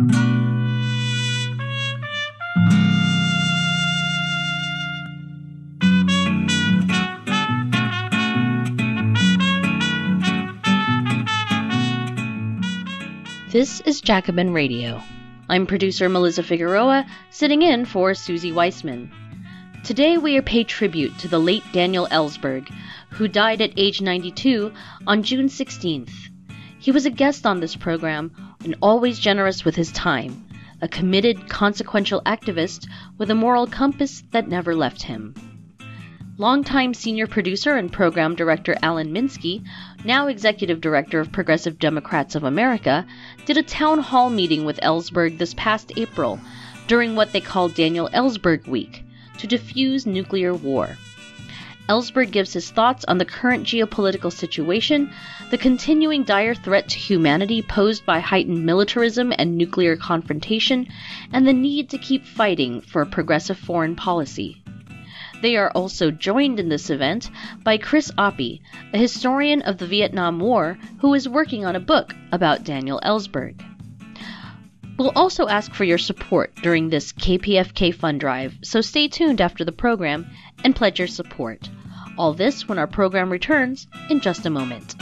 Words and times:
This 0.00 0.20
is 13.80 14.00
Jacobin 14.00 14.52
Radio. 14.52 15.02
I'm 15.48 15.66
producer 15.66 16.08
Melissa 16.08 16.44
Figueroa, 16.44 17.04
sitting 17.30 17.62
in 17.62 17.84
for 17.84 18.12
Suzi 18.12 18.54
Weissman. 18.54 19.10
Today 19.82 20.16
we 20.16 20.36
are 20.36 20.42
pay 20.42 20.62
tribute 20.62 21.18
to 21.18 21.26
the 21.26 21.40
late 21.40 21.64
Daniel 21.72 22.06
Ellsberg, 22.12 22.72
who 23.10 23.26
died 23.26 23.60
at 23.60 23.72
age 23.76 24.00
92 24.00 24.72
on 25.08 25.24
June 25.24 25.48
16th. 25.48 26.12
He 26.78 26.92
was 26.92 27.04
a 27.04 27.10
guest 27.10 27.44
on 27.44 27.58
this 27.58 27.74
program 27.74 28.30
and 28.64 28.74
always 28.80 29.18
generous 29.18 29.64
with 29.64 29.76
his 29.76 29.92
time, 29.92 30.46
a 30.80 30.88
committed, 30.88 31.48
consequential 31.48 32.22
activist 32.22 32.88
with 33.16 33.30
a 33.30 33.34
moral 33.34 33.66
compass 33.66 34.22
that 34.30 34.48
never 34.48 34.74
left 34.74 35.02
him. 35.02 35.34
Longtime 36.36 36.94
senior 36.94 37.26
producer 37.26 37.74
and 37.74 37.92
program 37.92 38.36
director 38.36 38.76
Alan 38.80 39.12
Minsky, 39.12 39.66
now 40.04 40.28
executive 40.28 40.80
director 40.80 41.18
of 41.18 41.32
Progressive 41.32 41.80
Democrats 41.80 42.36
of 42.36 42.44
America, 42.44 43.04
did 43.44 43.56
a 43.56 43.62
town 43.62 43.98
hall 43.98 44.30
meeting 44.30 44.64
with 44.64 44.78
Ellsberg 44.80 45.38
this 45.38 45.54
past 45.54 45.90
April 45.96 46.38
during 46.86 47.16
what 47.16 47.32
they 47.32 47.40
called 47.40 47.74
Daniel 47.74 48.08
Ellsberg 48.10 48.68
Week 48.68 49.02
to 49.38 49.48
defuse 49.48 50.06
nuclear 50.06 50.54
war. 50.54 50.96
Ellsberg 51.88 52.30
gives 52.30 52.52
his 52.52 52.70
thoughts 52.70 53.04
on 53.06 53.16
the 53.16 53.24
current 53.24 53.64
geopolitical 53.64 54.30
situation, 54.30 55.10
the 55.50 55.56
continuing 55.56 56.22
dire 56.22 56.54
threat 56.54 56.86
to 56.88 56.98
humanity 56.98 57.62
posed 57.62 58.04
by 58.04 58.20
heightened 58.20 58.66
militarism 58.66 59.32
and 59.38 59.56
nuclear 59.56 59.96
confrontation, 59.96 60.86
and 61.32 61.46
the 61.46 61.52
need 61.52 61.88
to 61.88 61.96
keep 61.96 62.26
fighting 62.26 62.82
for 62.82 63.00
a 63.00 63.06
progressive 63.06 63.58
foreign 63.58 63.96
policy. 63.96 64.62
They 65.40 65.56
are 65.56 65.70
also 65.70 66.10
joined 66.10 66.60
in 66.60 66.68
this 66.68 66.90
event 66.90 67.30
by 67.62 67.78
Chris 67.78 68.10
Appy, 68.18 68.60
a 68.92 68.98
historian 68.98 69.62
of 69.62 69.78
the 69.78 69.86
Vietnam 69.86 70.40
War 70.40 70.76
who 70.98 71.14
is 71.14 71.28
working 71.28 71.64
on 71.64 71.74
a 71.74 71.80
book 71.80 72.14
about 72.32 72.64
Daniel 72.64 73.00
Ellsberg. 73.02 73.62
We'll 74.98 75.12
also 75.14 75.46
ask 75.46 75.72
for 75.72 75.84
your 75.84 75.96
support 75.96 76.54
during 76.56 76.90
this 76.90 77.12
KPFK 77.12 77.94
fund 77.94 78.18
drive, 78.18 78.56
so 78.62 78.80
stay 78.80 79.06
tuned 79.06 79.40
after 79.40 79.64
the 79.64 79.72
program 79.72 80.26
and 80.64 80.74
pledge 80.74 80.98
your 80.98 81.06
support. 81.06 81.70
All 82.18 82.32
this 82.32 82.66
when 82.66 82.78
our 82.78 82.88
program 82.88 83.30
returns 83.30 83.86
in 84.10 84.18
just 84.18 84.44
a 84.44 84.50
moment. 84.50 84.96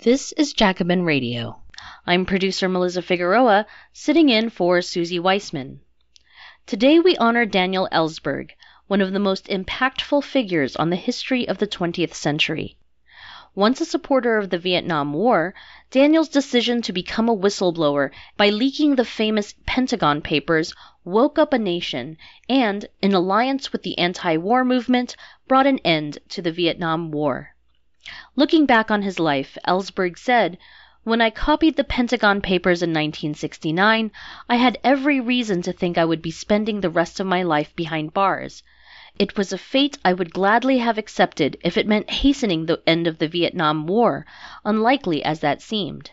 This 0.00 0.32
is 0.32 0.52
Jacobin 0.52 1.04
Radio. 1.04 1.62
I'm 2.04 2.26
producer 2.26 2.68
Melissa 2.68 3.00
Figueroa, 3.00 3.64
sitting 3.92 4.28
in 4.28 4.50
for 4.50 4.80
Suzi 4.80 5.20
Weissman. 5.20 5.78
Today 6.66 6.98
we 6.98 7.16
honor 7.16 7.46
Daniel 7.46 7.88
Ellsberg, 7.92 8.50
one 8.88 9.00
of 9.00 9.12
the 9.12 9.20
most 9.20 9.46
impactful 9.46 10.24
figures 10.24 10.74
on 10.74 10.90
the 10.90 10.96
history 10.96 11.46
of 11.46 11.58
the 11.58 11.68
20th 11.68 12.14
century. 12.14 12.76
Once 13.54 13.82
a 13.82 13.84
supporter 13.84 14.38
of 14.38 14.48
the 14.48 14.56
Vietnam 14.56 15.12
War, 15.12 15.52
Daniel's 15.90 16.30
decision 16.30 16.80
to 16.80 16.90
become 16.90 17.28
a 17.28 17.36
whistleblower 17.36 18.10
by 18.38 18.48
leaking 18.48 18.94
the 18.94 19.04
famous 19.04 19.54
Pentagon 19.66 20.22
Papers 20.22 20.72
woke 21.04 21.38
up 21.38 21.52
a 21.52 21.58
nation 21.58 22.16
and, 22.48 22.86
in 23.02 23.12
alliance 23.12 23.70
with 23.70 23.82
the 23.82 23.98
anti 23.98 24.38
war 24.38 24.64
movement, 24.64 25.16
brought 25.48 25.66
an 25.66 25.78
end 25.80 26.16
to 26.30 26.40
the 26.40 26.50
Vietnam 26.50 27.10
War. 27.10 27.54
Looking 28.36 28.64
back 28.64 28.90
on 28.90 29.02
his 29.02 29.20
life, 29.20 29.58
Ellsberg 29.68 30.16
said, 30.16 30.56
When 31.04 31.20
I 31.20 31.28
copied 31.28 31.76
the 31.76 31.84
Pentagon 31.84 32.40
Papers 32.40 32.82
in 32.82 32.88
1969, 32.88 34.12
I 34.48 34.56
had 34.56 34.78
every 34.82 35.20
reason 35.20 35.60
to 35.60 35.74
think 35.74 35.98
I 35.98 36.06
would 36.06 36.22
be 36.22 36.30
spending 36.30 36.80
the 36.80 36.88
rest 36.88 37.20
of 37.20 37.26
my 37.26 37.42
life 37.42 37.76
behind 37.76 38.14
bars. 38.14 38.62
It 39.18 39.36
was 39.36 39.52
a 39.52 39.58
fate 39.58 39.98
I 40.04 40.14
would 40.14 40.32
gladly 40.32 40.78
have 40.78 40.96
accepted 40.96 41.58
if 41.62 41.76
it 41.76 41.86
meant 41.86 42.08
hastening 42.08 42.64
the 42.64 42.82
end 42.86 43.06
of 43.06 43.18
the 43.18 43.28
Vietnam 43.28 43.86
War, 43.86 44.24
unlikely 44.64 45.22
as 45.22 45.40
that 45.40 45.60
seemed. 45.60 46.10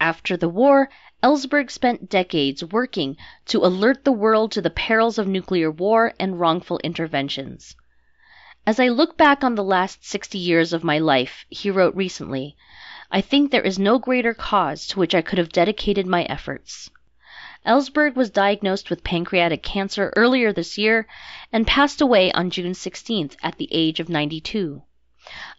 After 0.00 0.36
the 0.36 0.48
war, 0.48 0.88
Ellsberg 1.24 1.72
spent 1.72 2.08
decades 2.08 2.62
working 2.62 3.16
to 3.46 3.64
alert 3.64 4.04
the 4.04 4.12
world 4.12 4.52
to 4.52 4.62
the 4.62 4.70
perils 4.70 5.18
of 5.18 5.26
nuclear 5.26 5.72
war 5.72 6.14
and 6.20 6.38
wrongful 6.38 6.78
interventions. 6.84 7.74
As 8.64 8.78
I 8.78 8.88
look 8.88 9.16
back 9.16 9.42
on 9.42 9.56
the 9.56 9.64
last 9.64 10.04
sixty 10.04 10.38
years 10.38 10.72
of 10.72 10.84
my 10.84 10.98
life, 11.00 11.44
he 11.48 11.70
wrote 11.70 11.96
recently, 11.96 12.56
I 13.10 13.20
think 13.20 13.50
there 13.50 13.60
is 13.60 13.78
no 13.78 13.98
greater 13.98 14.34
cause 14.34 14.86
to 14.86 15.00
which 15.00 15.14
I 15.14 15.22
could 15.22 15.38
have 15.38 15.50
dedicated 15.52 16.06
my 16.06 16.22
efforts. 16.24 16.90
Ellsberg 17.66 18.14
was 18.14 18.28
diagnosed 18.28 18.90
with 18.90 19.02
pancreatic 19.02 19.62
cancer 19.62 20.12
earlier 20.16 20.52
this 20.52 20.76
year 20.76 21.06
and 21.50 21.66
passed 21.66 22.02
away 22.02 22.30
on 22.32 22.50
June 22.50 22.72
16th 22.72 23.36
at 23.42 23.56
the 23.56 23.68
age 23.72 24.00
of 24.00 24.10
92. 24.10 24.82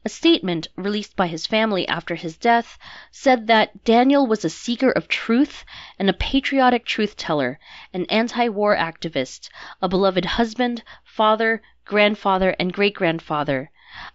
A 0.05 0.09
statement 0.09 0.67
released 0.75 1.15
by 1.15 1.25
his 1.25 1.47
family 1.47 1.87
after 1.87 2.13
his 2.13 2.37
death 2.37 2.77
said 3.09 3.47
that 3.47 3.83
Daniel 3.83 4.27
was 4.27 4.45
a 4.45 4.51
seeker 4.51 4.91
of 4.91 5.07
truth 5.07 5.65
and 5.97 6.07
a 6.07 6.13
patriotic 6.13 6.85
truth 6.85 7.17
teller, 7.17 7.59
an 7.91 8.05
anti 8.05 8.49
war 8.49 8.75
activist, 8.75 9.49
a 9.81 9.89
beloved 9.89 10.25
husband, 10.25 10.83
father, 11.03 11.63
grandfather, 11.85 12.55
and 12.59 12.71
great 12.71 12.93
grandfather, 12.93 13.71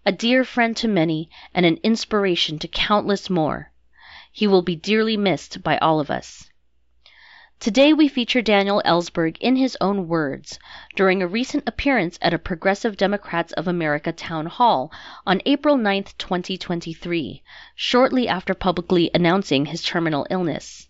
a 0.06 0.12
dear 0.12 0.44
friend 0.44 0.76
to 0.76 0.86
many, 0.86 1.28
and 1.52 1.66
an 1.66 1.80
inspiration 1.82 2.60
to 2.60 2.68
countless 2.68 3.28
more. 3.28 3.72
He 4.30 4.46
will 4.46 4.62
be 4.62 4.76
dearly 4.76 5.16
missed 5.16 5.64
by 5.64 5.76
all 5.78 5.98
of 5.98 6.12
us. 6.12 6.49
Today 7.60 7.92
we 7.92 8.08
feature 8.08 8.40
Daniel 8.40 8.80
Ellsberg 8.86 9.36
in 9.38 9.56
his 9.56 9.76
own 9.82 10.08
words 10.08 10.58
during 10.96 11.20
a 11.20 11.26
recent 11.26 11.64
appearance 11.66 12.18
at 12.22 12.32
a 12.32 12.38
Progressive 12.38 12.96
Democrats 12.96 13.52
of 13.52 13.68
America 13.68 14.12
town 14.12 14.46
hall 14.46 14.90
on 15.26 15.42
April 15.44 15.76
9, 15.76 16.04
2023, 16.16 17.42
shortly 17.74 18.26
after 18.26 18.54
publicly 18.54 19.10
announcing 19.12 19.66
his 19.66 19.82
terminal 19.82 20.26
illness. 20.30 20.88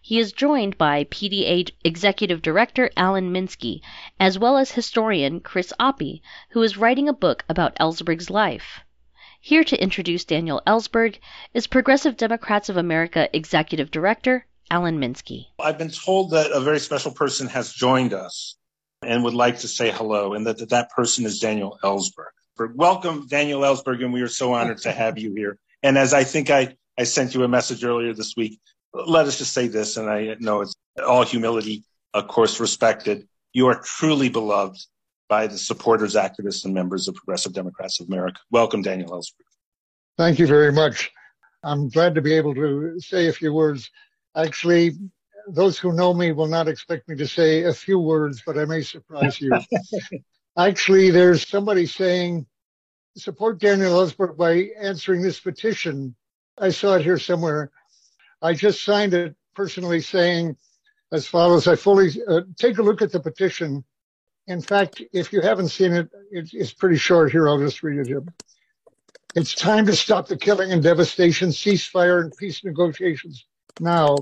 He 0.00 0.18
is 0.18 0.32
joined 0.32 0.78
by 0.78 1.04
PDA 1.04 1.70
Executive 1.84 2.40
Director 2.40 2.88
Alan 2.96 3.30
Minsky, 3.30 3.82
as 4.18 4.38
well 4.38 4.56
as 4.56 4.72
historian 4.72 5.40
Chris 5.40 5.70
Appy, 5.78 6.22
who 6.52 6.62
is 6.62 6.78
writing 6.78 7.10
a 7.10 7.12
book 7.12 7.44
about 7.46 7.76
Ellsberg's 7.78 8.30
life. 8.30 8.80
Here 9.38 9.64
to 9.64 9.82
introduce 9.82 10.24
Daniel 10.24 10.62
Ellsberg 10.66 11.18
is 11.52 11.66
Progressive 11.66 12.16
Democrats 12.16 12.70
of 12.70 12.78
America 12.78 13.28
Executive 13.36 13.90
Director 13.90 14.46
Alan 14.70 14.98
Minsky. 14.98 15.46
I've 15.58 15.78
been 15.78 15.90
told 15.90 16.32
that 16.32 16.50
a 16.50 16.60
very 16.60 16.80
special 16.80 17.12
person 17.12 17.46
has 17.48 17.72
joined 17.72 18.12
us 18.12 18.56
and 19.02 19.22
would 19.24 19.34
like 19.34 19.58
to 19.58 19.68
say 19.68 19.90
hello, 19.90 20.34
and 20.34 20.46
that 20.46 20.58
that, 20.58 20.70
that 20.70 20.90
person 20.90 21.24
is 21.24 21.38
Daniel 21.38 21.78
Ellsberg. 21.82 22.30
Welcome, 22.74 23.26
Daniel 23.28 23.60
Ellsberg, 23.60 24.02
and 24.02 24.12
we 24.12 24.22
are 24.22 24.28
so 24.28 24.54
honored 24.54 24.78
to 24.78 24.92
have 24.92 25.18
you 25.18 25.34
here. 25.34 25.58
And 25.82 25.96
as 25.98 26.14
I 26.14 26.24
think 26.24 26.50
I, 26.50 26.76
I 26.98 27.04
sent 27.04 27.34
you 27.34 27.44
a 27.44 27.48
message 27.48 27.84
earlier 27.84 28.14
this 28.14 28.34
week, 28.36 28.58
let 28.92 29.26
us 29.26 29.38
just 29.38 29.52
say 29.52 29.68
this, 29.68 29.96
and 29.98 30.08
I 30.08 30.36
know 30.40 30.62
it's 30.62 30.74
all 31.06 31.22
humility, 31.22 31.84
of 32.14 32.26
course, 32.28 32.58
respected. 32.58 33.28
You 33.52 33.66
are 33.68 33.80
truly 33.80 34.30
beloved 34.30 34.78
by 35.28 35.46
the 35.46 35.58
supporters, 35.58 36.14
activists, 36.14 36.64
and 36.64 36.72
members 36.72 37.08
of 37.08 37.14
Progressive 37.14 37.52
Democrats 37.52 38.00
of 38.00 38.08
America. 38.08 38.40
Welcome, 38.50 38.82
Daniel 38.82 39.10
Ellsberg. 39.10 39.44
Thank 40.16 40.38
you 40.38 40.46
very 40.46 40.72
much. 40.72 41.10
I'm 41.62 41.88
glad 41.88 42.14
to 42.14 42.22
be 42.22 42.32
able 42.32 42.54
to 42.54 42.98
say 43.00 43.28
a 43.28 43.32
few 43.32 43.52
words. 43.52 43.90
Actually, 44.36 44.92
those 45.48 45.78
who 45.78 45.92
know 45.92 46.12
me 46.12 46.32
will 46.32 46.46
not 46.46 46.68
expect 46.68 47.08
me 47.08 47.16
to 47.16 47.26
say 47.26 47.64
a 47.64 47.72
few 47.72 47.98
words, 47.98 48.42
but 48.44 48.58
I 48.58 48.66
may 48.66 48.82
surprise 48.82 49.40
you. 49.40 49.50
Actually, 50.58 51.10
there's 51.10 51.48
somebody 51.48 51.86
saying, 51.86 52.46
support 53.16 53.58
Daniel 53.58 53.92
Ellsberg 53.92 54.36
by 54.36 54.68
answering 54.78 55.22
this 55.22 55.40
petition. 55.40 56.14
I 56.58 56.70
saw 56.70 56.96
it 56.96 57.02
here 57.02 57.18
somewhere. 57.18 57.70
I 58.42 58.52
just 58.52 58.84
signed 58.84 59.14
it 59.14 59.34
personally 59.54 60.00
saying 60.00 60.56
as 61.12 61.26
follows. 61.26 61.66
I 61.66 61.76
fully 61.76 62.10
uh, 62.28 62.42
take 62.58 62.78
a 62.78 62.82
look 62.82 63.00
at 63.00 63.12
the 63.12 63.20
petition. 63.20 63.84
In 64.48 64.60
fact, 64.60 65.02
if 65.12 65.32
you 65.32 65.40
haven't 65.40 65.68
seen 65.68 65.92
it, 65.92 66.08
it, 66.30 66.50
it's 66.52 66.74
pretty 66.74 66.96
short 66.96 67.32
here. 67.32 67.48
I'll 67.48 67.58
just 67.58 67.82
read 67.82 67.98
it 67.98 68.06
here. 68.06 68.22
It's 69.34 69.54
time 69.54 69.86
to 69.86 69.96
stop 69.96 70.28
the 70.28 70.36
killing 70.36 70.72
and 70.72 70.82
devastation, 70.82 71.50
ceasefire 71.50 72.20
and 72.22 72.36
peace 72.36 72.64
negotiations 72.64 73.46
now. 73.80 74.16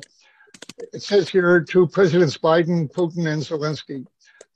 It 0.93 1.03
says 1.03 1.29
here 1.29 1.61
to 1.61 1.87
Presidents 1.87 2.39
Biden, 2.39 2.91
Putin, 2.93 3.27
and 3.33 3.43
Zelensky. 3.43 4.07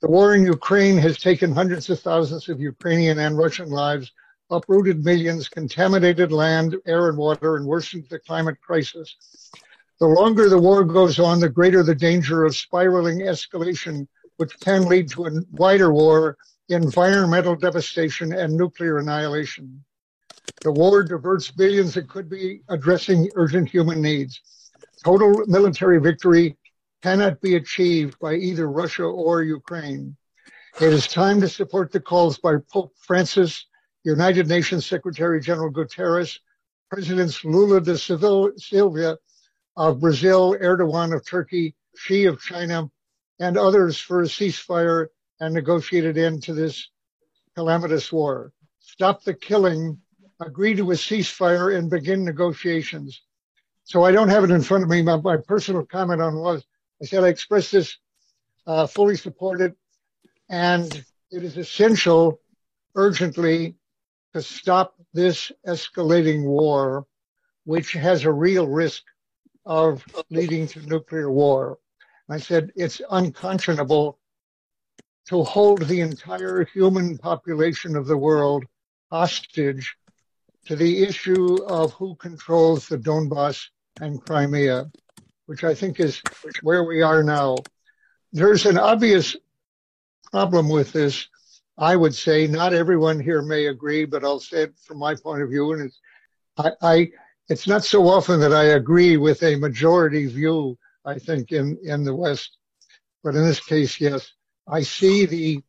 The 0.01 0.07
war 0.07 0.33
in 0.33 0.45
Ukraine 0.45 0.97
has 0.97 1.17
taken 1.17 1.51
hundreds 1.51 1.89
of 1.89 1.99
thousands 1.99 2.49
of 2.49 2.59
Ukrainian 2.59 3.19
and 3.19 3.37
Russian 3.37 3.69
lives, 3.69 4.11
uprooted 4.49 5.03
millions, 5.03 5.49
contaminated 5.49 6.31
land, 6.31 6.75
air, 6.85 7.09
and 7.09 7.17
water, 7.17 7.57
and 7.57 7.65
worsened 7.65 8.05
the 8.09 8.19
climate 8.19 8.59
crisis. 8.61 9.15
The 9.99 10.07
longer 10.07 10.47
the 10.47 10.57
war 10.57 10.85
goes 10.85 11.19
on, 11.19 11.39
the 11.39 11.49
greater 11.49 11.83
the 11.83 11.95
danger 11.95 12.45
of 12.45 12.55
spiraling 12.55 13.19
escalation 13.19 14.07
which 14.37 14.57
can 14.61 14.87
lead 14.87 15.09
to 15.09 15.25
a 15.25 15.31
wider 15.51 15.91
war, 15.91 16.37
environmental 16.69 17.57
devastation, 17.57 18.31
and 18.31 18.55
nuclear 18.55 18.99
annihilation. 18.99 19.83
The 20.61 20.71
war 20.71 21.03
diverts 21.03 21.51
billions 21.51 21.93
that 21.95 22.07
could 22.07 22.29
be 22.29 22.61
addressing 22.69 23.29
urgent 23.35 23.69
human 23.69 24.01
needs. 24.01 24.39
Total 25.03 25.45
military 25.47 25.99
victory 25.99 26.57
cannot 27.01 27.39
be 27.39 27.55
achieved 27.55 28.19
by 28.19 28.35
either 28.35 28.69
Russia 28.69 29.03
or 29.03 29.43
Ukraine. 29.43 30.17
It 30.81 30.91
is 30.91 31.07
time 31.07 31.39
to 31.39 31.47
support 31.47 31.91
the 31.91 32.01
calls 32.01 32.37
by 32.37 32.55
Pope 32.71 32.93
Francis, 32.97 33.65
United 34.03 34.47
Nations 34.47 34.85
Secretary 34.85 35.39
General 35.39 35.71
Guterres, 35.71 36.39
Presidents 36.89 37.45
Lula 37.45 37.79
da 37.79 37.95
Silva 37.95 39.17
of 39.77 39.99
Brazil, 40.01 40.55
Erdogan 40.59 41.15
of 41.15 41.25
Turkey, 41.25 41.75
Xi 41.95 42.25
of 42.25 42.41
China, 42.41 42.89
and 43.39 43.57
others 43.57 43.97
for 43.97 44.21
a 44.21 44.25
ceasefire 44.25 45.07
and 45.39 45.53
negotiated 45.53 46.17
end 46.17 46.43
to 46.43 46.53
this 46.53 46.89
calamitous 47.55 48.11
war. 48.11 48.51
Stop 48.79 49.23
the 49.23 49.33
killing, 49.33 49.97
agree 50.41 50.75
to 50.75 50.91
a 50.91 50.95
ceasefire, 50.95 51.77
and 51.77 51.89
begin 51.89 52.25
negotiations. 52.25 53.21
So 53.89 54.03
I 54.03 54.11
don't 54.11 54.29
have 54.29 54.43
it 54.43 54.51
in 54.51 54.61
front 54.61 54.83
of 54.83 54.89
me. 54.91 55.01
My, 55.01 55.15
my 55.17 55.37
personal 55.37 55.83
comment 55.83 56.21
on 56.21 56.35
was 56.35 56.63
I 57.01 57.05
said 57.05 57.23
I 57.23 57.29
express 57.29 57.71
this 57.71 57.97
uh, 58.67 58.85
fully 58.85 59.15
supported, 59.15 59.73
and 60.47 61.03
it 61.31 61.43
is 61.43 61.57
essential 61.57 62.39
urgently 62.93 63.77
to 64.35 64.43
stop 64.43 64.93
this 65.11 65.51
escalating 65.67 66.43
war, 66.43 67.07
which 67.63 67.93
has 67.93 68.25
a 68.25 68.31
real 68.31 68.67
risk 68.67 69.01
of 69.65 70.05
leading 70.29 70.67
to 70.67 70.85
nuclear 70.85 71.31
war. 71.31 71.79
I 72.29 72.37
said 72.37 72.71
it's 72.75 73.01
unconscionable 73.09 74.19
to 75.29 75.43
hold 75.43 75.81
the 75.87 76.01
entire 76.01 76.63
human 76.63 77.17
population 77.17 77.95
of 77.95 78.05
the 78.05 78.17
world 78.17 78.65
hostage 79.11 79.95
to 80.67 80.75
the 80.75 81.01
issue 81.01 81.63
of 81.63 81.93
who 81.93 82.13
controls 82.17 82.87
the 82.87 82.99
Donbass 82.99 83.69
and 83.99 84.23
Crimea, 84.25 84.91
which 85.45 85.63
I 85.63 85.73
think 85.73 85.99
is 85.99 86.21
where 86.61 86.83
we 86.83 87.01
are 87.01 87.23
now. 87.23 87.57
There's 88.31 88.65
an 88.65 88.77
obvious 88.77 89.35
problem 90.31 90.69
with 90.69 90.91
this. 90.91 91.27
I 91.77 91.95
would 91.95 92.13
say 92.13 92.45
not 92.47 92.73
everyone 92.73 93.19
here 93.19 93.41
may 93.41 93.67
agree, 93.67 94.05
but 94.05 94.23
I'll 94.23 94.39
say 94.39 94.63
it 94.63 94.77
from 94.83 94.99
my 94.99 95.15
point 95.15 95.41
of 95.41 95.49
view. 95.49 95.71
And 95.73 95.83
it's, 95.83 95.99
I, 96.57 96.71
I, 96.81 97.11
it's 97.47 97.67
not 97.67 97.83
so 97.83 98.07
often 98.07 98.39
that 98.41 98.53
I 98.53 98.65
agree 98.65 99.17
with 99.17 99.41
a 99.43 99.55
majority 99.55 100.25
view, 100.27 100.77
I 101.05 101.17
think, 101.17 101.51
in, 101.51 101.77
in 101.83 102.03
the 102.03 102.15
West. 102.15 102.57
But 103.23 103.35
in 103.35 103.43
this 103.43 103.59
case, 103.59 103.99
yes, 103.99 104.31
I 104.67 104.81
see 104.81 105.25
the 105.25 105.63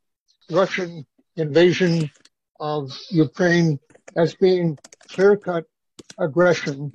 Russian 0.51 1.07
invasion 1.37 2.11
of 2.59 2.91
Ukraine 3.11 3.79
as 4.17 4.35
being 4.35 4.79
clear 5.09 5.37
cut 5.37 5.65
aggression, 6.19 6.93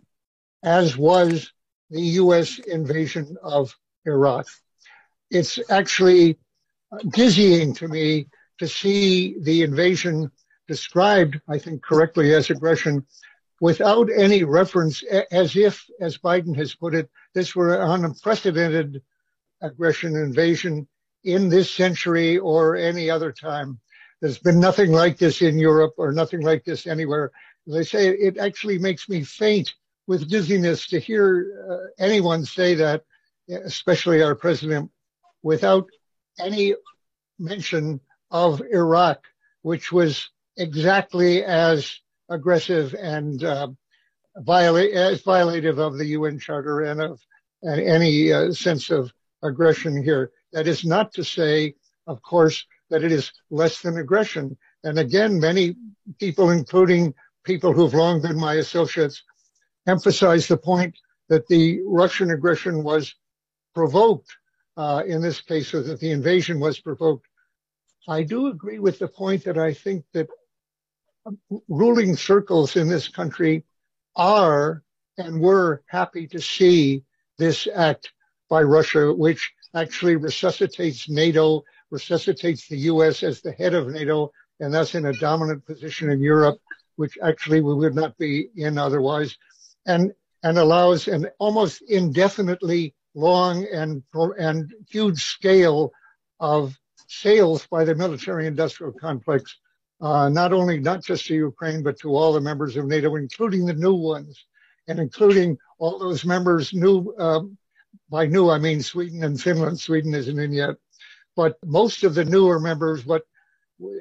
as 0.66 0.98
was 0.98 1.54
the 1.92 2.02
U.S. 2.02 2.58
invasion 2.60 3.38
of 3.44 3.74
Iraq. 4.06 4.48
It's 5.30 5.60
actually 5.70 6.40
dizzying 7.10 7.76
to 7.76 7.88
me 7.88 8.28
to 8.58 8.68
see 8.68 9.40
the 9.42 9.62
invasion 9.62 10.32
described, 10.68 11.40
I 11.48 11.60
think 11.60 11.84
correctly, 11.84 12.34
as 12.34 12.50
aggression 12.50 13.06
without 13.62 14.10
any 14.14 14.44
reference, 14.44 15.04
as 15.32 15.56
if, 15.56 15.86
as 16.02 16.18
Biden 16.18 16.56
has 16.58 16.74
put 16.76 16.96
it, 16.96 17.10
this 17.34 17.56
were 17.56 17.80
an 17.82 18.04
unprecedented 18.04 19.02
aggression 19.62 20.16
invasion 20.16 20.88
in 21.24 21.48
this 21.48 21.72
century 21.72 22.40
or 22.40 22.76
any 22.76 23.10
other 23.10 23.32
time. 23.32 23.80
There's 24.20 24.40
been 24.40 24.60
nothing 24.60 24.92
like 24.92 25.18
this 25.18 25.42
in 25.42 25.60
Europe 25.60 25.94
or 25.98 26.12
nothing 26.12 26.42
like 26.42 26.66
this 26.66 26.88
anywhere. 26.88 27.32
As 27.68 27.76
I 27.76 27.82
say, 27.84 28.10
it 28.10 28.38
actually 28.38 28.80
makes 28.80 29.08
me 29.08 29.24
faint 29.24 29.74
with 30.08 30.30
dizziness 30.30 30.88
to 30.88 31.00
hear 31.00 31.66
uh, 31.70 32.04
anyone 32.04 32.46
say 32.46 32.76
that, 32.76 33.04
especially 33.50 34.22
our 34.22 34.36
president, 34.36 34.92
without 35.44 35.88
any 36.40 36.76
mention 37.40 38.00
of 38.32 38.62
Iraq, 38.62 39.24
which 39.62 39.92
was 39.92 40.30
exactly 40.58 41.44
as 41.44 42.00
aggressive 42.30 42.94
and 42.96 43.44
uh, 43.44 43.68
violate, 44.38 44.94
as 44.94 45.22
violative 45.22 45.78
of 45.80 45.98
the 45.98 46.06
UN 46.08 46.40
Charter 46.40 46.82
and 46.82 47.02
of 47.02 47.20
and 47.64 47.82
any 47.82 48.32
uh, 48.32 48.52
sense 48.52 48.92
of 48.92 49.12
aggression 49.44 50.04
here. 50.04 50.32
That 50.54 50.68
is 50.68 50.86
not 50.86 51.12
to 51.14 51.24
say, 51.24 51.76
of 52.08 52.22
course, 52.22 52.66
that 52.90 53.04
it 53.04 53.12
is 53.12 53.32
less 53.50 53.82
than 53.82 53.98
aggression. 53.98 54.58
And 54.84 55.00
again, 55.00 55.40
many 55.40 55.76
people, 56.20 56.52
including 56.52 57.14
people 57.44 57.74
who've 57.74 57.94
long 57.94 58.22
been 58.22 58.40
my 58.40 58.56
associates, 58.56 59.24
emphasize 59.88 60.48
the 60.48 60.58
point 60.58 60.96
that 61.30 61.48
the 61.48 61.82
Russian 61.86 62.32
aggression 62.32 62.84
was 62.84 63.16
provoked, 63.74 64.36
uh, 64.78 65.04
in 65.06 65.22
this 65.22 65.42
case, 65.42 65.74
or 65.74 65.82
that 65.84 66.00
the 66.00 66.12
invasion 66.12 66.60
was 66.60 66.80
provoked. 66.80 67.26
I 68.08 68.24
do 68.24 68.48
agree 68.48 68.80
with 68.80 69.00
the 69.00 69.08
point 69.08 69.44
that 69.46 69.58
I 69.58 69.74
think 69.74 70.06
that 70.14 70.28
ruling 71.68 72.16
circles 72.16 72.76
in 72.76 72.88
this 72.88 73.08
country 73.08 73.64
are 74.16 74.84
and 75.18 75.40
were 75.40 75.84
happy 75.88 76.28
to 76.28 76.40
see 76.40 77.04
this 77.38 77.68
act 77.74 78.12
by 78.50 78.62
Russia, 78.62 79.14
which 79.14 79.52
actually 79.74 80.16
resuscitates 80.16 81.10
NATO, 81.10 81.64
resuscitates 81.90 82.68
the 82.68 82.78
U.S. 82.78 83.24
as 83.24 83.42
the 83.42 83.52
head 83.54 83.74
of 83.74 83.88
NATO, 83.88 84.32
and 84.60 84.74
thus 84.74 84.96
in 84.96 85.06
a 85.08 85.14
dominant 85.14 85.66
position 85.66 86.10
in 86.10 86.22
Europe, 86.22 86.60
which 86.96 87.18
actually 87.24 87.62
we 87.62 87.74
would 87.74 87.96
not 87.96 88.18
be 88.18 88.50
in 88.56 88.78
otherwise, 88.78 89.38
and 89.86 90.14
and 90.44 90.58
allows 90.58 91.08
an 91.08 91.28
almost 91.40 91.82
indefinitely 91.88 92.94
long 93.14 93.66
and 93.72 94.04
and 94.38 94.74
huge 94.90 95.24
scale 95.24 95.92
of 96.40 96.78
sales 97.08 97.66
by 97.68 97.84
the 97.84 97.96
military 97.96 98.48
industrial 98.48 98.92
complex 98.94 99.58
uh, 100.02 100.30
not 100.30 100.54
only 100.54 100.80
not 100.80 101.04
just 101.04 101.26
to 101.28 101.36
Ukraine, 101.36 101.84
but 101.84 101.98
to 102.00 102.16
all 102.16 102.34
the 102.34 102.42
members 102.42 102.76
of 102.76 102.86
NATO, 102.86 103.16
including 103.16 103.66
the 103.66 103.74
new 103.74 103.96
ones, 103.96 104.46
and 104.88 105.00
including 105.00 105.58
all 105.78 105.98
those 106.00 106.26
members 106.26 106.74
new. 106.74 107.16
Um, 107.18 107.58
by 108.10 108.26
new, 108.26 108.50
I 108.50 108.60
mean 108.60 108.82
Sweden 108.84 109.24
and 109.24 109.40
Finland. 109.40 109.80
Sweden 109.80 110.14
isn't 110.14 110.38
in 110.38 110.52
yet, 110.52 110.76
but 111.36 111.58
most 111.66 112.04
of 112.04 112.14
the 112.14 112.26
newer 112.26 112.60
members, 112.60 113.06
what 113.06 113.24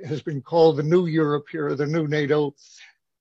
has 0.04 0.20
been 0.20 0.42
called 0.42 0.76
the 0.76 0.82
new 0.82 1.06
Europe 1.06 1.46
here, 1.50 1.74
the 1.74 1.86
new 1.86 2.06
NATO, 2.06 2.54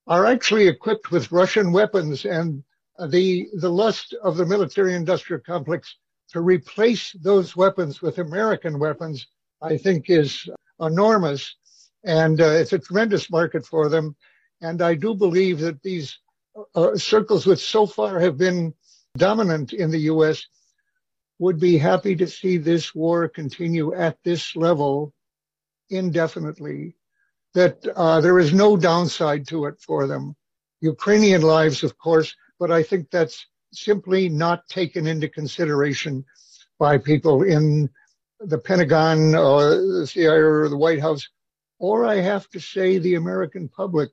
are 0.06 0.26
actually 0.26 0.68
equipped 0.68 1.10
with 1.10 1.32
Russian 1.32 1.72
weapons, 1.72 2.24
and 2.24 2.62
the 3.08 3.48
the 3.54 3.70
lust 3.70 4.14
of 4.22 4.36
the 4.36 4.46
military-industrial 4.46 5.42
complex 5.46 5.96
to 6.28 6.40
replace 6.40 7.12
those 7.22 7.56
weapons 7.56 8.02
with 8.02 8.18
American 8.18 8.78
weapons, 8.78 9.26
I 9.62 9.76
think, 9.76 10.10
is 10.10 10.48
enormous 10.80 11.56
and 12.04 12.40
uh, 12.40 12.44
it's 12.44 12.72
a 12.72 12.78
tremendous 12.78 13.30
market 13.30 13.66
for 13.66 13.88
them. 13.88 14.14
And 14.60 14.82
I 14.82 14.94
do 14.94 15.14
believe 15.14 15.60
that 15.60 15.82
these 15.82 16.18
uh, 16.74 16.96
circles, 16.96 17.46
which 17.46 17.60
so 17.60 17.86
far 17.86 18.20
have 18.20 18.36
been 18.36 18.74
dominant 19.16 19.72
in 19.72 19.90
the 19.90 20.00
U.S., 20.00 20.46
would 21.38 21.58
be 21.58 21.76
happy 21.76 22.14
to 22.14 22.26
see 22.26 22.58
this 22.58 22.94
war 22.94 23.28
continue 23.28 23.92
at 23.94 24.18
this 24.22 24.54
level 24.54 25.12
indefinitely. 25.90 26.94
That 27.54 27.86
uh, 27.94 28.20
there 28.20 28.38
is 28.38 28.52
no 28.52 28.76
downside 28.76 29.46
to 29.48 29.66
it 29.66 29.80
for 29.80 30.06
them. 30.06 30.34
Ukrainian 30.80 31.42
lives, 31.42 31.82
of 31.82 31.96
course, 31.98 32.34
but 32.58 32.70
I 32.70 32.82
think 32.82 33.10
that's 33.10 33.46
simply 33.72 34.28
not 34.28 34.68
taken 34.68 35.06
into 35.06 35.28
consideration 35.28 36.24
by 36.78 36.98
people 36.98 37.42
in 37.42 37.88
the 38.40 38.58
Pentagon 38.58 39.34
or 39.34 39.76
the 39.76 40.06
CIA 40.06 40.38
or 40.38 40.68
the 40.68 40.76
White 40.76 41.00
House 41.00 41.28
or 41.78 42.06
I 42.06 42.16
have 42.16 42.48
to 42.50 42.60
say 42.60 42.98
the 42.98 43.14
American 43.14 43.68
public. 43.68 44.10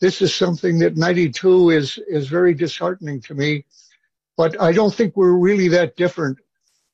This 0.00 0.22
is 0.22 0.34
something 0.34 0.78
that 0.80 0.96
92 0.96 1.70
is, 1.70 1.98
is 2.08 2.28
very 2.28 2.54
disheartening 2.54 3.20
to 3.22 3.34
me, 3.34 3.64
but 4.36 4.60
I 4.60 4.72
don't 4.72 4.94
think 4.94 5.16
we're 5.16 5.36
really 5.36 5.68
that 5.68 5.96
different 5.96 6.38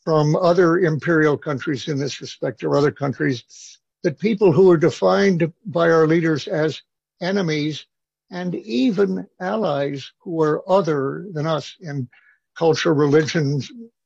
from 0.04 0.37
other 0.37 0.78
imperial 0.78 1.37
countries 1.37 1.88
in 1.88 1.99
this 1.99 2.20
respect 2.20 2.64
or 2.64 2.76
other 2.76 2.90
countries 2.90 3.78
that 4.02 4.19
people 4.19 4.52
who 4.52 4.71
are 4.71 4.76
defined 4.76 5.52
by 5.66 5.90
our 5.90 6.07
leaders 6.07 6.49
as 6.49 6.83
enemies 7.21 7.87
and 8.30 8.54
even 8.54 9.26
allies 9.40 10.12
who 10.19 10.40
are 10.40 10.62
other 10.71 11.26
than 11.33 11.47
us 11.47 11.76
in 11.80 12.09
culture, 12.57 12.95
religion, 12.95 13.61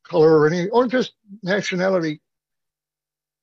color, 0.05 0.39
or 0.39 0.47
any, 0.47 0.69
or 0.69 0.87
just 0.87 1.13
nationality 1.43 2.21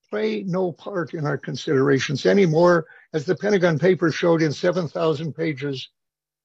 play 0.09 0.43
no 0.43 0.73
part 0.73 1.13
in 1.13 1.25
our 1.25 1.37
considerations 1.37 2.25
anymore. 2.25 2.85
As 3.13 3.25
the 3.25 3.35
Pentagon 3.35 3.79
Papers 3.79 4.13
showed 4.13 4.41
in 4.41 4.51
7,000 4.51 5.33
pages, 5.33 5.89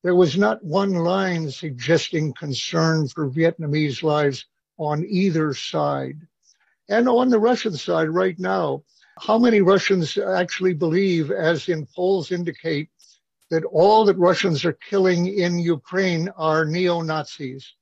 there 0.02 0.14
was 0.14 0.38
not 0.38 0.64
one 0.64 0.94
line 0.94 1.50
suggesting 1.50 2.32
concern 2.34 3.08
for 3.08 3.28
Vietnamese 3.28 4.02
lives 4.02 4.46
on 4.78 5.04
either 5.08 5.52
side. 5.52 6.16
And 6.88 7.08
on 7.08 7.28
the 7.28 7.40
Russian 7.40 7.72
side 7.72 8.08
right 8.08 8.38
now, 8.38 8.84
how 9.18 9.38
many 9.38 9.60
Russians 9.60 10.18
actually 10.18 10.74
believe, 10.74 11.30
as 11.30 11.68
in 11.68 11.86
polls 11.94 12.32
indicate, 12.32 12.90
that 13.50 13.64
all 13.64 14.04
that 14.04 14.18
Russians 14.18 14.64
are 14.64 14.72
killing 14.72 15.26
in 15.26 15.58
Ukraine 15.58 16.28
are 16.36 16.64
neo-Nazis? 16.64 17.74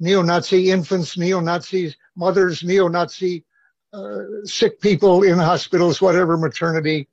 Neo-Nazi 0.00 0.70
infants, 0.70 1.16
neo 1.16 1.40
Nazis, 1.40 1.96
mothers, 2.16 2.62
neo-Nazi 2.62 3.44
uh, 3.92 4.18
sick 4.44 4.80
people 4.80 5.22
in 5.22 5.38
hospitals, 5.38 6.02
whatever 6.02 6.36
maternity. 6.36 7.08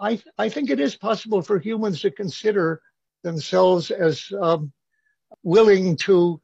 I, 0.00 0.22
I 0.38 0.48
think 0.48 0.70
it 0.70 0.80
is 0.80 0.96
possible 0.96 1.42
for 1.42 1.58
humans 1.58 2.00
to 2.02 2.10
consider 2.10 2.80
themselves 3.22 3.90
as 3.90 4.32
um, 4.40 4.72
willing 5.42 5.96
to 5.96 6.40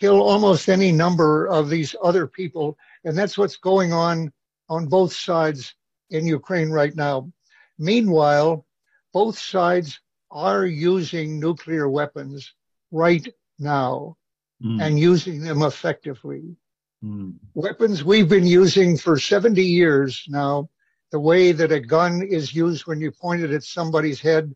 kill 0.00 0.20
almost 0.20 0.68
any 0.68 0.92
number 0.92 1.46
of 1.46 1.70
these 1.70 1.94
other 2.02 2.26
people. 2.26 2.76
And 3.04 3.16
that's 3.16 3.38
what's 3.38 3.56
going 3.56 3.94
on 3.94 4.32
on 4.68 4.86
both 4.86 5.14
sides 5.14 5.74
in 6.10 6.26
Ukraine 6.26 6.70
right 6.70 6.94
now. 6.94 7.30
Meanwhile, 7.78 8.66
both 9.12 9.38
sides 9.38 10.00
are 10.30 10.66
using 10.66 11.38
nuclear 11.38 11.88
weapons 11.88 12.52
right 12.90 13.26
now 13.58 14.16
mm. 14.62 14.82
and 14.82 14.98
using 14.98 15.40
them 15.40 15.62
effectively. 15.62 16.56
Mm. 17.04 17.34
Weapons 17.54 18.04
we've 18.04 18.28
been 18.28 18.46
using 18.46 18.96
for 18.96 19.18
70 19.18 19.62
years 19.62 20.24
now, 20.28 20.68
the 21.12 21.20
way 21.20 21.52
that 21.52 21.72
a 21.72 21.80
gun 21.80 22.22
is 22.22 22.54
used 22.54 22.86
when 22.86 23.00
you 23.00 23.10
point 23.12 23.42
it 23.42 23.52
at 23.52 23.62
somebody's 23.62 24.20
head 24.20 24.54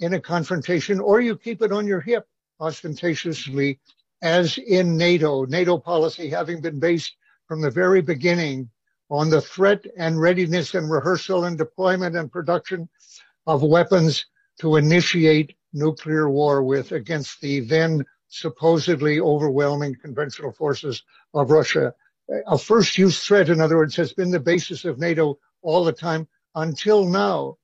in 0.00 0.14
a 0.14 0.20
confrontation, 0.20 0.98
or 0.98 1.20
you 1.20 1.36
keep 1.36 1.62
it 1.62 1.70
on 1.70 1.86
your 1.86 2.00
hip 2.00 2.26
ostentatiously, 2.58 3.78
as 4.22 4.58
in 4.58 4.96
NATO. 4.96 5.44
NATO 5.44 5.78
policy 5.78 6.28
having 6.28 6.60
been 6.60 6.80
based 6.80 7.16
from 7.46 7.60
the 7.60 7.70
very 7.70 8.02
beginning 8.02 8.70
on 9.12 9.28
the 9.28 9.42
threat 9.42 9.84
and 9.98 10.18
readiness 10.18 10.74
and 10.74 10.90
rehearsal 10.90 11.44
and 11.44 11.58
deployment 11.58 12.16
and 12.16 12.32
production 12.32 12.88
of 13.46 13.62
weapons 13.62 14.24
to 14.58 14.76
initiate 14.76 15.54
nuclear 15.74 16.30
war 16.30 16.62
with 16.62 16.92
against 16.92 17.38
the 17.42 17.60
then 17.60 18.02
supposedly 18.28 19.20
overwhelming 19.20 19.94
conventional 20.00 20.50
forces 20.50 21.02
of 21.34 21.50
Russia. 21.50 21.92
A 22.46 22.56
first 22.56 22.96
use 22.96 23.22
threat, 23.22 23.50
in 23.50 23.60
other 23.60 23.76
words, 23.76 23.94
has 23.96 24.14
been 24.14 24.30
the 24.30 24.40
basis 24.40 24.86
of 24.86 24.98
NATO 24.98 25.38
all 25.60 25.84
the 25.84 25.92
time 25.92 26.26
until 26.54 27.04
now. 27.04 27.58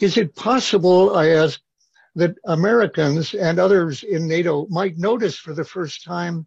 Is 0.00 0.16
it 0.16 0.36
possible, 0.36 1.16
I 1.16 1.30
ask, 1.30 1.60
that 2.14 2.36
Americans 2.44 3.34
and 3.34 3.58
others 3.58 4.04
in 4.04 4.28
NATO 4.28 4.68
might 4.68 4.96
notice 4.96 5.36
for 5.36 5.54
the 5.54 5.64
first 5.64 6.04
time 6.04 6.46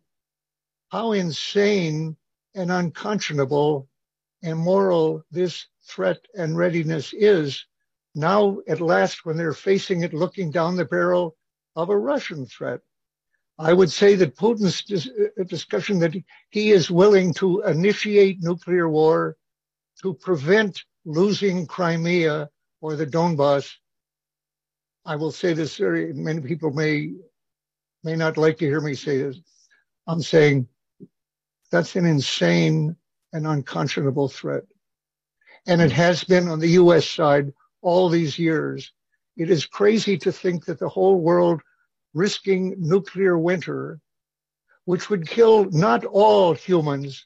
how 0.90 1.12
insane 1.12 2.16
and 2.56 2.72
unconscionable 2.72 3.89
and 4.44 4.58
moral 4.58 5.24
this 5.32 5.68
threat 5.84 6.20
and 6.36 6.58
readiness 6.58 7.14
is 7.14 7.66
now 8.16 8.58
at 8.68 8.82
last 8.82 9.26
when 9.26 9.38
they're 9.38 9.54
facing 9.54 10.02
it 10.02 10.14
looking 10.14 10.52
down 10.52 10.76
the 10.76 10.86
barrel 10.86 11.36
of 11.76 11.90
a 11.90 11.98
Russian 11.98 12.46
threat. 12.46 12.80
I 13.58 13.74
would 13.74 13.92
say 13.92 14.16
that 14.16 14.38
Putin's 14.38 14.84
dis- 14.84 15.10
uh, 15.10 15.44
discussion 15.44 16.00
that 16.00 16.16
he 16.50 16.72
is 16.72 16.90
willing 16.90 17.34
to 17.36 17.62
initiate 17.64 18.42
nuclear 18.42 18.90
war 18.90 19.36
to 20.02 20.14
prevent 20.14 20.84
losing 21.06 21.68
Crimea 21.68 22.50
or 22.82 22.96
the 22.96 23.06
Donbass. 23.06 23.70
I 25.06 25.16
will 25.16 25.32
say 25.32 25.54
this 25.54 25.76
very, 25.78 26.14
many 26.14 26.42
people 26.42 26.72
may, 26.72 27.14
may 28.04 28.16
not 28.16 28.38
like 28.38 28.58
to 28.60 28.66
hear 28.66 28.80
me 28.80 28.94
say 28.96 29.18
this. 29.18 29.42
I'm 30.08 30.22
saying 30.22 30.68
that's 31.72 31.96
an 31.96 32.06
insane 32.06 32.96
and 33.34 33.48
unconscionable 33.48 34.28
threat. 34.28 34.64
And 35.68 35.82
it 35.82 35.92
has 35.92 36.24
been 36.24 36.48
on 36.48 36.60
the 36.60 36.70
U.S. 36.70 37.08
side 37.08 37.54
all 37.82 38.10
these 38.10 38.40
years. 38.40 38.92
It 39.38 39.50
is 39.50 39.66
crazy 39.66 40.18
to 40.18 40.32
think 40.32 40.66
that 40.66 40.80
the 40.80 40.90
whole 40.90 41.20
world 41.20 41.62
risking 42.14 42.76
nuclear 42.78 43.38
winter, 43.38 44.00
which 44.86 45.10
would 45.10 45.28
kill 45.28 45.66
not 45.66 46.06
all 46.06 46.54
humans, 46.54 47.26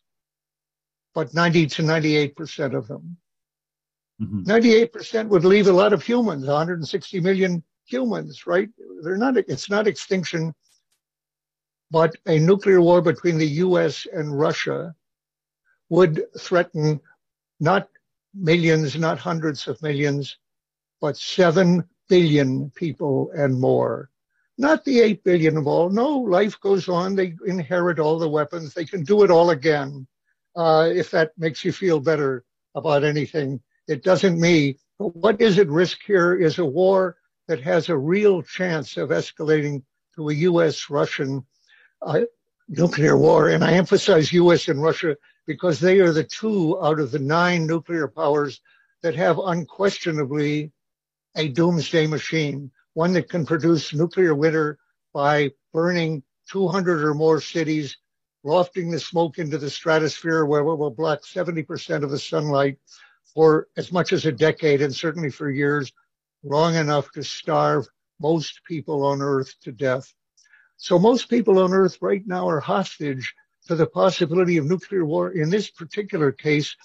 but 1.14 1.34
90 1.34 1.68
to 1.68 1.84
98% 1.84 2.76
of 2.76 2.88
them. 2.88 3.18
Mm-hmm. 4.22 4.44
98% 4.44 5.28
would 5.30 5.46
leave 5.46 5.68
a 5.68 5.74
lot 5.74 5.94
of 5.94 6.04
humans, 6.04 6.46
160 6.46 7.20
million 7.20 7.64
humans, 7.86 8.46
right? 8.46 8.70
They're 9.02 9.18
not, 9.18 9.38
it's 9.38 9.70
not 9.70 9.88
extinction, 9.88 10.54
but 11.92 12.16
a 12.26 12.40
nuclear 12.40 12.82
war 12.82 13.02
between 13.02 13.38
the 13.38 13.48
US 13.48 14.06
and 14.12 14.38
Russia 14.38 14.96
would 15.90 16.24
threaten 16.40 17.00
not 17.60 17.90
millions, 18.34 18.96
not 18.96 19.20
hundreds 19.20 19.68
of 19.68 19.82
millions, 19.82 20.38
but 21.02 21.18
7 21.18 21.84
billion 22.10 22.70
people 22.72 23.32
and 23.36 23.60
more. 23.60 24.10
Not 24.58 24.86
the 24.86 25.02
8 25.02 25.24
billion 25.24 25.58
of 25.58 25.68
all. 25.68 25.90
No, 25.90 26.18
life 26.20 26.60
goes 26.60 26.88
on. 26.88 27.16
They 27.16 27.36
inherit 27.46 28.00
all 28.00 28.20
the 28.20 28.30
weapons. 28.30 28.74
They 28.74 28.86
can 28.86 29.04
do 29.04 29.24
it 29.24 29.32
all 29.32 29.50
again. 29.50 30.08
Uh, 30.56 30.90
if 30.94 31.10
that 31.12 31.32
makes 31.38 31.66
you 31.66 31.72
feel 31.72 32.00
better 32.00 32.46
about 32.76 33.04
anything, 33.04 33.60
it 33.88 34.04
doesn't 34.04 34.40
me. 34.40 34.78
But 35.00 35.16
what 35.16 35.42
is 35.42 35.58
at 35.58 35.68
risk 35.68 36.00
here 36.06 36.36
is 36.36 36.60
a 36.60 36.66
war 36.66 37.18
that 37.48 37.62
has 37.62 37.90
a 37.90 37.98
real 37.98 38.42
chance 38.44 38.96
of 38.98 39.10
escalating 39.10 39.84
to 40.16 40.30
a 40.30 40.34
U.S. 40.34 40.90
Russian 40.90 41.44
uh, 42.04 42.22
nuclear 42.70 43.18
war. 43.18 43.50
And 43.50 43.64
I 43.64 43.74
emphasize 43.74 44.32
U.S. 44.34 44.68
and 44.68 44.82
Russia 44.82 45.18
because 45.46 45.80
they 45.80 46.00
are 46.00 46.12
the 46.12 46.24
two 46.24 46.82
out 46.82 47.00
of 47.00 47.12
the 47.12 47.20
nine 47.20 47.68
nuclear 47.68 48.08
powers 48.08 48.62
that 49.02 49.16
have 49.16 49.40
unquestionably 49.40 50.72
a 51.36 51.50
doomsday 51.50 52.08
machine, 52.08 52.72
one 52.94 53.14
that 53.14 53.30
can 53.30 53.46
produce 53.46 53.94
nuclear 53.94 54.36
winter 54.36 54.78
by 55.14 55.52
burning 55.74 56.24
200 56.50 57.04
or 57.04 57.14
more 57.14 57.42
cities, 57.42 57.98
lofting 58.44 58.92
the 58.92 59.00
smoke 59.00 59.40
into 59.40 59.58
the 59.58 59.70
stratosphere 59.70 60.46
where 60.46 60.62
it 60.62 60.76
will 60.76 60.90
block 60.90 61.22
70% 61.24 62.04
of 62.04 62.12
the 62.12 62.20
sunlight 62.20 62.78
for 63.34 63.68
as 63.78 63.92
much 63.92 64.14
as 64.14 64.26
a 64.26 64.32
decade 64.32 64.82
and 64.82 64.94
certainly 64.94 65.30
for 65.30 65.50
years, 65.50 65.92
long 66.44 66.76
enough 66.76 67.12
to 67.12 67.24
starve 67.24 67.88
most 68.20 68.62
people 68.66 69.04
on 69.04 69.22
earth 69.22 69.54
to 69.62 69.72
death. 69.72 70.14
So 70.78 71.00
most 71.00 71.30
people 71.30 71.60
on 71.60 71.74
earth 71.74 71.98
right 72.02 72.26
now 72.26 72.48
are 72.48 72.60
hostage 72.60 73.34
to 73.68 73.76
the 73.76 73.88
possibility 73.88 74.58
of 74.58 74.66
nuclear 74.66 75.06
war 75.06 75.32
in 75.32 75.50
this 75.50 75.70
particular 75.70 76.32
case, 76.32 76.76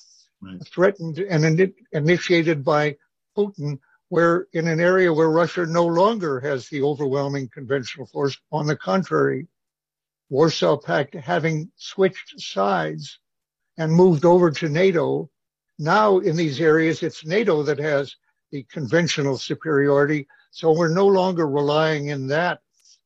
right. 0.40 0.64
threatened 0.66 1.18
and 1.18 1.60
in- 1.60 1.74
initiated 1.92 2.64
by 2.64 2.96
Putin 3.36 3.78
where 4.08 4.46
in 4.52 4.66
an 4.66 4.80
area 4.80 5.12
where 5.12 5.30
Russia 5.30 5.66
no 5.66 5.86
longer 5.86 6.40
has 6.40 6.68
the 6.68 6.82
overwhelming 6.82 7.48
conventional 7.48 8.06
force. 8.06 8.38
On 8.52 8.66
the 8.66 8.76
contrary, 8.76 9.46
Warsaw 10.30 10.78
Pact 10.78 11.14
having 11.14 11.70
switched 11.76 12.40
sides 12.40 13.18
and 13.76 13.92
moved 13.92 14.24
over 14.24 14.50
to 14.50 14.68
NATO. 14.68 15.30
Now 15.78 16.18
in 16.18 16.36
these 16.36 16.60
areas, 16.60 17.02
it's 17.02 17.24
NATO 17.24 17.62
that 17.62 17.78
has 17.78 18.16
the 18.50 18.62
conventional 18.64 19.36
superiority. 19.36 20.26
So 20.50 20.72
we're 20.72 20.88
no 20.88 21.06
longer 21.06 21.46
relying 21.46 22.08
in 22.08 22.26
that 22.28 22.60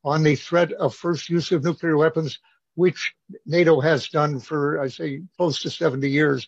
on 0.04 0.22
the 0.22 0.36
threat 0.36 0.72
of 0.72 0.94
first 0.94 1.28
use 1.28 1.52
of 1.52 1.64
nuclear 1.64 1.96
weapons, 1.96 2.38
which 2.74 3.14
NATO 3.46 3.80
has 3.80 4.08
done 4.08 4.40
for, 4.40 4.80
I 4.80 4.88
say, 4.88 5.22
close 5.36 5.60
to 5.62 5.70
70 5.70 6.08
years. 6.08 6.46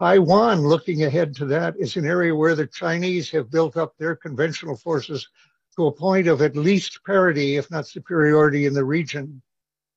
Taiwan, 0.00 0.60
looking 0.62 1.04
ahead 1.04 1.36
to 1.36 1.46
that, 1.46 1.74
is 1.78 1.96
an 1.96 2.04
area 2.04 2.34
where 2.34 2.54
the 2.54 2.66
Chinese 2.66 3.30
have 3.30 3.50
built 3.50 3.76
up 3.76 3.96
their 3.96 4.16
conventional 4.16 4.76
forces 4.76 5.28
to 5.76 5.86
a 5.86 5.92
point 5.92 6.26
of 6.26 6.42
at 6.42 6.56
least 6.56 7.00
parity, 7.04 7.56
if 7.56 7.70
not 7.70 7.86
superiority 7.86 8.66
in 8.66 8.74
the 8.74 8.84
region 8.84 9.42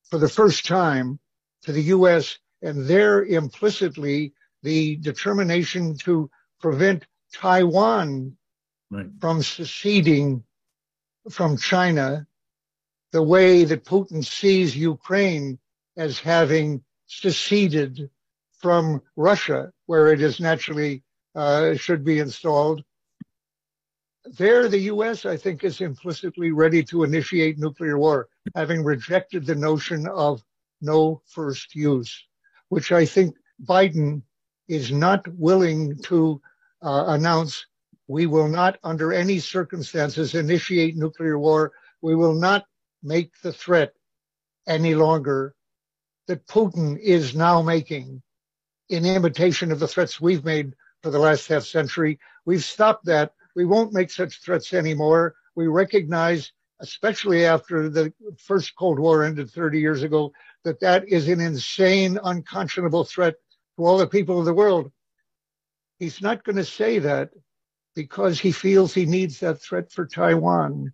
for 0.09 0.17
the 0.17 0.29
first 0.29 0.65
time 0.65 1.19
to 1.63 1.71
the 1.71 1.83
U.S. 1.83 2.37
and 2.61 2.85
there 2.85 3.25
implicitly 3.25 4.33
the 4.63 4.95
determination 4.97 5.97
to 5.97 6.29
prevent 6.59 7.05
Taiwan 7.33 8.35
right. 8.89 9.07
from 9.19 9.43
seceding 9.43 10.43
from 11.29 11.57
China 11.57 12.25
the 13.11 13.23
way 13.23 13.63
that 13.63 13.85
Putin 13.85 14.23
sees 14.23 14.75
Ukraine 14.75 15.59
as 15.95 16.19
having 16.19 16.83
seceded 17.07 18.09
from 18.59 19.01
Russia, 19.15 19.71
where 19.85 20.07
it 20.11 20.21
is 20.21 20.39
naturally 20.39 21.03
uh, 21.35 21.75
should 21.75 22.03
be 22.03 22.19
installed. 22.19 22.83
There, 24.25 24.67
the 24.67 24.79
U.S., 24.93 25.25
I 25.25 25.37
think, 25.37 25.63
is 25.63 25.79
implicitly 25.79 26.51
ready 26.51 26.83
to 26.85 27.03
initiate 27.03 27.57
nuclear 27.57 27.97
war, 27.97 28.27
having 28.55 28.83
rejected 28.83 29.45
the 29.45 29.55
notion 29.55 30.07
of 30.07 30.43
no 30.81 31.21
first 31.25 31.75
use, 31.75 32.27
which 32.69 32.91
I 32.91 33.05
think 33.05 33.35
Biden 33.63 34.21
is 34.67 34.91
not 34.91 35.25
willing 35.29 35.97
to 36.03 36.41
uh, 36.81 37.05
announce. 37.07 37.65
We 38.07 38.25
will 38.25 38.49
not, 38.49 38.79
under 38.83 39.13
any 39.13 39.39
circumstances, 39.39 40.35
initiate 40.35 40.97
nuclear 40.97 41.39
war. 41.39 41.71
We 42.01 42.15
will 42.15 42.35
not 42.35 42.65
make 43.07 43.39
the 43.41 43.53
threat 43.53 43.93
any 44.67 44.93
longer 44.93 45.55
that 46.27 46.45
Putin 46.45 46.99
is 46.99 47.35
now 47.35 47.61
making 47.61 48.21
in 48.89 49.05
imitation 49.05 49.71
of 49.71 49.79
the 49.79 49.87
threats 49.87 50.19
we've 50.19 50.43
made 50.43 50.73
for 51.01 51.09
the 51.09 51.19
last 51.19 51.47
half 51.47 51.63
century. 51.63 52.19
We've 52.45 52.63
stopped 52.63 53.05
that. 53.05 53.33
We 53.55 53.65
won't 53.65 53.93
make 53.93 54.11
such 54.11 54.41
threats 54.43 54.73
anymore. 54.73 55.35
We 55.55 55.67
recognize, 55.67 56.51
especially 56.79 57.45
after 57.45 57.89
the 57.89 58.13
first 58.37 58.75
Cold 58.75 58.99
War 58.99 59.23
ended 59.23 59.49
30 59.49 59.79
years 59.79 60.03
ago, 60.03 60.33
that 60.63 60.79
that 60.81 61.07
is 61.07 61.27
an 61.27 61.39
insane, 61.39 62.19
unconscionable 62.23 63.05
threat 63.05 63.35
to 63.77 63.85
all 63.85 63.97
the 63.97 64.07
people 64.07 64.39
of 64.39 64.45
the 64.45 64.53
world. 64.53 64.91
He's 65.99 66.21
not 66.21 66.43
going 66.43 66.57
to 66.57 66.65
say 66.65 66.99
that 66.99 67.31
because 67.95 68.39
he 68.39 68.51
feels 68.51 68.93
he 68.93 69.05
needs 69.05 69.39
that 69.39 69.61
threat 69.61 69.91
for 69.91 70.05
Taiwan 70.05 70.93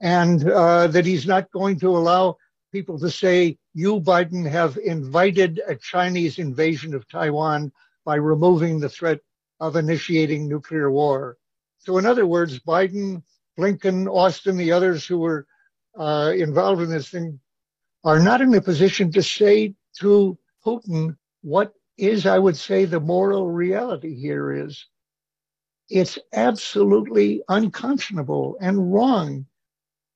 and 0.00 0.48
uh, 0.48 0.86
that 0.88 1.06
he's 1.06 1.26
not 1.26 1.50
going 1.50 1.78
to 1.80 1.96
allow 1.96 2.36
people 2.72 2.98
to 2.98 3.10
say, 3.10 3.58
you, 3.74 4.00
Biden, 4.00 4.48
have 4.48 4.78
invited 4.78 5.60
a 5.66 5.74
Chinese 5.74 6.38
invasion 6.38 6.94
of 6.94 7.08
Taiwan 7.08 7.72
by 8.04 8.16
removing 8.16 8.80
the 8.80 8.88
threat 8.88 9.20
of 9.60 9.76
initiating 9.76 10.48
nuclear 10.48 10.90
war. 10.90 11.36
So 11.78 11.98
in 11.98 12.06
other 12.06 12.26
words, 12.26 12.58
Biden, 12.60 13.22
Blinken, 13.58 14.08
Austin, 14.08 14.56
the 14.56 14.72
others 14.72 15.06
who 15.06 15.18
were 15.18 15.46
uh, 15.98 16.32
involved 16.34 16.82
in 16.82 16.90
this 16.90 17.10
thing 17.10 17.40
are 18.04 18.18
not 18.18 18.40
in 18.40 18.54
a 18.54 18.60
position 18.60 19.12
to 19.12 19.22
say 19.22 19.74
to 19.98 20.38
Putin 20.64 21.16
what 21.42 21.74
is, 21.98 22.26
I 22.26 22.38
would 22.38 22.56
say, 22.56 22.84
the 22.84 23.00
moral 23.00 23.50
reality 23.50 24.14
here 24.14 24.52
is. 24.52 24.86
It's 25.88 26.18
absolutely 26.32 27.42
unconscionable 27.48 28.56
and 28.60 28.92
wrong, 28.92 29.46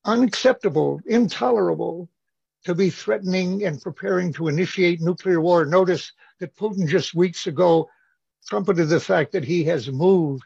unacceptable, 0.04 1.00
intolerable 1.06 2.08
to 2.64 2.74
be 2.74 2.90
threatening 2.90 3.64
and 3.64 3.80
preparing 3.80 4.32
to 4.32 4.48
initiate 4.48 5.00
nuclear 5.00 5.40
war. 5.40 5.64
Notice 5.64 6.12
that 6.40 6.56
Putin 6.56 6.88
just 6.88 7.14
weeks 7.14 7.46
ago 7.46 7.88
trumpeted 8.46 8.88
the 8.88 9.00
fact 9.00 9.32
that 9.32 9.44
he 9.44 9.64
has 9.64 9.90
moved 9.90 10.42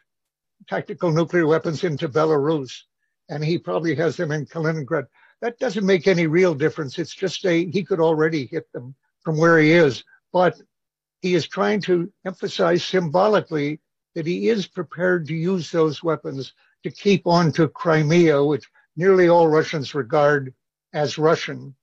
tactical 0.69 1.11
nuclear 1.11 1.47
weapons 1.47 1.85
into 1.85 2.09
Belarus 2.09 2.83
and 3.29 3.45
he 3.45 3.59
probably 3.59 3.95
has 3.95 4.17
them 4.17 4.33
in 4.33 4.47
Kaliningrad. 4.47 5.07
That 5.41 5.59
doesn't 5.59 5.87
make 5.87 6.07
any 6.07 6.27
real 6.27 6.55
difference. 6.55 6.99
It's 6.99 7.15
just 7.15 7.45
a, 7.45 7.67
he 7.71 7.85
could 7.85 8.01
already 8.01 8.47
hit 8.47 8.71
them 8.73 8.95
from 9.23 9.37
where 9.37 9.59
he 9.59 9.73
is, 9.73 10.03
but 10.33 10.61
he 11.21 11.35
is 11.35 11.47
trying 11.47 11.81
to 11.83 12.13
emphasize 12.25 12.85
symbolically 12.85 13.81
that 14.15 14.27
he 14.27 14.49
is 14.49 14.67
prepared 14.67 15.27
to 15.29 15.35
use 15.35 15.71
those 15.71 16.03
weapons 16.03 16.55
to 16.83 16.91
keep 16.91 17.27
on 17.27 17.53
to 17.53 17.69
Crimea, 17.69 18.43
which 18.45 18.69
nearly 18.99 19.29
all 19.29 19.47
Russians 19.47 19.95
regard 19.95 20.53
as 20.93 21.19
Russian 21.19 21.75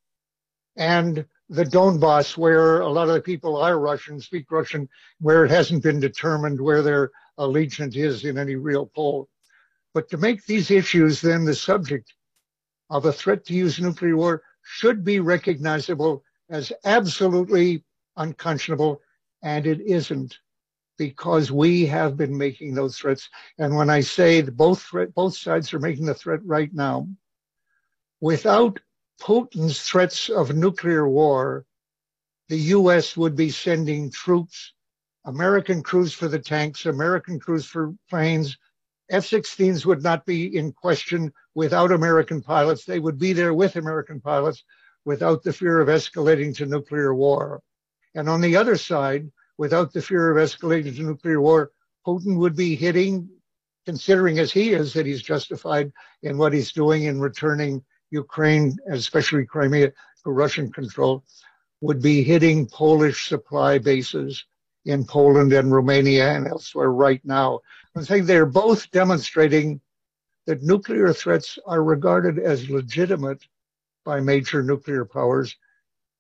and 0.76 1.26
the 1.48 1.64
Donbass, 1.64 2.36
where 2.38 2.82
a 2.82 2.90
lot 2.90 3.08
of 3.08 3.14
the 3.14 3.22
people 3.22 3.56
are 3.56 3.80
Russian, 3.80 4.20
speak 4.20 4.52
Russian, 4.52 4.90
where 5.22 5.46
it 5.46 5.52
hasn't 5.52 5.82
been 5.82 6.02
determined 6.02 6.60
where 6.60 6.82
their 6.82 7.12
allegiance 7.38 7.96
is 7.96 8.26
in 8.26 8.38
any 8.38 8.56
real 8.56 8.88
poll. 8.94 9.30
But 9.94 10.10
to 10.10 10.18
make 10.18 10.46
these 10.46 10.70
issues 10.70 11.22
then 11.22 11.46
the 11.46 11.56
subject 11.56 12.14
of 12.90 13.06
a 13.06 13.14
threat 13.14 13.46
to 13.46 13.54
use 13.54 13.80
nuclear 13.80 14.18
war 14.18 14.44
should 14.64 15.06
be 15.06 15.22
recognizable 15.22 16.22
as 16.50 16.74
absolutely 16.84 17.86
unconscionable, 18.18 19.02
and 19.42 19.66
it 19.66 19.80
isn't 19.80 20.38
because 20.98 21.52
we 21.52 21.86
have 21.86 22.18
been 22.18 22.38
making 22.38 22.74
those 22.74 22.98
threats. 22.98 23.30
And 23.58 23.76
when 23.76 23.90
I 23.90 24.02
say 24.02 24.42
both 24.42 24.82
threat, 24.82 25.14
both 25.14 25.36
sides 25.36 25.74
are 25.74 25.80
making 25.80 26.06
the 26.06 26.14
threat 26.14 26.40
right 26.44 26.74
now, 26.74 27.08
without 28.22 28.80
Putin's 29.22 29.82
threats 29.82 30.30
of 30.30 30.56
nuclear 30.56 31.08
war, 31.08 31.66
the 32.50 32.58
U.S. 32.58 33.18
would 33.18 33.36
be 33.36 33.50
sending 33.50 34.12
troops, 34.12 34.74
American 35.26 35.82
crews 35.82 36.14
for 36.14 36.28
the 36.28 36.40
tanks, 36.40 36.86
American 36.86 37.40
crews 37.40 37.66
for 37.66 37.96
planes. 38.10 38.58
F-16s 39.10 39.86
would 39.86 40.04
not 40.04 40.26
be 40.26 40.56
in 40.58 40.72
question 40.72 41.32
without 41.54 41.92
American 41.92 42.42
pilots. 42.42 42.86
They 42.86 43.00
would 43.00 43.20
be 43.20 43.34
there 43.34 43.54
with 43.54 43.76
American 43.76 44.20
pilots 44.20 44.64
without 45.06 45.44
the 45.44 45.54
fear 45.54 45.80
of 45.80 45.88
escalating 45.88 46.56
to 46.56 46.66
nuclear 46.66 47.14
war. 47.14 47.62
And 48.16 48.28
on 48.28 48.42
the 48.42 48.56
other 48.56 48.76
side, 48.76 49.32
without 49.58 49.94
the 49.94 50.02
fear 50.02 50.32
of 50.32 50.38
escalating 50.38 50.96
to 50.96 51.04
nuclear 51.04 51.42
war, 51.42 51.72
Putin 52.06 52.38
would 52.38 52.56
be 52.56 52.76
hitting, 52.76 53.30
considering 53.86 54.40
as 54.40 54.52
he 54.52 54.74
is 54.74 54.94
that 54.94 55.06
he's 55.06 55.22
justified 55.22 55.92
in 56.24 56.38
what 56.38 56.54
he's 56.54 56.72
doing 56.72 57.04
in 57.04 57.20
returning 57.20 57.84
Ukraine, 58.12 58.78
especially 58.90 59.46
Crimea, 59.46 59.92
to 60.24 60.32
Russian 60.32 60.72
control, 60.72 61.24
would 61.82 62.02
be 62.02 62.24
hitting 62.24 62.68
Polish 62.68 63.28
supply 63.28 63.78
bases 63.78 64.46
in 64.86 65.06
Poland 65.06 65.52
and 65.54 65.72
Romania 65.72 66.32
and 66.32 66.48
elsewhere 66.48 66.92
right 66.92 67.22
now. 67.24 67.60
I'm 67.96 68.04
saying 68.04 68.26
they're 68.26 68.46
both 68.46 68.90
demonstrating 68.92 69.82
that 70.46 70.62
nuclear 70.62 71.12
threats 71.12 71.58
are 71.66 71.84
regarded 71.84 72.40
as 72.40 72.70
legitimate 72.70 73.44
by 74.04 74.20
major 74.20 74.62
nuclear 74.62 75.06
powers 75.06 75.56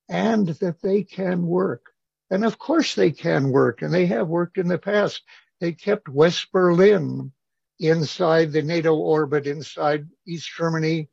and 0.09 0.47
that 0.47 0.81
they 0.81 1.03
can 1.03 1.45
work. 1.45 1.94
And 2.29 2.43
of 2.43 2.57
course 2.57 2.95
they 2.95 3.11
can 3.11 3.51
work 3.51 3.81
and 3.81 3.93
they 3.93 4.05
have 4.07 4.27
worked 4.27 4.57
in 4.57 4.67
the 4.67 4.77
past. 4.77 5.21
They 5.59 5.73
kept 5.73 6.09
West 6.09 6.51
Berlin 6.51 7.31
inside 7.79 8.51
the 8.51 8.61
NATO 8.61 8.95
orbit, 8.95 9.47
inside 9.47 10.07
East 10.25 10.49
Germany, 10.57 11.09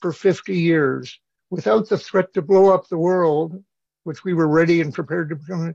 for 0.00 0.12
50 0.12 0.56
years 0.56 1.20
without 1.50 1.88
the 1.88 1.98
threat 1.98 2.32
to 2.34 2.42
blow 2.42 2.72
up 2.72 2.88
the 2.88 2.98
world, 2.98 3.62
which 4.04 4.24
we 4.24 4.34
were 4.34 4.48
ready 4.48 4.80
and 4.80 4.94
prepared 4.94 5.28
to 5.28 5.36
become. 5.36 5.74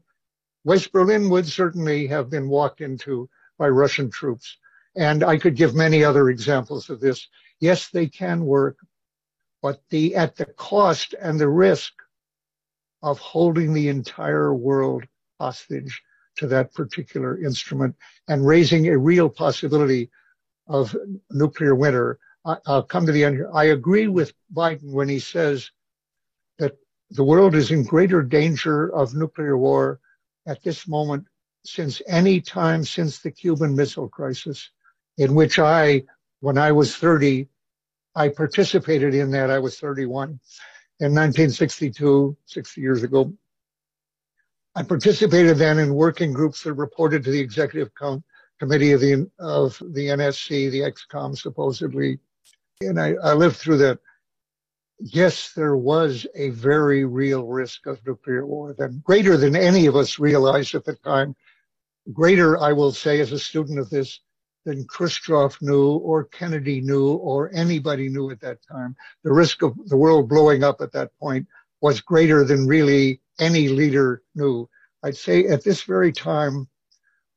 West 0.64 0.92
Berlin 0.92 1.30
would 1.30 1.46
certainly 1.46 2.08
have 2.08 2.30
been 2.30 2.50
walked 2.50 2.82
into 2.82 3.30
by 3.58 3.70
Russian 3.70 4.10
troops. 4.10 4.58
And 4.96 5.24
I 5.24 5.38
could 5.38 5.56
give 5.56 5.76
many 5.76 6.04
other 6.04 6.30
examples 6.30 6.90
of 6.90 7.00
this. 7.00 7.28
Yes, 7.60 7.90
they 7.90 8.08
can 8.08 8.46
work, 8.46 8.78
but 9.62 9.82
the, 9.90 10.16
at 10.16 10.36
the 10.36 10.46
cost 10.46 11.14
and 11.20 11.40
the 11.40 11.50
risk 11.50 11.94
of 13.06 13.20
holding 13.20 13.72
the 13.72 13.88
entire 13.88 14.52
world 14.52 15.04
hostage 15.40 16.02
to 16.36 16.48
that 16.48 16.74
particular 16.74 17.40
instrument 17.42 17.96
and 18.28 18.46
raising 18.46 18.88
a 18.88 18.98
real 18.98 19.30
possibility 19.30 20.10
of 20.68 20.96
nuclear 21.30 21.76
winter 21.76 22.18
I, 22.46 22.58
will 22.68 22.84
come 22.84 23.06
to 23.06 23.12
the 23.12 23.24
end 23.24 23.36
here. 23.36 23.50
I 23.54 23.66
agree 23.66 24.08
with 24.08 24.34
Biden 24.54 24.92
when 24.92 25.08
he 25.08 25.20
says 25.20 25.70
that 26.58 26.78
the 27.12 27.24
world 27.24 27.54
is 27.54 27.72
in 27.72 27.84
greater 27.84 28.24
danger 28.24 28.94
of 28.94 29.14
nuclear 29.14 29.56
war 29.56 30.00
at 30.48 30.64
this 30.64 30.88
moment 30.88 31.26
since 31.64 32.02
any 32.08 32.42
time 32.42 32.84
since 32.84 33.20
the 33.20 33.32
Cuban 33.32 33.76
Missile 33.76 34.10
Crisis, 34.10 34.72
in 35.18 35.36
which 35.36 35.60
I, 35.60 36.04
when 36.40 36.58
I 36.58 36.72
was 36.72 36.96
30, 36.96 37.48
I 38.16 38.30
participated 38.30 39.14
in 39.14 39.30
that. 39.32 39.52
I 39.52 39.60
was 39.60 39.80
31 39.80 40.40
in 41.00 41.14
1962, 41.14 42.38
60 42.46 42.82
years 42.82 43.04
ago. 43.04 43.34
I 44.76 44.84
participated 44.84 45.58
then 45.58 45.80
in 45.80 45.94
working 45.94 46.34
groups 46.34 46.64
that 46.64 46.74
reported 46.74 47.24
to 47.24 47.32
the 47.32 47.40
executive 47.40 47.92
committee 48.60 48.92
of 48.92 49.02
the 49.02 49.30
of 49.40 49.82
the 49.94 50.08
NSC, 50.08 50.70
the 50.72 50.82
ExComm 50.82 51.38
supposedly 51.38 52.20
and 52.82 53.00
I, 53.00 53.14
I 53.24 53.34
lived 53.34 53.56
through 53.56 53.78
that. 53.80 54.00
Yes, 55.00 55.52
there 55.54 55.76
was 55.76 56.26
a 56.36 56.50
very 56.52 57.04
real 57.04 57.46
risk 57.46 57.86
of 57.86 58.06
nuclear 58.06 58.46
war, 58.46 58.74
then 58.78 59.02
greater 59.04 59.36
than 59.36 59.56
any 59.56 59.88
of 59.88 59.96
us 59.96 60.20
realized 60.20 60.74
at 60.74 60.86
the 60.86 60.96
time. 60.96 61.36
Greater, 62.14 62.58
I 62.58 62.72
will 62.72 62.94
say, 62.94 63.20
as 63.20 63.32
a 63.34 63.40
student 63.40 63.80
of 63.80 63.90
this, 63.90 64.22
than 64.66 64.86
Khrushchev 64.86 65.58
knew 65.62 65.92
or 65.92 66.26
Kennedy 66.26 66.82
knew 66.82 67.14
or 67.14 67.52
anybody 67.54 68.10
knew 68.10 68.32
at 68.32 68.42
that 68.42 68.60
time. 68.64 68.96
The 69.24 69.32
risk 69.32 69.62
of 69.62 69.74
the 69.88 69.98
world 69.98 70.28
blowing 70.28 70.64
up 70.64 70.82
at 70.82 70.92
that 70.94 71.18
point 71.20 71.48
was 71.82 72.02
greater 72.02 72.44
than 72.44 72.68
really 72.68 73.22
any 73.40 73.70
leader 73.70 74.24
knew. 74.34 74.68
I'd 75.04 75.16
say 75.16 75.46
at 75.48 75.64
this 75.64 75.84
very 75.84 76.12
time, 76.12 76.68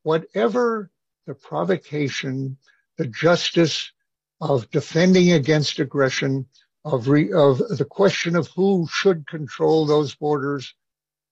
whatever 0.03 0.91
the 1.27 1.35
provocation, 1.35 2.57
the 2.97 3.07
justice, 3.07 3.93
of 4.41 4.71
defending 4.71 5.33
against 5.33 5.81
aggression, 5.81 6.47
of 6.85 7.09
re, 7.09 7.33
of 7.33 7.59
the 7.59 7.85
question 7.85 8.37
of 8.37 8.49
who 8.55 8.87
should 8.91 9.27
control 9.27 9.85
those 9.85 10.15
borders, 10.15 10.75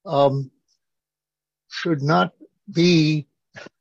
um, 0.04 0.50
should 1.68 2.02
not 2.02 2.32
be 2.70 3.28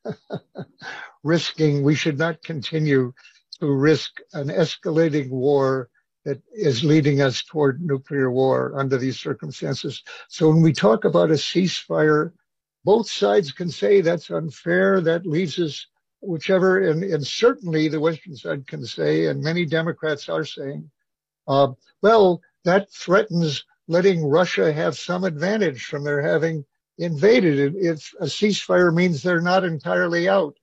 risking. 1.25 1.83
We 1.83 1.95
should 1.95 2.17
not 2.17 2.43
continue 2.43 3.11
to 3.59 3.71
risk 3.71 4.19
an 4.33 4.47
escalating 4.47 5.29
war 5.29 5.89
that 6.23 6.41
is 6.53 6.83
leading 6.83 7.21
us 7.21 7.43
toward 7.43 7.81
nuclear 7.81 8.31
war 8.31 8.79
under 8.79 8.97
these 8.97 9.19
circumstances. 9.19 10.03
So 10.29 10.49
when 10.49 10.61
we 10.61 10.71
talk 10.71 11.03
about 11.03 11.31
a 11.31 11.33
ceasefire, 11.33 12.31
both 12.83 13.09
sides 13.09 13.51
can 13.51 13.69
say 13.69 14.01
that's 14.01 14.29
unfair. 14.29 15.01
That 15.01 15.25
leaves 15.25 15.59
us 15.59 15.87
whichever, 16.21 16.89
and, 16.89 17.03
and, 17.03 17.25
certainly 17.25 17.87
the 17.87 17.99
Western 17.99 18.35
side 18.35 18.65
can 18.67 18.85
say, 18.85 19.25
and 19.25 19.43
many 19.43 19.65
Democrats 19.65 20.29
are 20.29 20.45
saying, 20.45 20.89
uh, 21.47 21.67
well, 22.01 22.41
that 22.63 22.91
threatens 22.91 23.63
letting 23.87 24.25
Russia 24.25 24.73
have 24.73 24.97
some 24.97 25.23
advantage 25.23 25.85
from 25.85 26.03
their 26.03 26.21
having 26.21 26.65
invaded. 26.97 27.75
If 27.75 28.11
a 28.19 28.25
ceasefire 28.25 28.93
means 28.93 29.21
they're 29.21 29.41
not 29.41 29.63
entirely 29.63 30.27
out, 30.27 30.57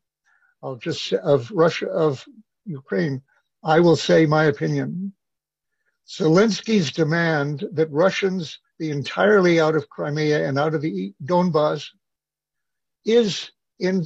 I'll 0.63 0.77
just 0.77 1.13
of 1.13 1.51
Russia 1.51 1.89
of 1.89 2.25
Ukraine. 2.65 3.23
I 3.65 3.81
will 3.81 3.97
say 3.97 4.27
my 4.27 4.45
opinion. 4.45 5.13
Zelensky's 6.09 6.93
demand 6.93 7.65
that 7.73 7.91
Russians 7.91 8.59
be 8.79 8.91
entirely 8.91 9.61
out 9.61 9.77
of 9.77 9.89
Crimea 9.89 10.47
and 10.47 10.59
out 10.59 10.75
of 10.75 10.83
the 10.83 11.15
Donbass 11.25 11.89
is, 13.05 13.51
in 13.79 14.05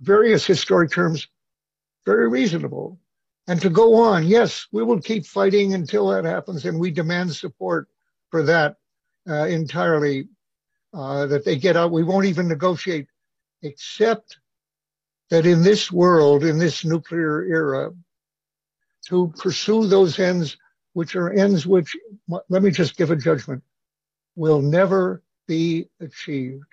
various 0.00 0.46
historic 0.46 0.90
terms, 0.90 1.28
very 2.04 2.28
reasonable. 2.28 2.98
And 3.46 3.60
to 3.62 3.70
go 3.70 3.94
on, 3.94 4.26
yes, 4.26 4.66
we 4.72 4.82
will 4.82 5.00
keep 5.00 5.26
fighting 5.26 5.74
until 5.74 6.08
that 6.08 6.24
happens, 6.24 6.64
and 6.64 6.78
we 6.78 6.90
demand 6.90 7.34
support 7.34 7.88
for 8.30 8.42
that 8.44 8.76
uh, 9.28 9.46
entirely. 9.46 10.28
Uh, 10.92 11.24
that 11.26 11.44
they 11.44 11.54
get 11.54 11.76
out. 11.76 11.92
We 11.92 12.02
won't 12.02 12.26
even 12.26 12.48
negotiate, 12.48 13.06
except 13.62 14.39
that 15.30 15.46
in 15.46 15.62
this 15.62 15.90
world, 15.90 16.44
in 16.44 16.58
this 16.58 16.84
nuclear 16.84 17.42
era, 17.44 17.92
to 19.08 19.32
pursue 19.38 19.86
those 19.86 20.18
ends, 20.18 20.56
which 20.92 21.16
are 21.16 21.30
ends 21.30 21.66
which, 21.66 21.96
let 22.48 22.62
me 22.62 22.70
just 22.70 22.96
give 22.96 23.10
a 23.10 23.16
judgment, 23.16 23.62
will 24.36 24.60
never 24.60 25.22
be 25.46 25.88
achieved. 26.00 26.64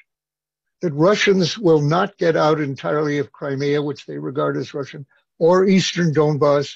That 0.81 0.93
Russians 0.93 1.57
will 1.57 1.81
not 1.81 2.17
get 2.17 2.35
out 2.35 2.59
entirely 2.61 3.17
of 3.17 3.31
Crimea, 3.31 3.81
which 3.81 4.05
they 4.05 4.17
regard 4.17 4.57
as 4.57 4.73
Russian, 4.73 5.05
or 5.39 5.65
Eastern 5.65 6.13
Donbass 6.13 6.75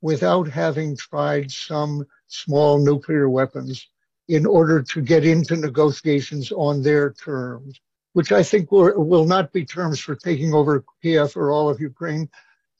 without 0.00 0.48
having 0.48 0.96
tried 0.96 1.50
some 1.50 2.06
small 2.26 2.78
nuclear 2.78 3.28
weapons 3.28 3.88
in 4.28 4.46
order 4.46 4.82
to 4.82 5.02
get 5.02 5.24
into 5.24 5.56
negotiations 5.56 6.52
on 6.52 6.82
their 6.82 7.12
terms, 7.12 7.80
which 8.12 8.32
I 8.32 8.42
think 8.42 8.72
will, 8.72 8.92
will 9.04 9.24
not 9.24 9.52
be 9.52 9.64
terms 9.64 10.00
for 10.00 10.16
taking 10.16 10.52
over 10.52 10.84
Kiev 11.02 11.36
or 11.36 11.50
all 11.50 11.68
of 11.68 11.80
Ukraine, 11.80 12.28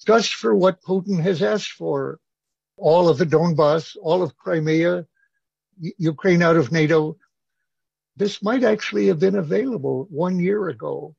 just 0.04 0.34
for 0.34 0.54
what 0.54 0.82
Putin 0.82 1.20
has 1.20 1.42
asked 1.42 1.72
for. 1.72 2.18
All 2.76 3.10
of 3.10 3.18
the 3.18 3.26
Donbass, 3.26 3.94
all 4.00 4.22
of 4.22 4.36
Crimea, 4.38 5.06
Ukraine 5.98 6.42
out 6.42 6.56
of 6.56 6.72
NATO. 6.72 7.16
This 8.16 8.42
might 8.42 8.64
actually 8.64 9.06
have 9.08 9.18
been 9.18 9.36
available 9.36 10.06
one 10.10 10.38
year 10.38 10.68
ago 10.68 11.14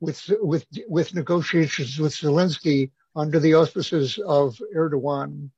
with, 0.00 0.28
with, 0.40 0.66
with 0.88 1.14
negotiations 1.14 1.98
with 1.98 2.12
Zelensky 2.12 2.90
under 3.16 3.38
the 3.38 3.54
auspices 3.54 4.18
of 4.18 4.60
Erdogan. 4.74 5.50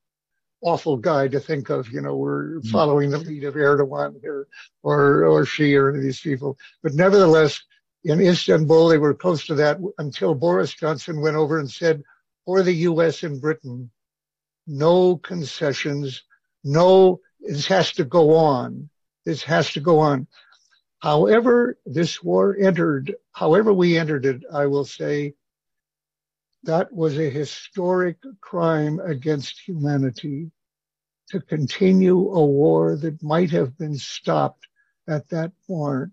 Awful 0.63 0.97
guy 0.97 1.29
to 1.29 1.41
think 1.41 1.71
of, 1.71 1.91
you 1.91 2.01
know, 2.01 2.17
we're 2.17 2.59
mm-hmm. 2.59 2.69
following 2.69 3.11
the 3.11 3.19
lead 3.19 3.45
of 3.45 3.55
Erdogan 3.55 4.21
here 4.21 4.47
or, 4.83 5.25
or 5.25 5.45
Xi 5.47 5.75
or 5.75 5.89
any 5.91 5.99
of 5.99 6.05
these 6.05 6.21
people. 6.21 6.59
But 6.83 6.95
nevertheless, 6.95 7.63
in 8.07 8.21
Istanbul, 8.21 8.87
they 8.87 8.99
were 8.99 9.15
close 9.15 9.47
to 9.47 9.55
that 9.57 9.79
until 9.99 10.33
Boris 10.33 10.73
Johnson 10.73 11.21
went 11.21 11.35
over 11.35 11.59
and 11.59 11.69
said, 11.69 12.05
for 12.45 12.63
the 12.63 12.73
U.S. 12.73 13.25
and 13.25 13.41
Britain, 13.41 13.91
no 14.69 15.17
concessions, 15.17 16.23
no, 16.63 17.21
this 17.41 17.67
has 17.67 17.91
to 17.95 18.05
go 18.05 18.37
on. 18.37 18.89
This 19.25 19.43
has 19.43 19.73
to 19.73 19.81
go 19.81 19.99
on. 19.99 20.29
However, 21.01 21.79
this 21.85 22.23
war 22.23 22.57
entered, 22.57 23.13
however 23.33 23.73
we 23.73 23.99
entered 23.99 24.25
it, 24.25 24.43
I 24.53 24.67
will 24.67 24.85
say 24.85 25.35
that 26.63 26.93
was 26.93 27.19
a 27.19 27.29
historic 27.29 28.19
crime 28.41 29.01
against 29.01 29.59
humanity 29.67 30.53
to 31.31 31.41
continue 31.41 32.31
a 32.31 32.47
war 32.47 32.97
that 32.97 33.21
might 33.21 33.51
have 33.51 33.77
been 33.77 33.97
stopped 33.97 34.69
at 35.09 35.29
that 35.31 35.51
point 35.67 36.13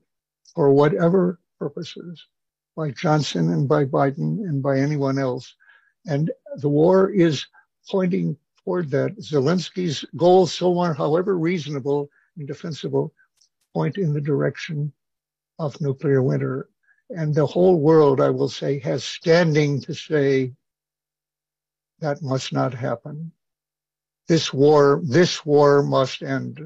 for 0.56 0.72
whatever 0.72 1.40
purposes 1.64 2.28
by 2.76 2.92
Johnson 2.92 3.50
and 3.54 3.70
by 3.70 3.86
Biden 3.86 4.40
and 4.50 4.62
by 4.62 4.80
anyone 4.80 5.18
else. 5.18 5.56
And 6.06 6.30
the 6.58 6.68
war 6.68 7.10
is 7.10 7.46
pointing 7.90 8.36
toward 8.64 8.90
that. 8.92 9.16
Zelensky's 9.20 10.04
goals, 10.18 10.54
so 10.54 10.78
on, 10.78 10.94
however 10.94 11.38
reasonable 11.38 12.10
and 12.38 12.48
defensible, 12.48 13.14
point 13.74 13.98
in 13.98 14.14
the 14.14 14.20
direction 14.20 14.92
of 15.58 15.80
nuclear 15.80 16.22
winter 16.22 16.68
and 17.10 17.34
the 17.34 17.46
whole 17.46 17.80
world, 17.80 18.20
I 18.20 18.30
will 18.30 18.50
say, 18.50 18.80
has 18.80 19.06
standing 19.06 19.80
to 19.82 19.94
say 19.94 20.52
that 22.00 22.22
must 22.22 22.52
not 22.52 22.74
happen. 22.74 23.32
This 24.28 24.52
war, 24.52 25.02
this 25.04 25.46
war 25.46 25.82
must 25.84 26.24
end. 26.24 26.60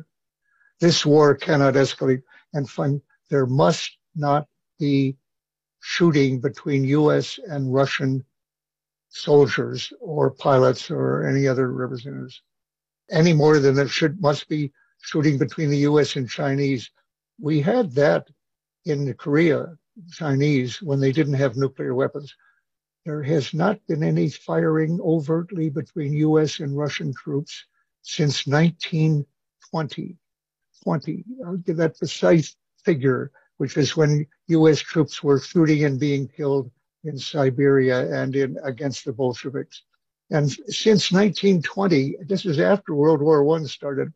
This 0.79 1.05
war 1.05 1.35
cannot 1.35 1.75
escalate 1.75 2.23
and 2.53 2.67
find 2.67 3.01
there 3.29 3.45
must 3.45 3.97
not 4.15 4.47
be 4.79 5.17
shooting 5.79 6.39
between 6.39 6.83
U.S. 6.83 7.39
and 7.47 7.73
Russian 7.73 8.23
soldiers 9.09 9.91
or 9.99 10.31
pilots 10.31 10.91
or 10.91 11.25
any 11.27 11.47
other 11.47 11.71
representatives 11.71 12.41
any 13.09 13.33
more 13.33 13.59
than 13.59 13.75
there 13.75 13.87
should 13.87 14.21
must 14.21 14.47
be 14.49 14.71
shooting 15.01 15.37
between 15.37 15.69
the 15.69 15.77
U.S. 15.79 16.15
and 16.15 16.29
Chinese. 16.29 16.89
We 17.39 17.61
had 17.61 17.91
that 17.93 18.27
in 18.85 19.13
Korea 19.13 19.77
Chinese 20.11 20.81
when 20.81 20.99
they 20.99 21.11
didn't 21.11 21.35
have 21.35 21.55
nuclear 21.55 21.93
weapons. 21.93 22.35
There 23.05 23.23
has 23.23 23.53
not 23.53 23.79
been 23.87 24.03
any 24.03 24.29
firing 24.29 24.99
overtly 25.01 25.69
between 25.69 26.13
U.S. 26.13 26.59
and 26.59 26.77
Russian 26.77 27.13
troops 27.13 27.65
since 28.01 28.45
1920. 28.45 30.17
20. 30.83 31.25
I'll 31.45 31.57
give 31.57 31.77
that 31.77 31.97
precise 31.97 32.55
figure, 32.83 33.31
which 33.57 33.77
is 33.77 33.97
when 33.97 34.25
U.S. 34.47 34.79
troops 34.79 35.23
were 35.23 35.39
shooting 35.39 35.83
and 35.83 35.99
being 35.99 36.27
killed 36.27 36.71
in 37.03 37.17
Siberia 37.17 38.11
and 38.11 38.35
in 38.35 38.57
against 38.63 39.05
the 39.05 39.13
Bolsheviks. 39.13 39.83
And 40.29 40.49
since 40.51 41.11
1920, 41.11 42.17
this 42.27 42.45
is 42.45 42.59
after 42.59 42.93
World 42.93 43.21
War 43.21 43.57
I 43.57 43.63
started, 43.63 44.11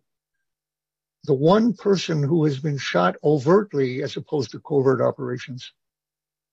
the 1.24 1.34
one 1.34 1.74
person 1.74 2.24
who 2.24 2.44
has 2.46 2.60
been 2.60 2.78
shot 2.78 3.16
overtly 3.24 4.02
as 4.02 4.18
opposed 4.18 4.52
to 4.52 4.60
covert 4.60 5.02
operations 5.02 5.72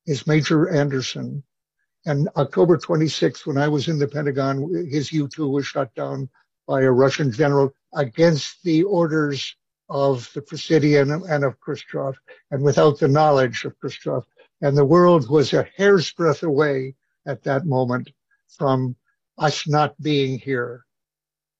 is 0.06 0.26
Major 0.26 0.68
Anderson. 0.68 1.42
And 2.06 2.28
October 2.36 2.78
26th, 2.78 3.46
when 3.46 3.58
I 3.58 3.68
was 3.68 3.88
in 3.88 3.98
the 3.98 4.06
Pentagon, 4.06 4.86
his 4.90 5.12
U-2 5.12 5.50
was 5.50 5.66
shot 5.66 5.94
down 5.94 6.28
by 6.66 6.82
a 6.82 6.90
Russian 6.90 7.32
general 7.32 7.72
against 7.94 8.62
the 8.62 8.84
orders 8.84 9.56
of 9.88 10.30
the 10.34 10.42
Presidium 10.42 11.22
and 11.28 11.44
of 11.44 11.58
Khrushchev 11.60 12.16
and 12.50 12.62
without 12.62 12.98
the 12.98 13.08
knowledge 13.08 13.64
of 13.64 13.78
Khrushchev. 13.78 14.24
And 14.60 14.76
the 14.76 14.84
world 14.84 15.28
was 15.30 15.52
a 15.52 15.68
hair's 15.76 16.12
breadth 16.12 16.42
away 16.42 16.94
at 17.26 17.42
that 17.44 17.64
moment 17.64 18.10
from 18.48 18.96
us 19.38 19.68
not 19.68 20.00
being 20.00 20.38
here. 20.38 20.84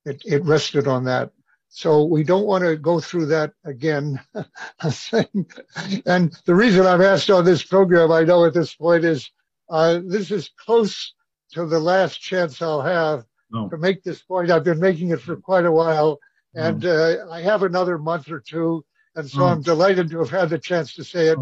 It, 0.05 0.23
it 0.25 0.45
rested 0.45 0.87
on 0.87 1.05
that. 1.05 1.31
So 1.69 2.05
we 2.05 2.25
don't 2.25 2.47
want 2.47 2.64
to 2.64 2.77
go 2.77 2.99
through 2.99 3.27
that 3.27 3.53
again. 3.64 4.19
and 4.35 6.33
the 6.45 6.55
reason 6.55 6.87
I've 6.87 7.03
asked 7.03 7.31
on 7.31 7.45
this 7.45 7.62
program, 7.62 8.11
I 8.11 8.25
know 8.25 8.45
at 8.47 8.55
this 8.55 8.75
point 8.75 9.05
is, 9.05 9.31
uh, 9.69 10.01
this 10.05 10.31
is 10.31 10.51
close 10.64 11.14
to 11.53 11.67
the 11.67 11.79
last 11.79 12.21
chance 12.21 12.62
I'll 12.62 12.83
have 12.83 13.25
no. 13.51 13.69
to 13.69 13.77
make 13.77 14.03
this 14.03 14.23
point. 14.23 14.51
I've 14.51 14.64
been 14.64 14.81
making 14.81 15.11
it 15.11 15.21
for 15.21 15.37
quite 15.37 15.67
a 15.67 15.73
while 15.73 16.19
and, 16.59 16.85
uh, 16.85 17.27
I 17.31 17.40
have 17.42 17.62
another 17.62 17.99
month 17.99 18.31
or 18.31 18.40
two. 18.40 18.85
And 19.14 19.29
so 19.29 19.44
I'm 19.44 19.62
delighted 19.62 20.11
to 20.11 20.18
have 20.18 20.31
had 20.31 20.51
the 20.51 20.59
chance 20.59 20.94
to 20.94 21.03
say 21.03 21.27
it, 21.29 21.38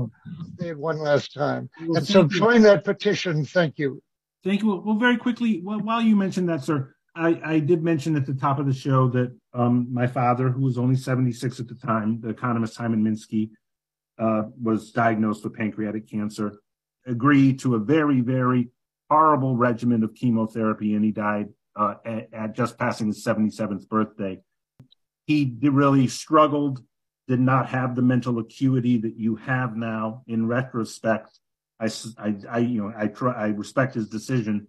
say 0.58 0.68
it 0.68 0.78
one 0.78 0.98
last 0.98 1.34
time. 1.34 1.68
Well, 1.82 1.98
and 1.98 2.06
so 2.06 2.24
join 2.24 2.62
that 2.62 2.84
petition. 2.84 3.44
Thank 3.44 3.78
you. 3.78 4.02
Thank 4.44 4.62
you. 4.62 4.76
Well, 4.76 4.96
very 4.96 5.18
quickly, 5.18 5.60
while 5.62 6.00
you 6.00 6.16
mentioned 6.16 6.48
that, 6.48 6.64
sir, 6.64 6.94
I, 7.14 7.40
I, 7.44 7.58
did 7.58 7.82
mention 7.82 8.14
at 8.16 8.24
the 8.24 8.34
top 8.34 8.58
of 8.58 8.66
the 8.66 8.72
show 8.72 9.08
that 9.08 9.36
um, 9.52 9.88
my 9.92 10.06
father, 10.06 10.50
who 10.50 10.62
was 10.62 10.78
only 10.78 10.96
76 10.96 11.60
at 11.60 11.68
the 11.68 11.74
time, 11.74 12.20
the 12.20 12.28
economist 12.28 12.76
Hyman 12.76 13.02
Minsky, 13.02 13.50
uh, 14.18 14.44
was 14.62 14.92
diagnosed 14.92 15.44
with 15.44 15.54
pancreatic 15.54 16.08
cancer, 16.10 16.60
agreed 17.06 17.58
to 17.60 17.74
a 17.74 17.78
very, 17.78 18.20
very 18.20 18.70
horrible 19.10 19.56
regimen 19.56 20.02
of 20.02 20.14
chemotherapy, 20.14 20.94
and 20.94 21.04
he 21.04 21.10
died 21.10 21.48
uh, 21.74 21.94
at, 22.04 22.28
at, 22.32 22.54
just 22.54 22.78
passing 22.78 23.08
his 23.08 23.24
77th 23.24 23.88
birthday. 23.88 24.40
He 25.26 25.56
really 25.62 26.06
struggled, 26.08 26.82
did 27.28 27.40
not 27.40 27.68
have 27.68 27.94
the 27.94 28.02
mental 28.02 28.38
acuity 28.38 28.98
that 28.98 29.16
you 29.16 29.36
have 29.36 29.76
now. 29.76 30.22
In 30.26 30.46
retrospect, 30.46 31.38
I, 31.80 31.90
I, 32.18 32.34
I 32.48 32.58
you 32.58 32.82
know, 32.82 32.92
I, 32.96 33.08
try, 33.08 33.32
I 33.32 33.46
respect 33.48 33.94
his 33.94 34.08
decision, 34.08 34.68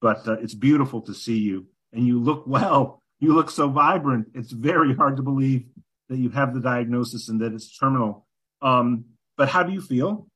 but 0.00 0.26
uh, 0.28 0.34
it's 0.34 0.54
beautiful 0.54 1.00
to 1.02 1.14
see 1.14 1.38
you 1.38 1.66
and 1.92 2.06
you 2.06 2.20
look 2.20 2.46
well, 2.46 3.02
you 3.18 3.34
look 3.34 3.50
so 3.50 3.68
vibrant. 3.68 4.28
It's 4.34 4.52
very 4.52 4.94
hard 4.94 5.16
to 5.16 5.22
believe 5.22 5.64
that 6.08 6.18
you 6.18 6.30
have 6.30 6.54
the 6.54 6.60
diagnosis 6.60 7.28
and 7.28 7.40
that 7.40 7.52
it's 7.52 7.76
terminal. 7.76 8.26
Um, 8.62 9.06
but 9.36 9.48
how 9.48 9.62
do 9.62 9.72
you 9.72 9.80
feel? 9.80 10.28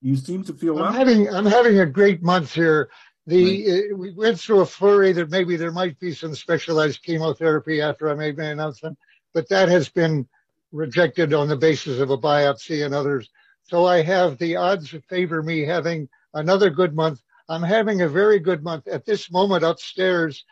You 0.00 0.16
seem 0.16 0.44
to 0.44 0.52
feel 0.52 0.74
well. 0.74 0.84
I'm 0.84 0.94
having 0.94 1.28
I'm 1.28 1.46
having 1.46 1.80
a 1.80 1.86
great 1.86 2.22
month 2.22 2.54
here. 2.54 2.90
The 3.26 3.70
right. 3.70 3.92
uh, 3.92 3.96
we 3.96 4.12
went 4.12 4.38
through 4.38 4.60
a 4.60 4.66
flurry 4.66 5.12
that 5.12 5.30
maybe 5.30 5.56
there 5.56 5.72
might 5.72 5.98
be 5.98 6.12
some 6.12 6.34
specialized 6.34 7.02
chemotherapy 7.02 7.80
after 7.80 8.10
I 8.10 8.14
made 8.14 8.36
my 8.36 8.44
announcement, 8.44 8.98
but 9.32 9.48
that 9.48 9.68
has 9.68 9.88
been 9.88 10.28
rejected 10.72 11.32
on 11.32 11.48
the 11.48 11.56
basis 11.56 12.00
of 12.00 12.10
a 12.10 12.18
biopsy 12.18 12.84
and 12.84 12.94
others. 12.94 13.30
So 13.62 13.86
I 13.86 14.02
have 14.02 14.36
the 14.36 14.56
odds 14.56 14.94
favor 15.08 15.42
me 15.42 15.62
having 15.62 16.08
another 16.34 16.68
good 16.68 16.94
month. 16.94 17.22
I'm 17.48 17.62
having 17.62 18.02
a 18.02 18.08
very 18.08 18.38
good 18.38 18.62
month. 18.62 18.88
At 18.88 19.06
this 19.06 19.30
moment 19.30 19.64
upstairs, 19.64 20.44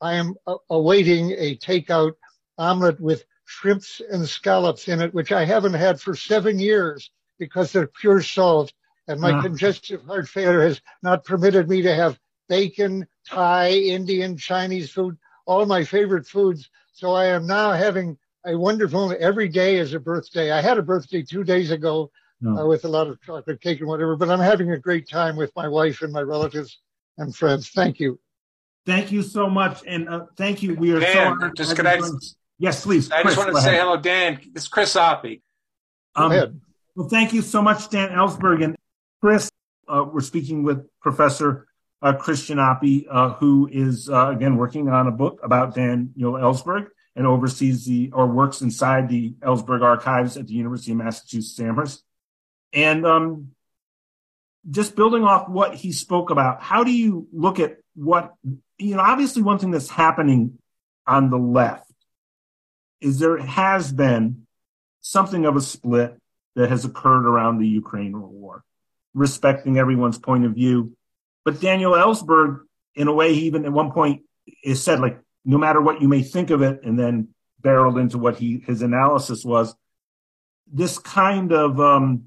I 0.00 0.14
am 0.14 0.34
awaiting 0.70 1.32
a 1.32 1.56
takeout 1.56 2.12
omelet 2.58 3.00
with 3.00 3.24
shrimps 3.44 4.00
and 4.10 4.28
scallops 4.28 4.88
in 4.88 5.00
it, 5.00 5.14
which 5.14 5.32
I 5.32 5.44
haven't 5.44 5.74
had 5.74 6.00
for 6.00 6.16
seven 6.16 6.58
years 6.58 7.10
because 7.38 7.72
they're 7.72 7.86
pure 7.86 8.22
salt. 8.22 8.72
And 9.08 9.20
my 9.20 9.32
uh. 9.32 9.42
congestive 9.42 10.04
heart 10.04 10.28
failure 10.28 10.62
has 10.62 10.80
not 11.02 11.24
permitted 11.24 11.68
me 11.68 11.82
to 11.82 11.94
have 11.94 12.18
bacon, 12.48 13.06
Thai, 13.28 13.70
Indian, 13.70 14.36
Chinese 14.36 14.90
food, 14.90 15.16
all 15.46 15.66
my 15.66 15.84
favorite 15.84 16.26
foods. 16.26 16.70
So 16.92 17.12
I 17.12 17.26
am 17.26 17.46
now 17.46 17.72
having 17.72 18.18
a 18.44 18.56
wonderful 18.56 19.14
every 19.18 19.48
day 19.48 19.76
is 19.76 19.94
a 19.94 20.00
birthday. 20.00 20.52
I 20.52 20.60
had 20.60 20.78
a 20.78 20.82
birthday 20.82 21.22
two 21.22 21.44
days 21.44 21.70
ago 21.70 22.10
no. 22.40 22.58
uh, 22.58 22.66
with 22.66 22.84
a 22.84 22.88
lot 22.88 23.08
of 23.08 23.20
chocolate 23.20 23.60
cake 23.60 23.80
and 23.80 23.88
whatever, 23.88 24.16
but 24.16 24.30
I'm 24.30 24.40
having 24.40 24.70
a 24.72 24.78
great 24.78 25.08
time 25.08 25.36
with 25.36 25.52
my 25.56 25.68
wife 25.68 26.02
and 26.02 26.12
my 26.12 26.22
relatives 26.22 26.78
and 27.18 27.34
friends. 27.34 27.70
Thank 27.70 27.98
you. 27.98 28.20
Thank 28.84 29.10
you 29.10 29.22
so 29.22 29.50
much. 29.50 29.82
And 29.86 30.08
uh, 30.08 30.26
thank 30.36 30.62
you. 30.62 30.74
We 30.76 30.92
are 30.92 31.00
Dan, 31.00 31.12
so 31.12 31.24
honored. 31.24 31.56
Just 31.56 31.74
could 31.74 31.86
I, 31.86 32.00
yes, 32.58 32.84
please. 32.84 33.10
I 33.10 33.22
Chris, 33.22 33.34
just 33.34 33.44
want 33.44 33.56
to 33.56 33.62
say 33.62 33.76
hello, 33.76 33.96
Dan. 33.96 34.40
It's 34.54 34.68
Chris 34.68 34.94
Appy. 34.94 35.42
Um, 36.14 36.30
Go 36.30 36.36
ahead. 36.36 36.60
Well, 36.94 37.08
thank 37.08 37.32
you 37.32 37.42
so 37.42 37.60
much, 37.60 37.90
Dan 37.90 38.10
Ellsberg. 38.10 38.62
And 38.62 38.75
Chris, 39.26 39.50
uh, 39.88 40.04
we're 40.08 40.20
speaking 40.20 40.62
with 40.62 40.86
Professor 41.00 41.66
uh, 42.00 42.12
Christian 42.12 42.60
Appy, 42.60 43.08
uh, 43.10 43.30
who 43.30 43.68
is, 43.72 44.08
uh, 44.08 44.28
again, 44.28 44.56
working 44.56 44.88
on 44.88 45.08
a 45.08 45.10
book 45.10 45.40
about 45.42 45.74
Daniel 45.74 46.34
Ellsberg 46.34 46.86
and 47.16 47.26
oversees 47.26 47.84
the, 47.86 48.12
or 48.12 48.28
works 48.28 48.60
inside 48.60 49.08
the 49.08 49.34
Ellsberg 49.40 49.82
archives 49.82 50.36
at 50.36 50.46
the 50.46 50.52
University 50.52 50.92
of 50.92 50.98
Massachusetts 50.98 51.58
Amherst. 51.58 52.04
And 52.72 53.04
um, 53.04 53.48
just 54.70 54.94
building 54.94 55.24
off 55.24 55.48
what 55.48 55.74
he 55.74 55.90
spoke 55.90 56.30
about, 56.30 56.62
how 56.62 56.84
do 56.84 56.92
you 56.92 57.26
look 57.32 57.58
at 57.58 57.78
what, 57.96 58.32
you 58.78 58.94
know, 58.94 59.00
obviously 59.00 59.42
one 59.42 59.58
thing 59.58 59.72
that's 59.72 59.90
happening 59.90 60.56
on 61.04 61.30
the 61.30 61.36
left 61.36 61.90
is 63.00 63.18
there 63.18 63.38
has 63.38 63.90
been 63.90 64.46
something 65.00 65.46
of 65.46 65.56
a 65.56 65.60
split 65.60 66.16
that 66.54 66.68
has 66.68 66.84
occurred 66.84 67.26
around 67.26 67.58
the 67.58 67.66
Ukraine 67.66 68.12
war, 68.22 68.62
respecting 69.16 69.78
everyone's 69.78 70.18
point 70.18 70.44
of 70.44 70.52
view. 70.52 70.92
But 71.44 71.60
Daniel 71.60 71.92
Ellsberg, 71.92 72.60
in 72.94 73.08
a 73.08 73.12
way, 73.12 73.34
he 73.34 73.46
even 73.46 73.64
at 73.64 73.72
one 73.72 73.90
point 73.90 74.22
is 74.62 74.82
said, 74.82 75.00
like, 75.00 75.18
no 75.44 75.58
matter 75.58 75.80
what 75.80 76.02
you 76.02 76.08
may 76.08 76.22
think 76.22 76.50
of 76.50 76.62
it, 76.62 76.80
and 76.84 76.98
then 76.98 77.28
barreled 77.60 77.98
into 77.98 78.18
what 78.18 78.36
he 78.36 78.62
his 78.66 78.82
analysis 78.82 79.44
was. 79.44 79.74
This 80.72 80.98
kind 80.98 81.52
of 81.52 81.80
um, 81.80 82.24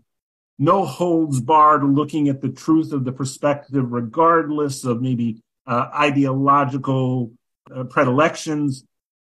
no 0.58 0.86
holds 0.86 1.40
barred 1.40 1.84
looking 1.84 2.28
at 2.30 2.42
the 2.42 2.50
truth 2.50 2.92
of 2.92 3.06
the 3.06 3.12
perspective, 3.12 3.92
regardless 3.92 4.84
of 4.84 5.02
maybe 5.02 5.42
uh, 5.68 5.88
ideological 5.94 7.32
uh, 7.74 7.84
predilections. 7.86 8.84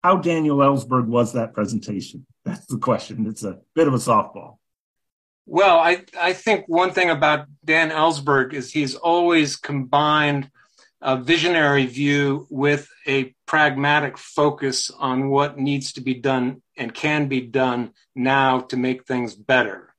How 0.04 0.18
Daniel 0.18 0.58
Ellsberg 0.60 1.08
was 1.08 1.34
that 1.34 1.54
presentation? 1.54 2.26
That's 2.46 2.66
the 2.68 2.78
question. 2.78 3.26
It's 3.28 3.44
a 3.44 3.60
bit 3.76 3.88
of 3.88 3.94
a 3.94 3.98
softball. 3.98 4.57
Well, 5.50 5.80
I, 5.80 6.04
I 6.20 6.34
think 6.34 6.66
one 6.68 6.92
thing 6.92 7.10
about 7.10 7.48
Dan 7.64 7.90
Ellsberg 7.90 8.54
is 8.54 8.74
he's 8.74 8.96
always 8.96 9.56
combined 9.56 10.52
a 11.02 11.16
visionary 11.16 11.86
view 11.86 12.48
with 12.50 12.90
a 13.08 13.34
pragmatic 13.46 14.18
focus 14.18 14.92
on 14.92 15.30
what 15.30 15.58
needs 15.58 15.94
to 15.94 16.02
be 16.02 16.16
done 16.16 16.62
and 16.76 16.94
can 16.94 17.30
be 17.30 17.40
done 17.40 17.94
now 18.14 18.60
to 18.60 18.76
make 18.76 19.06
things 19.06 19.36
better. 19.36 19.94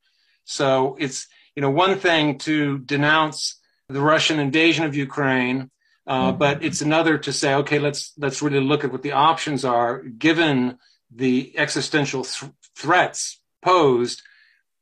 So 0.44 0.96
it's, 1.00 1.26
you 1.56 1.62
know, 1.62 1.70
one 1.70 1.98
thing 1.98 2.36
to 2.40 2.78
denounce 2.80 3.58
the 3.88 4.02
Russian 4.02 4.38
invasion 4.38 4.84
of 4.84 4.94
Ukraine, 4.94 5.70
uh, 6.06 6.28
mm-hmm. 6.28 6.38
but 6.38 6.62
it's 6.62 6.82
another 6.82 7.16
to 7.16 7.32
say, 7.32 7.54
okay, 7.54 7.78
let's, 7.78 8.12
let's 8.18 8.42
really 8.42 8.60
look 8.60 8.84
at 8.84 8.92
what 8.92 9.02
the 9.02 9.12
options 9.12 9.64
are 9.64 10.02
given 10.02 10.76
the 11.10 11.56
existential 11.56 12.24
th- 12.24 12.52
threats 12.76 13.40
posed, 13.62 14.20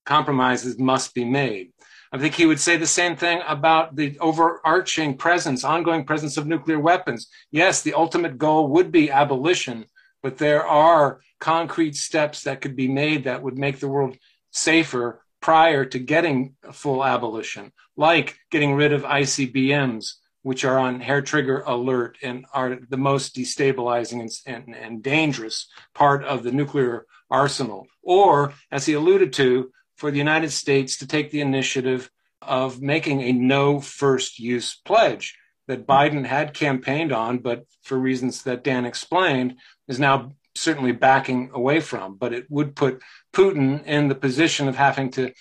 compromises 0.06 0.78
must 0.78 1.14
be 1.14 1.24
made. 1.24 1.72
I 2.12 2.18
think 2.18 2.34
he 2.34 2.46
would 2.46 2.60
say 2.60 2.76
the 2.76 2.86
same 2.86 3.16
thing 3.16 3.42
about 3.46 3.96
the 3.96 4.18
overarching 4.20 5.16
presence, 5.16 5.64
ongoing 5.64 6.04
presence 6.04 6.36
of 6.36 6.46
nuclear 6.46 6.78
weapons. 6.78 7.28
Yes, 7.50 7.82
the 7.82 7.94
ultimate 7.94 8.38
goal 8.38 8.68
would 8.68 8.90
be 8.90 9.10
abolition, 9.10 9.84
but 10.22 10.38
there 10.38 10.66
are 10.66 11.20
concrete 11.40 11.96
steps 11.96 12.44
that 12.44 12.60
could 12.60 12.76
be 12.76 12.88
made 12.88 13.24
that 13.24 13.42
would 13.42 13.58
make 13.58 13.80
the 13.80 13.88
world 13.88 14.16
safer 14.52 15.20
prior 15.42 15.84
to 15.84 15.98
getting 15.98 16.54
full 16.72 17.04
abolition, 17.04 17.72
like 17.96 18.38
getting 18.50 18.74
rid 18.74 18.92
of 18.92 19.02
ICBMs, 19.02 20.14
which 20.42 20.64
are 20.64 20.78
on 20.78 21.00
hair 21.00 21.20
trigger 21.20 21.62
alert 21.66 22.16
and 22.22 22.46
are 22.54 22.78
the 22.88 22.96
most 22.96 23.34
destabilizing 23.34 24.20
and, 24.20 24.30
and, 24.46 24.76
and 24.76 25.02
dangerous 25.02 25.68
part 25.92 26.24
of 26.24 26.44
the 26.44 26.52
nuclear 26.52 27.04
arsenal. 27.30 27.86
Or, 28.02 28.54
as 28.70 28.86
he 28.86 28.94
alluded 28.94 29.32
to, 29.34 29.72
for 29.96 30.10
the 30.10 30.18
United 30.18 30.50
States 30.50 30.98
to 30.98 31.06
take 31.06 31.30
the 31.30 31.40
initiative 31.40 32.10
of 32.42 32.80
making 32.80 33.22
a 33.22 33.32
no 33.32 33.80
first 33.80 34.38
use 34.38 34.76
pledge 34.84 35.36
that 35.68 35.86
Biden 35.86 36.24
had 36.24 36.54
campaigned 36.54 37.12
on, 37.12 37.38
but 37.38 37.66
for 37.82 37.98
reasons 37.98 38.42
that 38.44 38.62
Dan 38.62 38.84
explained, 38.84 39.56
is 39.88 39.98
now 39.98 40.32
certainly 40.54 40.92
backing 40.92 41.50
away 41.52 41.80
from. 41.80 42.16
But 42.16 42.32
it 42.32 42.46
would 42.50 42.76
put 42.76 43.02
Putin 43.32 43.84
in 43.84 44.08
the 44.08 44.14
position 44.14 44.68
of 44.68 44.76
having 44.76 45.10
to 45.12 45.32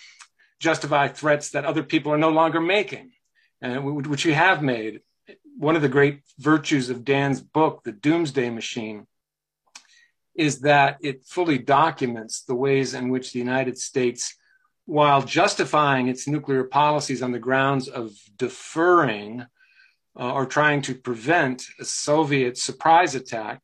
justify 0.60 1.08
threats 1.08 1.52
that 1.52 1.66
other 1.66 1.84
people 1.84 2.12
are 2.12 2.18
no 2.18 2.30
longer 2.30 2.60
making, 2.60 3.12
uh, 3.64 3.68
and 3.68 4.08
which 4.08 4.26
we 4.26 4.34
have 4.34 4.64
made. 4.64 5.02
One 5.58 5.76
of 5.76 5.82
the 5.82 5.90
great 5.90 6.22
virtues 6.40 6.90
of 6.90 7.06
Dan's 7.06 7.42
book, 7.42 7.84
The 7.84 7.92
Doomsday 7.92 8.50
Machine, 8.50 9.08
is 10.36 10.62
that 10.62 10.98
it 11.02 11.26
fully 11.26 11.58
documents 11.58 12.42
the 12.42 12.56
ways 12.56 12.94
in 12.94 13.10
which 13.10 13.32
the 13.32 13.40
United 13.40 13.78
States 13.78 14.36
while 14.86 15.22
justifying 15.22 16.08
its 16.08 16.28
nuclear 16.28 16.64
policies 16.64 17.22
on 17.22 17.32
the 17.32 17.40
grounds 17.40 17.88
of 17.88 18.12
deferring 18.38 19.46
uh, 20.18 20.34
or 20.34 20.46
trying 20.46 20.82
to 20.84 20.96
prevent 20.96 21.64
a 21.80 21.86
Soviet 21.86 22.58
surprise 22.58 23.16
attack, 23.16 23.62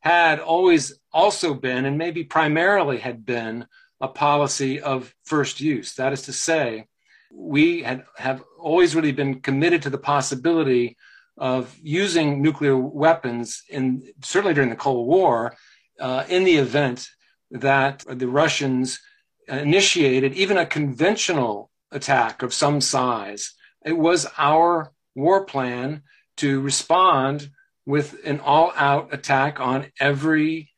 had 0.00 0.38
always 0.38 0.98
also 1.12 1.54
been, 1.54 1.84
and 1.84 1.98
maybe 1.98 2.24
primarily 2.24 2.98
had 2.98 3.24
been, 3.24 3.66
a 4.00 4.08
policy 4.08 4.80
of 4.80 5.14
first 5.24 5.60
use. 5.60 5.94
That 5.94 6.12
is 6.12 6.22
to 6.22 6.32
say, 6.32 6.86
we 7.32 7.82
had, 7.82 8.04
have 8.16 8.42
always 8.58 8.94
really 8.94 9.12
been 9.12 9.40
committed 9.40 9.82
to 9.82 9.90
the 9.90 9.98
possibility 9.98 10.96
of 11.36 11.76
using 11.82 12.42
nuclear 12.42 12.76
weapons 12.76 13.62
in 13.68 14.02
certainly 14.22 14.54
during 14.54 14.70
the 14.70 14.76
Cold 14.76 15.06
War 15.06 15.54
uh, 15.98 16.24
in 16.28 16.44
the 16.44 16.56
event 16.56 17.08
that 17.50 18.04
the 18.08 18.28
Russians 18.28 19.00
initiated 19.50 20.34
even 20.34 20.56
a 20.56 20.66
conventional 20.66 21.70
attack 21.90 22.42
of 22.42 22.54
some 22.54 22.80
size. 22.80 23.54
It 23.84 23.96
was 23.96 24.26
our 24.38 24.92
war 25.14 25.44
plan 25.44 26.02
to 26.38 26.60
respond 26.60 27.50
with 27.86 28.16
an 28.24 28.40
all 28.40 28.72
out 28.76 29.12
attack 29.12 29.60
on 29.60 29.86
every 29.98 30.70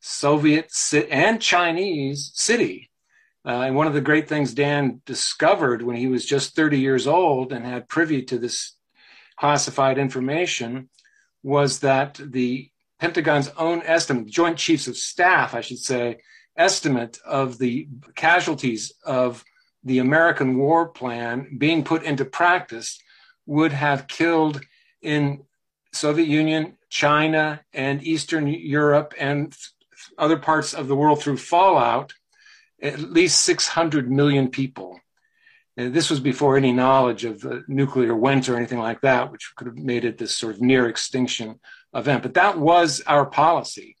Soviet 0.00 0.72
and 1.10 1.40
Chinese 1.40 2.30
city. 2.34 2.90
Uh, 3.44 3.62
and 3.62 3.76
one 3.76 3.86
of 3.86 3.94
the 3.94 4.00
great 4.00 4.28
things 4.28 4.52
Dan 4.52 5.00
discovered 5.06 5.82
when 5.82 5.96
he 5.96 6.06
was 6.06 6.26
just 6.26 6.54
30 6.54 6.78
years 6.78 7.06
old 7.06 7.52
and 7.52 7.64
had 7.64 7.88
privy 7.88 8.22
to 8.22 8.38
this 8.38 8.74
classified 9.38 9.98
information 9.98 10.88
was 11.42 11.80
that 11.80 12.14
the 12.14 12.70
Pentagon's 12.98 13.48
own 13.56 13.82
estimate, 13.84 14.26
Joint 14.26 14.58
Chiefs 14.58 14.88
of 14.88 14.96
Staff, 14.96 15.54
I 15.54 15.60
should 15.60 15.78
say, 15.78 16.18
estimate 16.58 17.18
of 17.24 17.58
the 17.58 17.88
casualties 18.14 18.92
of 19.04 19.44
the 19.84 20.00
American 20.00 20.58
war 20.58 20.88
plan 20.88 21.56
being 21.56 21.84
put 21.84 22.02
into 22.02 22.24
practice 22.24 22.98
would 23.46 23.72
have 23.72 24.08
killed 24.08 24.60
in 25.00 25.44
Soviet 25.92 26.28
Union, 26.28 26.76
China, 26.90 27.60
and 27.72 28.02
Eastern 28.02 28.46
Europe 28.48 29.14
and 29.18 29.56
other 30.18 30.36
parts 30.36 30.74
of 30.74 30.88
the 30.88 30.96
world 30.96 31.22
through 31.22 31.36
fallout 31.36 32.12
at 32.82 33.00
least 33.00 33.42
600 33.44 34.10
million 34.10 34.48
people. 34.48 35.00
And 35.76 35.94
this 35.94 36.10
was 36.10 36.20
before 36.20 36.56
any 36.56 36.72
knowledge 36.72 37.24
of 37.24 37.40
the 37.40 37.64
nuclear 37.68 38.14
winter 38.14 38.54
or 38.54 38.56
anything 38.56 38.80
like 38.80 39.00
that, 39.02 39.30
which 39.30 39.52
could 39.56 39.68
have 39.68 39.76
made 39.76 40.04
it 40.04 40.18
this 40.18 40.36
sort 40.36 40.54
of 40.54 40.60
near 40.60 40.88
extinction 40.88 41.60
event. 41.94 42.22
But 42.22 42.34
that 42.34 42.58
was 42.58 43.00
our 43.06 43.26
policy. 43.26 43.96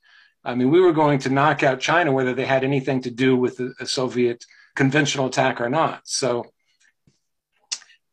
I 0.48 0.54
mean, 0.54 0.70
we 0.70 0.80
were 0.80 0.94
going 0.94 1.18
to 1.20 1.28
knock 1.28 1.62
out 1.62 1.78
China, 1.78 2.10
whether 2.10 2.32
they 2.32 2.46
had 2.46 2.64
anything 2.64 3.02
to 3.02 3.10
do 3.10 3.36
with 3.36 3.60
a, 3.60 3.86
Soviet 3.86 4.46
conventional 4.74 5.26
attack 5.26 5.60
or 5.60 5.68
not. 5.68 6.00
So 6.04 6.46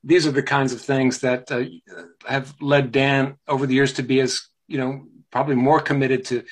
these 0.04 0.28
are 0.28 0.32
the 0.32 0.44
kinds 0.44 0.74
of 0.74 0.82
things 0.82 1.22
that 1.22 1.50
uh, 1.50 1.64
have 2.28 2.54
led 2.60 2.92
Dan 2.92 3.38
over 3.48 3.66
the 3.66 3.74
years 3.74 3.94
to 3.94 4.04
be 4.04 4.20
as, 4.20 4.50
you 4.68 4.78
know, 4.78 5.06
probably 5.32 5.56
more 5.56 5.80
committed 5.80 6.26
to 6.26 6.44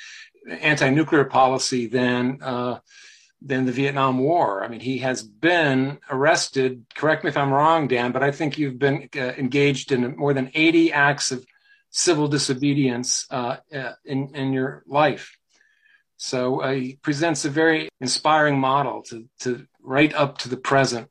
anti-nuclear 0.50 1.26
policy 1.26 1.88
than 1.88 2.42
uh, 2.42 2.80
than 3.42 3.66
the 3.66 3.74
Vietnam 3.74 4.20
War. 4.20 4.64
I 4.64 4.70
mean, 4.70 4.80
he 4.80 5.00
has 5.00 5.22
been 5.22 6.00
arrested. 6.10 6.86
Correct 6.96 7.26
me 7.26 7.30
if 7.30 7.36
I'm 7.36 7.52
wrong, 7.52 7.90
Dan, 7.90 8.14
but 8.14 8.24
I 8.24 8.32
think 8.32 8.58
you've 8.58 8.80
been 8.80 9.10
uh, 9.18 9.20
engaged 9.20 9.92
in 9.92 10.16
more 10.16 10.34
than 10.34 10.50
80 10.54 10.94
acts 10.94 11.34
of 11.34 11.46
civil 11.90 12.30
disobedience 12.30 13.28
uh, 13.30 13.58
uh 13.76 13.94
in 14.06 14.34
in 14.34 14.54
your 14.54 14.84
life. 14.88 15.38
So 16.24 16.62
uh, 16.62 16.72
he 16.72 16.96
presents 17.02 17.44
a 17.44 17.50
very 17.50 17.90
inspiring 18.00 18.58
model 18.58 19.04
to 19.10 19.28
to 19.42 19.68
right 19.82 20.14
up 20.14 20.38
to 20.40 20.48
the 20.48 20.56
present. 20.56 21.10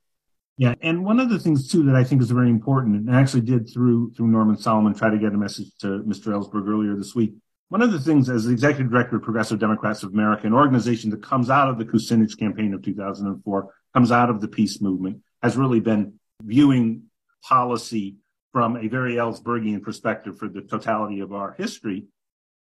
Yeah, 0.57 0.73
and 0.81 1.05
one 1.05 1.19
of 1.19 1.29
the 1.29 1.37
things 1.37 1.69
too 1.71 1.83
that 1.83 1.95
I 1.95 2.03
think 2.03 2.23
is 2.23 2.31
very 2.31 2.49
important, 2.49 2.95
and 2.95 3.15
I 3.15 3.21
actually 3.21 3.41
did 3.41 3.71
through 3.71 4.13
through 4.13 4.25
Norman 4.25 4.57
Solomon 4.57 4.95
try 4.95 5.11
to 5.11 5.19
get 5.19 5.31
a 5.31 5.37
message 5.37 5.67
to 5.81 6.03
Mr. 6.07 6.33
Ellsberg 6.33 6.67
earlier 6.67 6.95
this 6.95 7.13
week, 7.13 7.35
one 7.69 7.83
of 7.83 7.91
the 7.91 7.99
things, 7.99 8.27
as 8.27 8.45
the 8.45 8.51
executive 8.51 8.91
director 8.91 9.17
of 9.17 9.21
Progressive 9.21 9.59
Democrats 9.59 10.01
of 10.01 10.13
America, 10.13 10.47
an 10.47 10.53
organization 10.53 11.11
that 11.11 11.21
comes 11.21 11.51
out 11.51 11.69
of 11.69 11.77
the 11.77 11.85
Kucinich 11.85 12.35
campaign 12.35 12.73
of 12.73 12.81
2004, 12.81 13.69
comes 13.93 14.11
out 14.11 14.31
of 14.31 14.41
the 14.41 14.47
peace 14.47 14.81
movement, 14.81 15.21
has 15.43 15.55
really 15.55 15.79
been 15.79 16.19
viewing 16.41 17.03
policy 17.43 18.15
from 18.51 18.77
a 18.77 18.87
very 18.87 19.13
Ellsbergian 19.17 19.83
perspective 19.83 20.39
for 20.39 20.49
the 20.49 20.61
totality 20.61 21.19
of 21.19 21.33
our 21.33 21.53
history. 21.55 22.05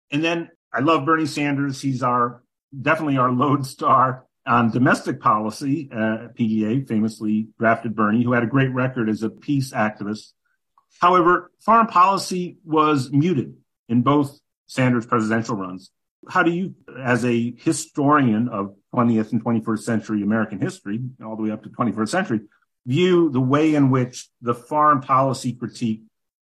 And 0.09 0.23
then 0.23 0.49
I 0.71 0.79
love 0.79 1.05
Bernie 1.05 1.25
Sanders. 1.25 1.82
He's 1.82 2.03
our 2.03 2.43
definitely 2.79 3.17
our 3.17 3.32
lodestar 3.43 4.25
on 4.45 4.71
domestic 4.71 5.19
policy. 5.19 5.89
Uh, 5.91 6.29
PDA 6.38 6.88
famously 6.88 7.47
drafted 7.58 7.95
Bernie, 7.95 8.23
who 8.23 8.34
had 8.34 8.43
a 8.43 8.47
great 8.47 8.73
record 8.73 9.10
as 9.10 9.23
a 9.23 9.29
peace 9.29 9.71
activist. 9.71 10.34
However, 10.99 11.51
foreign 11.60 11.88
policy 11.88 12.58
was 12.65 13.12
muted 13.12 13.55
in 13.88 14.01
both 14.01 14.39
Sanders 14.67 15.05
presidential 15.05 15.55
runs. 15.55 15.91
How 16.27 16.43
do 16.43 16.51
you, 16.51 16.75
as 17.01 17.23
a 17.25 17.53
historian 17.58 18.49
of 18.49 18.75
20th 18.93 19.32
and 19.32 19.43
21st 19.43 19.79
century 19.79 20.21
American 20.21 20.60
history, 20.60 20.99
all 21.23 21.36
the 21.36 21.43
way 21.43 21.51
up 21.51 21.63
to 21.63 21.69
21st 21.69 22.10
century, 22.10 22.41
view 22.86 23.29
the 23.32 23.39
way 23.39 23.75
in 23.75 23.89
which 23.89 24.29
the 24.41 24.53
foreign 24.53 25.01
policy 25.01 25.53
critique 25.53 26.01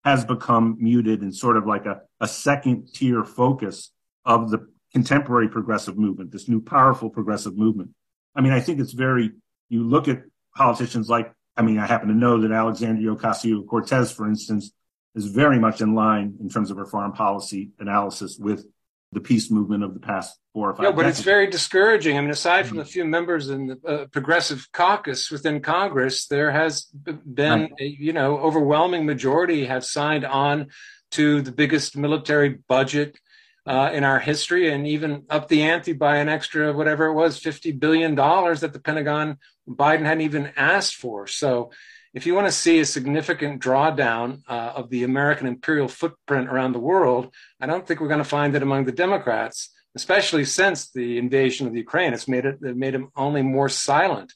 has 0.03 0.25
become 0.25 0.77
muted 0.79 1.21
and 1.21 1.35
sort 1.35 1.57
of 1.57 1.67
like 1.67 1.85
a, 1.85 2.01
a 2.19 2.27
second 2.27 2.87
tier 2.93 3.23
focus 3.23 3.91
of 4.25 4.49
the 4.49 4.67
contemporary 4.93 5.49
progressive 5.49 5.97
movement, 5.97 6.31
this 6.31 6.47
new 6.47 6.61
powerful 6.61 7.09
progressive 7.09 7.57
movement? 7.57 7.91
I 8.35 8.41
mean, 8.41 8.53
I 8.53 8.59
think 8.59 8.79
it's 8.79 8.93
very, 8.93 9.31
you 9.69 9.83
look 9.83 10.07
at 10.07 10.23
politicians 10.55 11.09
like, 11.09 11.31
I 11.57 11.61
mean, 11.61 11.77
I 11.77 11.85
happen 11.85 12.07
to 12.07 12.13
know 12.13 12.41
that 12.41 12.51
Alexandria 12.51 13.15
Ocasio 13.15 13.65
Cortez, 13.67 14.11
for 14.11 14.27
instance, 14.27 14.71
is 15.15 15.25
very 15.25 15.59
much 15.59 15.81
in 15.81 15.95
line 15.95 16.35
in 16.39 16.49
terms 16.49 16.71
of 16.71 16.77
her 16.77 16.85
foreign 16.85 17.11
policy 17.11 17.71
analysis 17.79 18.37
with 18.39 18.65
the 19.11 19.19
peace 19.19 19.49
movement 19.49 19.83
of 19.83 19.93
the 19.93 19.99
past 19.99 20.37
four 20.53 20.69
or 20.69 20.75
five. 20.75 20.83
No, 20.83 20.91
but 20.91 21.01
decades. 21.01 21.19
it's 21.19 21.25
very 21.25 21.47
discouraging. 21.47 22.17
I 22.17 22.21
mean, 22.21 22.29
aside 22.29 22.67
from 22.67 22.79
a 22.79 22.85
few 22.85 23.05
members 23.05 23.49
in 23.49 23.67
the 23.67 23.79
uh, 23.85 24.05
progressive 24.07 24.67
caucus 24.71 25.31
within 25.31 25.61
Congress, 25.61 26.27
there 26.27 26.51
has 26.51 26.83
been, 26.83 27.61
right. 27.61 27.71
a, 27.79 27.85
you 27.85 28.13
know, 28.13 28.37
overwhelming 28.37 29.05
majority 29.05 29.65
have 29.65 29.83
signed 29.83 30.25
on 30.25 30.67
to 31.11 31.41
the 31.41 31.51
biggest 31.51 31.97
military 31.97 32.59
budget 32.67 33.19
uh, 33.65 33.91
in 33.93 34.03
our 34.03 34.19
history, 34.19 34.71
and 34.71 34.87
even 34.87 35.23
up 35.29 35.47
the 35.47 35.61
ante 35.63 35.93
by 35.93 36.17
an 36.17 36.29
extra 36.29 36.73
whatever 36.73 37.05
it 37.07 37.13
was, 37.13 37.37
fifty 37.37 37.71
billion 37.71 38.15
dollars 38.15 38.61
that 38.61 38.73
the 38.73 38.79
Pentagon 38.79 39.37
Biden 39.67 40.05
hadn't 40.05 40.21
even 40.21 40.51
asked 40.55 40.95
for. 40.95 41.27
So 41.27 41.71
if 42.13 42.25
you 42.25 42.33
want 42.33 42.47
to 42.47 42.51
see 42.51 42.79
a 42.79 42.85
significant 42.85 43.61
drawdown 43.61 44.41
uh, 44.47 44.71
of 44.75 44.89
the 44.89 45.03
American 45.03 45.45
imperial 45.45 45.87
footprint 45.87 46.49
around 46.49 46.71
the 46.71 46.79
world, 46.79 47.33
I 47.61 47.67
don't 47.67 47.85
think 47.85 47.99
we're 47.99 48.07
going 48.07 48.17
to 48.19 48.23
find 48.23 48.55
it 48.55 48.63
among 48.63 48.85
the 48.85 48.91
Democrats, 48.91 49.69
especially 49.95 50.45
since 50.45 50.89
the 50.89 51.19
invasion 51.19 51.67
of 51.67 51.73
the 51.73 51.79
Ukraine. 51.79 52.13
It's 52.13 52.27
made 52.27 52.45
it, 52.45 52.57
it 52.63 52.75
made 52.75 52.95
them 52.95 53.09
only 53.15 53.43
more 53.43 53.69
silent. 53.69 54.33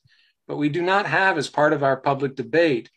But 0.47 0.57
we 0.57 0.69
do 0.69 0.83
not 0.83 1.07
have, 1.07 1.37
as 1.37 1.49
part 1.49 1.73
of 1.73 1.83
our 1.83 1.97
public 1.97 2.35
debate, 2.35 2.91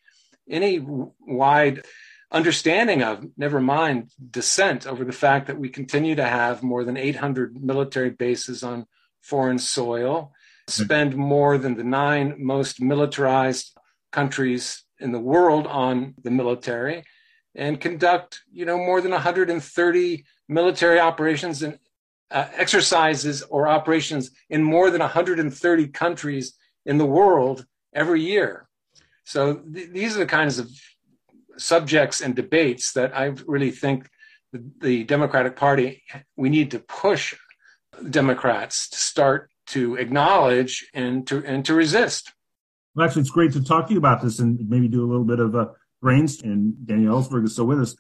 any 0.49 0.85
wide 1.21 1.85
understanding 2.31 3.03
of, 3.03 3.25
never 3.37 3.61
mind 3.61 4.11
dissent 4.31 4.87
over 4.87 5.05
the 5.05 5.13
fact 5.13 5.47
that 5.47 5.59
we 5.59 5.69
continue 5.69 6.15
to 6.15 6.25
have 6.25 6.63
more 6.63 6.85
than 6.85 6.97
800 6.97 7.63
military 7.63 8.11
bases 8.11 8.63
on 8.63 8.87
foreign 9.23 9.59
soil, 9.59 10.33
spend 10.69 11.17
more 11.17 11.59
than 11.59 11.77
the 11.77 11.85
nine 11.85 12.35
most 12.39 12.81
militarized 12.81 13.77
countries 14.13 14.85
in 14.99 15.13
the 15.13 15.21
world 15.21 15.67
on 15.67 16.15
the 16.23 16.31
military 16.31 17.05
and 17.55 17.81
conduct, 17.81 18.43
you 18.53 18.65
know, 18.65 18.77
more 18.77 19.01
than 19.01 19.13
130 19.13 20.25
military 20.49 21.01
operations 21.01 21.63
and 21.63 21.79
uh, 22.31 22.47
exercises 22.55 23.43
or 23.43 23.69
operations 23.69 24.31
in 24.51 24.63
more 24.63 24.91
than 24.91 25.01
130 25.01 25.89
countries 25.89 26.55
in 26.85 26.99
the 26.99 27.07
world 27.07 27.65
every 27.95 28.21
year. 28.21 28.69
So 29.25 29.57
th- 29.57 29.91
these 29.91 30.17
are 30.17 30.21
the 30.21 30.27
kinds 30.27 30.59
of 30.59 30.71
subjects 31.59 32.21
and 32.21 32.35
debates 32.35 32.93
that 32.93 33.17
I 33.17 33.35
really 33.47 33.71
think 33.71 34.09
the, 34.53 34.65
the 34.81 35.05
Democratic 35.05 35.57
Party 35.57 36.03
we 36.37 36.49
need 36.49 36.71
to 36.73 36.79
push 36.79 37.35
Democrats 38.11 38.89
to 38.91 38.99
start 38.99 39.51
to 39.69 39.97
acknowledge 39.97 40.89
and 40.95 41.27
to 41.27 41.43
and 41.45 41.65
to 41.65 41.75
resist. 41.75 42.33
Well, 42.95 43.07
actually, 43.07 43.23
it's 43.23 43.31
great 43.31 43.53
to 43.53 43.65
talk 43.65 43.89
to 43.89 43.93
you 43.93 43.99
about 43.99 44.23
this 44.23 44.39
and 44.39 44.59
maybe 44.69 44.89
do 44.89 45.05
a 45.05 45.09
little 45.09 45.25
bit 45.25 45.41
of 45.41 45.55
a 45.55 45.73
brains. 46.01 46.43
And 46.43 46.87
Daniel 46.87 47.21
Ellsberg 47.21 47.45
is 47.45 47.53
still 47.53 47.67
with 47.67 47.81
us. 47.81 47.97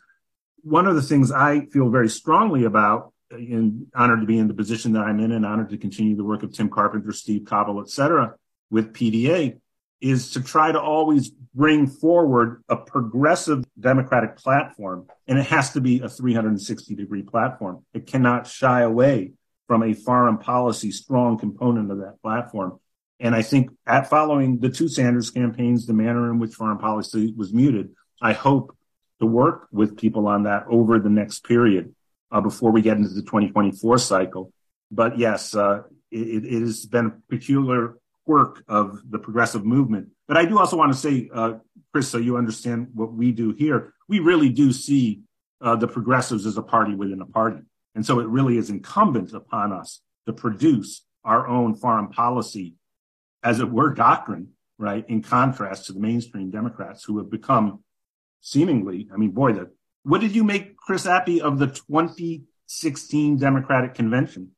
One 0.63 0.87
of 0.87 0.95
the 0.95 1.03
things 1.03 1.31
I 1.31 1.67
feel 1.67 1.91
very 1.91 2.09
strongly 2.09 2.65
about, 2.65 3.13
and 3.31 3.87
honored 3.95 4.21
to 4.21 4.27
be 4.27 4.39
in 4.39 4.49
the 4.49 4.55
position 4.55 4.93
that 4.93 5.01
I'm 5.03 5.21
in, 5.21 5.33
and 5.33 5.45
honored 5.45 5.71
to 5.71 5.79
continue 5.79 6.17
the 6.17 6.25
work 6.25 6.43
of 6.43 6.53
Tim 6.53 6.69
Carpenter, 6.69 7.13
Steve 7.13 7.45
Cobble, 7.45 7.81
et 7.81 7.91
cetera, 7.91 8.35
with 8.71 8.93
PDA, 8.93 9.59
is 10.01 10.33
to 10.33 10.43
try 10.43 10.71
to 10.71 10.81
always 10.81 11.31
bring 11.55 11.87
forward 11.87 12.63
a 12.69 12.77
progressive 12.77 13.65
democratic 13.79 14.37
platform. 14.37 15.07
And 15.27 15.39
it 15.39 15.47
has 15.47 15.73
to 15.73 15.81
be 15.81 16.01
a 16.01 16.09
360 16.09 16.95
degree 16.95 17.23
platform. 17.23 17.85
It 17.95 18.07
cannot 18.07 18.47
shy 18.47 18.83
away 18.83 19.33
from 19.67 19.83
a 19.83 19.95
foreign 19.95 20.39
policy 20.39 20.91
strong 20.91 21.39
component 21.39 21.91
of 21.91 21.99
that 21.99 22.21
platform. 22.23 22.79
And 23.19 23.35
I 23.35 23.43
think 23.43 23.71
at 23.87 24.11
following 24.11 24.59
the 24.59 24.69
two 24.69 24.89
Sanders 24.89 25.31
campaigns, 25.31 25.87
the 25.87 25.95
manner 25.95 26.31
in 26.31 26.39
which 26.39 26.55
foreign 26.55 26.79
policy 26.79 27.33
was 27.37 27.53
muted, 27.53 27.91
I 28.21 28.35
hope 28.35 28.77
to 29.21 29.27
work 29.27 29.69
with 29.73 29.97
people 29.97 30.29
on 30.29 30.43
that 30.43 30.67
over 30.69 30.99
the 30.99 31.09
next 31.09 31.45
period 31.45 31.95
uh, 32.31 32.41
before 32.41 32.71
we 32.71 32.83
get 32.83 32.99
into 32.99 33.09
the 33.09 33.23
2024 33.23 33.99
cycle. 33.99 34.53
But 34.91 35.19
yes, 35.19 35.55
uh, 35.55 35.83
it, 36.11 36.45
it, 36.45 36.61
has 36.61 36.87
been 36.87 37.07
a 37.07 37.31
peculiar 37.31 37.97
quirk 38.27 38.65
of 38.69 39.01
the 39.09 39.19
progressive 39.19 39.65
movement. 39.65 40.09
But 40.29 40.37
I 40.37 40.45
do 40.45 40.59
also 40.59 40.77
want 40.77 40.93
to 40.93 40.99
say, 40.99 41.31
uh, 41.33 41.55
Chris, 41.93 42.09
so 42.11 42.19
you 42.19 42.37
understand 42.37 42.89
what 42.93 43.13
we 43.13 43.33
do 43.33 43.53
here, 43.53 43.95
we 44.09 44.19
really 44.19 44.51
do 44.51 44.73
see 44.73 45.23
uh, 45.61 45.77
the 45.77 45.89
progressives 45.89 46.45
as 46.45 46.59
a 46.59 46.63
party 46.63 46.95
within 46.95 47.23
a 47.23 47.27
party. 47.27 47.63
And 47.95 48.05
so 48.05 48.21
it 48.21 48.27
really 48.27 48.59
is 48.59 48.69
incumbent 48.69 49.33
upon 49.33 49.73
us 49.73 50.01
to 50.27 50.33
produce 50.33 51.05
our 51.25 51.47
own 51.47 51.75
foreign 51.75 52.09
policy 52.09 52.75
as 53.43 53.61
it 53.61 53.71
were, 53.71 53.95
doctrine, 53.95 54.49
right? 54.77 55.05
In 55.09 55.23
contrast 55.23 55.87
to 55.87 55.93
the 55.93 56.01
mainstream 56.01 56.51
Democrats 56.51 57.05
who 57.05 57.19
have 57.19 57.31
become 57.31 57.83
seemingly, 58.41 59.09
I 59.13 59.17
mean, 59.17 59.31
boy, 59.31 59.53
the, 59.53 59.71
what 60.03 60.21
did 60.21 60.35
you 60.35 60.45
make 60.45 60.77
Chris 60.77 61.07
Appy 61.07 61.41
of 61.41 61.59
the 61.59 61.69
2016 61.69 63.39
Democratic 63.39 63.95
Convention? 63.95 64.51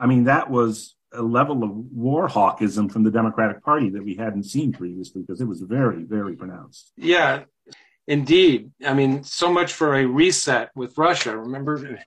I 0.00 0.06
mean, 0.06 0.24
that 0.24 0.50
was 0.50 0.94
a 1.12 1.22
level 1.22 1.62
of 1.64 1.70
war 1.70 2.28
hawkism 2.28 2.90
from 2.90 3.02
the 3.02 3.10
Democratic 3.10 3.62
Party 3.62 3.90
that 3.90 4.04
we 4.04 4.14
hadn't 4.14 4.44
seen 4.44 4.72
previously 4.72 5.22
because 5.22 5.40
it 5.40 5.46
was 5.46 5.60
very, 5.60 6.04
very 6.04 6.36
pronounced. 6.36 6.92
Yeah, 6.96 7.44
indeed. 8.06 8.72
I 8.84 8.94
mean, 8.94 9.24
so 9.24 9.52
much 9.52 9.72
for 9.72 9.94
a 9.94 10.04
reset 10.06 10.70
with 10.74 10.98
Russia. 10.98 11.36
Remember, 11.36 11.98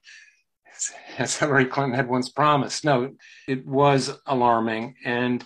as 1.18 1.36
Hillary 1.36 1.66
Clinton 1.66 1.94
had 1.94 2.08
once 2.08 2.28
promised. 2.28 2.84
No, 2.84 3.12
it 3.48 3.66
was 3.66 4.18
alarming. 4.26 4.96
And 5.04 5.44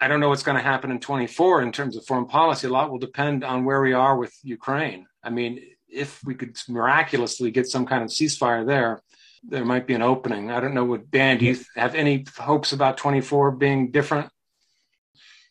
I 0.00 0.08
don't 0.08 0.20
know 0.20 0.28
what's 0.28 0.42
going 0.42 0.56
to 0.56 0.62
happen 0.62 0.90
in 0.90 1.00
24 1.00 1.62
in 1.62 1.72
terms 1.72 1.96
of 1.96 2.04
foreign 2.06 2.26
policy. 2.26 2.66
A 2.66 2.70
lot 2.70 2.90
will 2.90 2.98
depend 2.98 3.44
on 3.44 3.64
where 3.64 3.80
we 3.80 3.92
are 3.92 4.16
with 4.16 4.36
Ukraine. 4.42 5.06
I 5.22 5.30
mean, 5.30 5.60
if 5.88 6.20
we 6.24 6.34
could 6.34 6.56
miraculously 6.68 7.50
get 7.50 7.66
some 7.66 7.86
kind 7.86 8.02
of 8.02 8.10
ceasefire 8.10 8.66
there, 8.66 9.02
there 9.42 9.64
might 9.64 9.86
be 9.86 9.94
an 9.94 10.02
opening. 10.02 10.50
I 10.50 10.60
don't 10.60 10.74
know 10.74 10.84
what 10.84 11.10
Dan. 11.10 11.38
Do 11.38 11.46
you 11.46 11.56
have 11.76 11.94
any 11.94 12.24
hopes 12.38 12.72
about 12.72 12.96
24 12.96 13.52
being 13.52 13.90
different? 13.90 14.30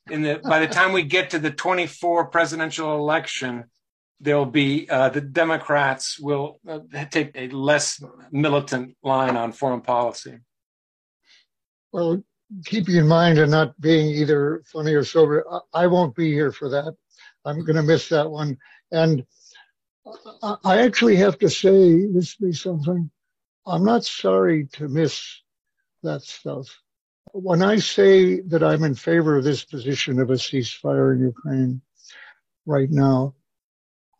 In 0.09 0.23
the 0.23 0.41
by 0.43 0.59
the 0.59 0.67
time 0.67 0.93
we 0.93 1.03
get 1.03 1.31
to 1.31 1.39
the 1.39 1.51
24 1.51 2.27
presidential 2.27 2.95
election, 2.97 3.65
there'll 4.19 4.45
be 4.45 4.89
uh, 4.89 5.09
the 5.09 5.21
Democrats 5.21 6.19
will 6.19 6.59
uh, 6.67 6.79
take 7.11 7.31
a 7.35 7.49
less 7.49 8.01
militant 8.31 8.95
line 9.03 9.35
on 9.35 9.51
foreign 9.51 9.81
policy. 9.81 10.39
Well, 11.91 12.23
keeping 12.65 12.95
in 12.95 13.07
mind 13.07 13.37
and 13.37 13.51
not 13.51 13.79
being 13.79 14.07
either 14.07 14.63
funny 14.65 14.93
or 14.93 15.03
sober, 15.03 15.45
I, 15.73 15.87
won't 15.87 16.15
be 16.15 16.31
here 16.31 16.51
for 16.51 16.69
that. 16.69 16.95
I'm 17.45 17.63
going 17.65 17.75
to 17.75 17.83
miss 17.83 18.09
that 18.09 18.29
one. 18.29 18.57
And 18.91 19.25
I 20.43 20.81
actually 20.81 21.15
have 21.17 21.37
to 21.39 21.49
say, 21.49 22.05
this 22.07 22.35
be 22.35 22.53
something. 22.53 23.09
I'm 23.66 23.84
not 23.84 24.03
sorry 24.03 24.68
to 24.74 24.88
miss 24.88 25.41
that 26.03 26.22
stuff. 26.24 26.68
when 27.34 27.62
I 27.62 27.78
say 27.78 28.41
that 28.41 28.64
I'm 28.64 28.84
in 28.84 28.95
favor 28.95 29.38
of 29.38 29.43
this 29.43 29.64
position 29.64 30.20
of 30.20 30.30
a 30.32 30.34
ceasefire 30.34 31.16
in 31.16 31.22
Ukraine 31.22 31.82
right 32.66 32.89
now, 32.89 33.36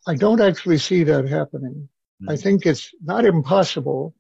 I 0.08 0.16
don't 0.16 0.42
actually 0.42 0.78
see 0.78 1.04
that 1.04 1.28
happening. 1.28 1.89
Mm-hmm. 2.22 2.30
I 2.30 2.38
think 2.38 2.66
it's 2.66 2.94
not 3.04 3.26
impossible, 3.26 4.16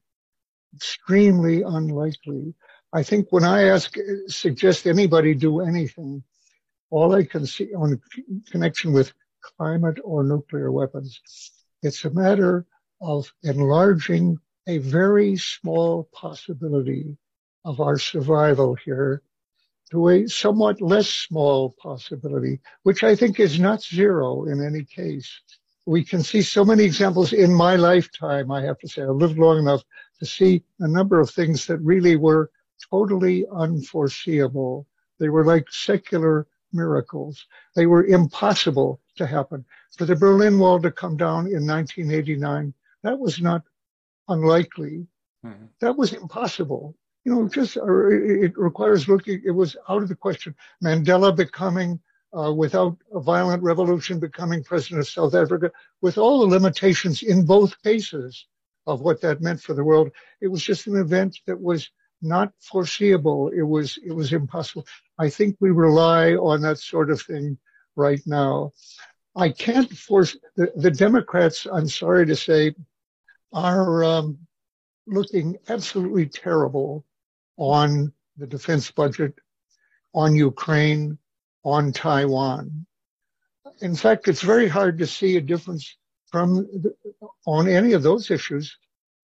extremely 0.75 1.61
unlikely. 1.61 2.53
I 2.91 3.03
think 3.03 3.27
when 3.29 3.45
I 3.45 3.63
ask, 3.63 3.95
suggest 4.27 4.87
anybody 4.87 5.33
do 5.33 5.61
anything, 5.61 6.23
all 6.89 7.15
I 7.15 7.23
can 7.23 7.45
see 7.45 7.73
on 7.73 8.01
connection 8.49 8.91
with 8.91 9.13
climate 9.41 9.99
or 10.03 10.23
nuclear 10.23 10.71
weapons, 10.71 11.21
it's 11.81 12.03
a 12.05 12.09
matter 12.09 12.65
of 13.01 13.31
enlarging 13.43 14.37
a 14.67 14.77
very 14.77 15.35
small 15.37 16.07
possibility 16.13 17.17
of 17.65 17.79
our 17.79 17.97
survival 17.97 18.75
here 18.75 19.21
to 19.91 20.09
a 20.09 20.27
somewhat 20.27 20.81
less 20.81 21.09
small 21.09 21.71
possibility, 21.71 22.59
which 22.83 23.03
I 23.03 23.15
think 23.15 23.39
is 23.39 23.59
not 23.59 23.83
zero 23.83 24.45
in 24.45 24.63
any 24.63 24.85
case. 24.85 25.29
We 25.85 26.03
can 26.03 26.23
see 26.23 26.41
so 26.41 26.63
many 26.63 26.83
examples 26.83 27.33
in 27.33 27.53
my 27.53 27.75
lifetime, 27.75 28.51
I 28.51 28.61
have 28.61 28.79
to 28.79 28.87
say. 28.87 29.01
I 29.01 29.07
lived 29.07 29.37
long 29.37 29.59
enough 29.59 29.83
to 30.19 30.25
see 30.25 30.63
a 30.79 30.87
number 30.87 31.19
of 31.19 31.29
things 31.29 31.65
that 31.65 31.79
really 31.79 32.15
were 32.15 32.51
totally 32.89 33.45
unforeseeable. 33.51 34.87
They 35.19 35.29
were 35.29 35.45
like 35.45 35.65
secular 35.69 36.47
miracles. 36.71 37.45
They 37.75 37.85
were 37.85 38.05
impossible 38.05 39.01
to 39.17 39.25
happen. 39.25 39.65
For 39.97 40.05
the 40.05 40.15
Berlin 40.15 40.57
Wall 40.57 40.79
to 40.81 40.91
come 40.91 41.17
down 41.17 41.47
in 41.47 41.67
1989, 41.67 42.73
that 43.03 43.19
was 43.19 43.41
not 43.41 43.63
unlikely. 44.31 45.07
Mm-hmm. 45.45 45.65
That 45.81 45.97
was 45.97 46.13
impossible. 46.13 46.95
You 47.25 47.35
know, 47.35 47.47
just 47.47 47.77
it 47.77 48.53
requires 48.57 49.07
looking. 49.07 49.41
It 49.45 49.51
was 49.51 49.75
out 49.89 50.01
of 50.01 50.09
the 50.09 50.15
question. 50.15 50.55
Mandela 50.83 51.35
becoming, 51.35 51.99
uh, 52.37 52.51
without 52.53 52.97
a 53.13 53.19
violent 53.19 53.61
revolution, 53.61 54.19
becoming 54.19 54.63
president 54.63 55.01
of 55.01 55.07
South 55.07 55.35
Africa, 55.35 55.71
with 56.01 56.17
all 56.17 56.39
the 56.39 56.47
limitations 56.47 57.21
in 57.21 57.45
both 57.45 57.81
cases 57.83 58.47
of 58.87 59.01
what 59.01 59.21
that 59.21 59.41
meant 59.41 59.61
for 59.61 59.73
the 59.73 59.83
world. 59.83 60.11
It 60.41 60.47
was 60.47 60.63
just 60.63 60.87
an 60.87 60.97
event 60.97 61.39
that 61.45 61.59
was 61.59 61.89
not 62.21 62.53
foreseeable. 62.59 63.49
It 63.49 63.63
was 63.63 63.97
it 64.05 64.13
was 64.13 64.33
impossible. 64.33 64.85
I 65.19 65.29
think 65.29 65.57
we 65.59 65.71
rely 65.71 66.33
on 66.33 66.61
that 66.61 66.79
sort 66.79 67.11
of 67.11 67.21
thing 67.21 67.57
right 67.95 68.21
now. 68.25 68.71
I 69.35 69.49
can't 69.49 69.91
force 69.91 70.35
the, 70.55 70.71
the 70.75 70.91
Democrats. 70.91 71.65
I'm 71.71 71.87
sorry 71.87 72.25
to 72.25 72.35
say, 72.35 72.75
are 73.53 74.03
um, 74.03 74.37
looking 75.07 75.57
absolutely 75.69 76.25
terrible 76.25 77.05
on 77.57 78.11
the 78.37 78.47
defense 78.47 78.89
budget, 78.91 79.33
on 80.13 80.35
Ukraine, 80.35 81.17
on 81.63 81.91
Taiwan. 81.91 82.85
In 83.81 83.95
fact, 83.95 84.27
it's 84.27 84.41
very 84.41 84.67
hard 84.67 84.97
to 84.99 85.07
see 85.07 85.37
a 85.37 85.41
difference 85.41 85.97
from 86.27 86.55
the, 86.55 86.93
on 87.45 87.67
any 87.67 87.93
of 87.93 88.03
those 88.03 88.31
issues 88.31 88.77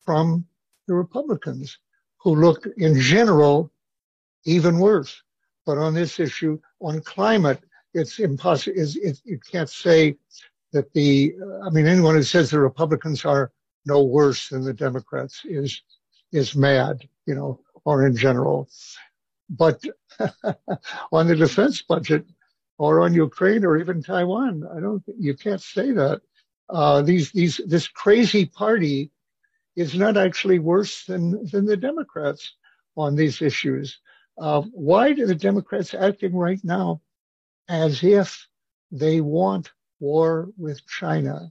from 0.04 0.46
the 0.88 0.94
Republicans 0.94 1.78
who 2.18 2.36
look 2.36 2.68
in 2.78 3.00
general 3.00 3.72
even 4.46 4.80
worse. 4.80 5.22
But 5.66 5.78
on 5.78 5.94
this 5.94 6.20
issue, 6.20 6.60
on 6.80 7.02
climate, 7.02 7.62
it's 7.94 8.20
impossible. 8.20 8.78
It, 8.78 9.20
you 9.26 9.40
can't 9.52 9.70
say 9.70 10.18
that 10.72 10.92
the, 10.94 11.36
I 11.66 11.70
mean, 11.70 11.88
anyone 11.88 12.16
who 12.16 12.24
says 12.24 12.50
the 12.50 12.60
Republicans 12.60 13.26
are 13.26 13.52
no 13.88 14.04
worse 14.04 14.50
than 14.50 14.64
the 14.64 14.74
Democrats 14.74 15.42
is, 15.46 15.82
is 16.32 16.56
mad, 16.56 17.08
you 17.26 17.34
know, 17.34 17.60
or 17.86 18.06
in 18.06 18.16
general. 18.16 18.70
But 19.50 19.82
on 21.12 21.28
the 21.28 21.36
defense 21.36 21.82
budget 21.82 22.26
or 22.78 23.02
on 23.02 23.14
Ukraine 23.14 23.64
or 23.66 23.78
even 23.78 24.04
Taiwan, 24.04 24.64
I 24.76 24.80
don't, 24.80 25.02
you 25.18 25.36
can't 25.36 25.62
say 25.62 25.92
that. 25.92 26.22
Uh, 26.70 27.02
these, 27.02 27.32
these, 27.32 27.62
this 27.66 27.88
crazy 27.88 28.46
party 28.46 29.10
is 29.78 29.96
not 29.96 30.18
actually 30.18 30.60
worse 30.60 31.06
than, 31.06 31.46
than 31.46 31.66
the 31.66 31.78
Democrats 31.78 32.56
on 32.98 33.16
these 33.16 33.42
issues. 33.42 34.00
Uh, 34.38 34.62
why 34.74 35.14
do 35.14 35.26
the 35.26 35.36
Democrats 35.36 35.94
acting 35.94 36.36
right 36.36 36.60
now 36.64 37.02
as 37.70 38.04
if 38.04 38.48
they 38.92 39.22
want 39.22 39.72
war 40.00 40.50
with 40.58 40.86
China? 40.88 41.50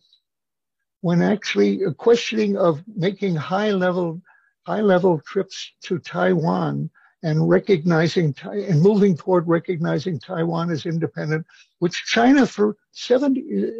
When 1.06 1.22
actually 1.22 1.84
a 1.84 1.92
questioning 1.92 2.56
of 2.56 2.82
making 2.96 3.36
high 3.36 3.70
level, 3.70 4.20
high 4.66 4.80
level 4.80 5.20
trips 5.20 5.70
to 5.84 6.00
Taiwan 6.00 6.90
and 7.22 7.48
recognizing 7.48 8.34
and 8.42 8.82
moving 8.82 9.16
toward 9.16 9.46
recognizing 9.46 10.18
Taiwan 10.18 10.72
as 10.72 10.84
independent, 10.84 11.46
which 11.78 12.06
China 12.06 12.44
for 12.44 12.76
70 12.90 13.40
uh, 13.40 13.70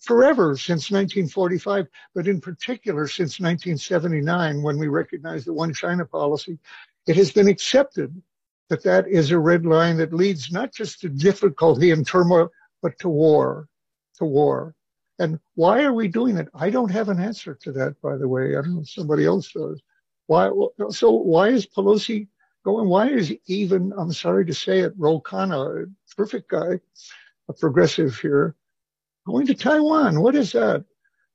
forever 0.00 0.56
since 0.56 0.90
1945, 0.90 1.86
but 2.14 2.26
in 2.26 2.40
particular 2.40 3.06
since 3.06 3.38
1979 3.38 4.62
when 4.62 4.78
we 4.78 4.88
recognized 4.88 5.44
the 5.46 5.52
one 5.52 5.74
China 5.74 6.06
policy, 6.06 6.58
it 7.06 7.14
has 7.14 7.30
been 7.30 7.48
accepted 7.48 8.10
that 8.70 8.82
that 8.84 9.06
is 9.06 9.32
a 9.32 9.38
red 9.38 9.66
line 9.66 9.98
that 9.98 10.14
leads 10.14 10.50
not 10.50 10.72
just 10.72 11.02
to 11.02 11.10
difficulty 11.10 11.90
and 11.90 12.06
turmoil, 12.06 12.48
but 12.80 12.98
to 13.00 13.10
war, 13.10 13.68
to 14.16 14.24
war. 14.24 14.74
And 15.20 15.38
why 15.54 15.82
are 15.82 15.92
we 15.92 16.08
doing 16.08 16.38
it? 16.38 16.48
I 16.54 16.70
don't 16.70 16.90
have 16.90 17.10
an 17.10 17.20
answer 17.20 17.54
to 17.54 17.72
that, 17.72 18.00
by 18.00 18.16
the 18.16 18.26
way. 18.26 18.56
I 18.56 18.62
don't 18.62 18.74
know 18.74 18.80
if 18.80 18.88
somebody 18.88 19.26
else 19.26 19.52
does. 19.52 19.78
Why? 20.28 20.50
So 20.88 21.10
why 21.10 21.48
is 21.48 21.66
Pelosi 21.66 22.26
going, 22.64 22.88
why 22.88 23.10
is 23.10 23.30
even, 23.46 23.92
I'm 23.98 24.14
sorry 24.14 24.46
to 24.46 24.54
say 24.54 24.78
it, 24.80 24.94
Ro 24.96 25.20
Khanna, 25.20 25.84
a 25.84 26.14
perfect 26.16 26.48
guy, 26.50 26.80
a 27.50 27.52
progressive 27.52 28.16
here, 28.18 28.56
going 29.26 29.46
to 29.48 29.54
Taiwan? 29.54 30.22
What 30.22 30.34
is 30.34 30.52
that? 30.52 30.86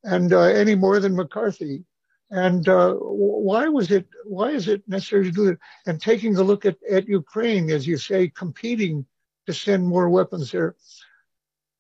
And 0.04 0.34
uh, 0.34 0.42
any 0.42 0.74
more 0.74 1.00
than 1.00 1.16
McCarthy? 1.16 1.86
And 2.32 2.68
uh, 2.68 2.96
why 2.96 3.68
was 3.68 3.92
it? 3.92 4.08
Why 4.26 4.50
is 4.50 4.68
it 4.68 4.82
necessary 4.88 5.26
to 5.26 5.32
do 5.32 5.50
it? 5.50 5.60
And 5.86 6.02
taking 6.02 6.36
a 6.38 6.44
look 6.44 6.66
at, 6.66 6.78
at 6.92 7.08
Ukraine, 7.08 7.70
as 7.70 7.86
you 7.86 7.98
say, 7.98 8.30
competing 8.30 9.06
to 9.46 9.54
send 9.54 9.86
more 9.86 10.10
weapons 10.10 10.52
there. 10.52 10.76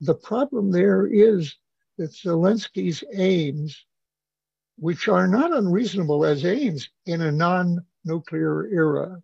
The 0.01 0.13
problem 0.13 0.71
there 0.71 1.07
is 1.07 1.55
that 1.97 2.11
Zelensky's 2.11 3.03
aims, 3.13 3.85
which 4.77 5.07
are 5.07 5.27
not 5.27 5.53
unreasonable 5.53 6.25
as 6.25 6.45
aims 6.45 6.89
in 7.05 7.21
a 7.21 7.31
non-nuclear 7.31 8.67
era, 8.67 9.21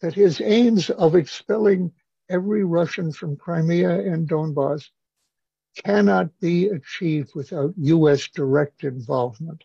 that 0.00 0.14
his 0.14 0.40
aims 0.40 0.90
of 0.90 1.14
expelling 1.14 1.92
every 2.28 2.64
Russian 2.64 3.12
from 3.12 3.36
Crimea 3.36 4.00
and 4.00 4.28
Donbass 4.28 4.88
cannot 5.84 6.28
be 6.40 6.68
achieved 6.68 7.34
without 7.34 7.72
U.S. 7.76 8.28
direct 8.28 8.84
involvement. 8.84 9.64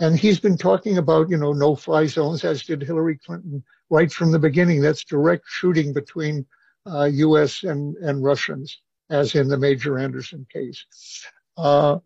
And 0.00 0.18
he's 0.18 0.40
been 0.40 0.56
talking 0.56 0.98
about, 0.98 1.28
you 1.28 1.36
know, 1.36 1.52
no 1.52 1.74
fly 1.74 2.06
zones, 2.06 2.44
as 2.44 2.62
did 2.62 2.82
Hillary 2.82 3.18
Clinton 3.18 3.62
right 3.90 4.12
from 4.12 4.30
the 4.30 4.38
beginning. 4.38 4.80
That's 4.80 5.04
direct 5.04 5.44
shooting 5.46 5.92
between 5.92 6.46
uh, 6.86 7.04
U.S. 7.04 7.64
and, 7.64 7.96
and 7.96 8.22
Russians, 8.22 8.80
as 9.10 9.34
in 9.34 9.48
the 9.48 9.58
Major 9.58 9.98
Anderson 9.98 10.46
case. 10.52 10.84
Uh, 11.56 11.98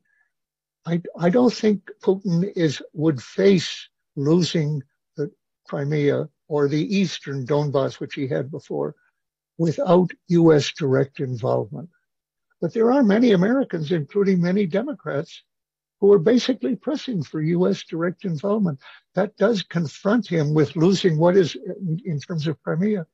I, 0.86 1.00
I 1.18 1.30
don't 1.30 1.52
think 1.52 1.90
Putin 2.02 2.50
is 2.56 2.82
would 2.92 3.22
face 3.22 3.88
losing 4.16 4.82
the 5.16 5.30
Crimea 5.68 6.28
or 6.48 6.68
the 6.68 6.96
eastern 6.96 7.46
Donbass, 7.46 8.00
which 8.00 8.14
he 8.14 8.26
had 8.26 8.50
before, 8.50 8.94
without 9.58 10.10
U.S. 10.28 10.72
direct 10.72 11.20
involvement. 11.20 11.88
But 12.60 12.74
there 12.74 12.92
are 12.92 13.02
many 13.02 13.32
Americans, 13.32 13.92
including 13.92 14.40
many 14.40 14.66
Democrats, 14.66 15.42
who 16.00 16.12
are 16.12 16.18
basically 16.18 16.74
pressing 16.74 17.22
for 17.22 17.40
U.S. 17.40 17.84
direct 17.84 18.24
involvement. 18.24 18.80
That 19.14 19.36
does 19.36 19.62
confront 19.62 20.26
him 20.26 20.52
with 20.52 20.74
losing 20.74 21.16
what 21.16 21.36
is, 21.36 21.56
in 22.04 22.20
terms 22.20 22.46
of 22.46 22.60
Crimea, 22.62 23.06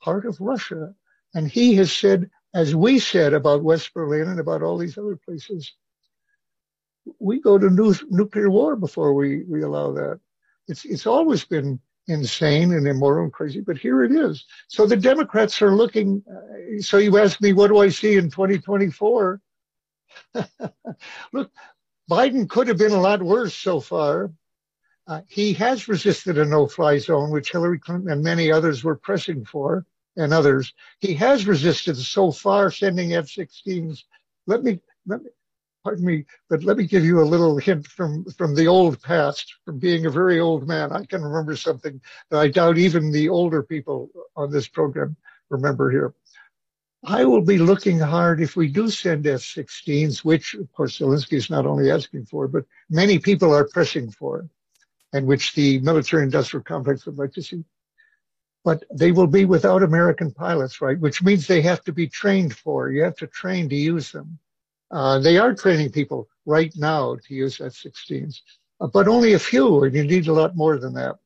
part 0.00 0.24
of 0.24 0.40
Russia. 0.40 0.94
And 1.34 1.50
he 1.50 1.74
has 1.74 1.92
said, 1.92 2.30
as 2.54 2.74
we 2.74 2.98
said 2.98 3.34
about 3.34 3.62
West 3.62 3.92
Berlin 3.94 4.28
and 4.28 4.40
about 4.40 4.62
all 4.62 4.78
these 4.78 4.98
other 4.98 5.16
places, 5.16 5.74
we 7.18 7.40
go 7.40 7.58
to 7.58 7.70
nu- 7.70 7.94
nuclear 8.10 8.50
war 8.50 8.76
before 8.76 9.14
we, 9.14 9.44
we 9.44 9.62
allow 9.62 9.92
that. 9.92 10.20
It's, 10.66 10.84
it's 10.84 11.06
always 11.06 11.44
been 11.44 11.80
insane 12.06 12.72
and 12.72 12.86
immoral 12.86 13.24
and 13.24 13.32
crazy, 13.32 13.60
but 13.60 13.78
here 13.78 14.02
it 14.02 14.12
is. 14.12 14.44
So 14.68 14.86
the 14.86 14.96
Democrats 14.96 15.60
are 15.62 15.74
looking. 15.74 16.22
Uh, 16.30 16.80
so 16.80 16.98
you 16.98 17.18
ask 17.18 17.40
me, 17.40 17.52
what 17.52 17.68
do 17.68 17.78
I 17.78 17.90
see 17.90 18.16
in 18.16 18.30
2024? 18.30 19.40
Look, 21.32 21.50
Biden 22.10 22.48
could 22.48 22.68
have 22.68 22.78
been 22.78 22.92
a 22.92 23.00
lot 23.00 23.22
worse 23.22 23.54
so 23.54 23.80
far. 23.80 24.32
Uh, 25.06 25.22
he 25.26 25.52
has 25.54 25.88
resisted 25.88 26.38
a 26.38 26.44
no-fly 26.44 26.98
zone, 26.98 27.30
which 27.30 27.52
Hillary 27.52 27.78
Clinton 27.78 28.10
and 28.10 28.22
many 28.22 28.50
others 28.50 28.84
were 28.84 28.96
pressing 28.96 29.44
for, 29.44 29.86
and 30.18 30.34
others. 30.34 30.74
He 31.00 31.14
has 31.14 31.46
resisted 31.46 31.96
so 31.96 32.30
far 32.30 32.70
sending 32.70 33.14
F-16s. 33.14 34.02
Let 34.46 34.62
me, 34.62 34.80
let 35.06 35.22
me 35.22 35.30
pardon 35.84 36.04
me, 36.04 36.24
but 36.50 36.64
let 36.64 36.76
me 36.76 36.86
give 36.86 37.04
you 37.04 37.20
a 37.20 37.22
little 37.22 37.56
hint 37.56 37.86
from, 37.86 38.24
from 38.36 38.54
the 38.54 38.66
old 38.66 39.00
past, 39.00 39.54
from 39.64 39.78
being 39.78 40.04
a 40.04 40.10
very 40.10 40.40
old 40.40 40.66
man. 40.68 40.92
I 40.92 41.04
can 41.04 41.22
remember 41.22 41.56
something 41.56 42.00
that 42.30 42.38
I 42.38 42.48
doubt 42.48 42.76
even 42.76 43.10
the 43.10 43.28
older 43.28 43.62
people 43.62 44.10
on 44.36 44.50
this 44.50 44.68
program 44.68 45.16
remember 45.48 45.90
here. 45.90 46.12
I 47.04 47.24
will 47.24 47.42
be 47.42 47.58
looking 47.58 47.98
hard 47.98 48.42
if 48.42 48.56
we 48.56 48.68
do 48.68 48.90
send 48.90 49.26
F-16s, 49.26 50.24
which 50.24 50.54
of 50.54 50.70
course 50.72 50.98
Zelensky 50.98 51.34
is 51.34 51.48
not 51.48 51.64
only 51.64 51.90
asking 51.90 52.26
for, 52.26 52.48
but 52.48 52.64
many 52.90 53.18
people 53.20 53.54
are 53.54 53.68
pressing 53.68 54.10
for, 54.10 54.48
and 55.12 55.26
which 55.26 55.54
the 55.54 55.78
military 55.78 56.24
industrial 56.24 56.64
complex 56.64 57.06
would 57.06 57.16
like 57.16 57.32
to 57.34 57.42
see. 57.42 57.64
But 58.64 58.84
they 58.92 59.12
will 59.12 59.26
be 59.26 59.44
without 59.44 59.82
American 59.82 60.32
pilots, 60.32 60.80
right? 60.80 60.98
Which 60.98 61.22
means 61.22 61.46
they 61.46 61.62
have 61.62 61.82
to 61.84 61.92
be 61.92 62.08
trained 62.08 62.56
for. 62.56 62.90
You 62.90 63.02
have 63.02 63.16
to 63.16 63.26
train 63.26 63.68
to 63.68 63.76
use 63.76 64.12
them. 64.12 64.38
Uh, 64.90 65.18
they 65.18 65.38
are 65.38 65.54
training 65.54 65.90
people 65.90 66.28
right 66.44 66.72
now 66.76 67.16
to 67.16 67.34
use 67.34 67.60
F-16s, 67.60 68.40
uh, 68.80 68.86
but 68.86 69.06
only 69.06 69.34
a 69.34 69.38
few, 69.38 69.84
and 69.84 69.94
you 69.94 70.04
need 70.04 70.28
a 70.28 70.32
lot 70.32 70.56
more 70.56 70.78
than 70.78 70.94
that. 70.94 71.16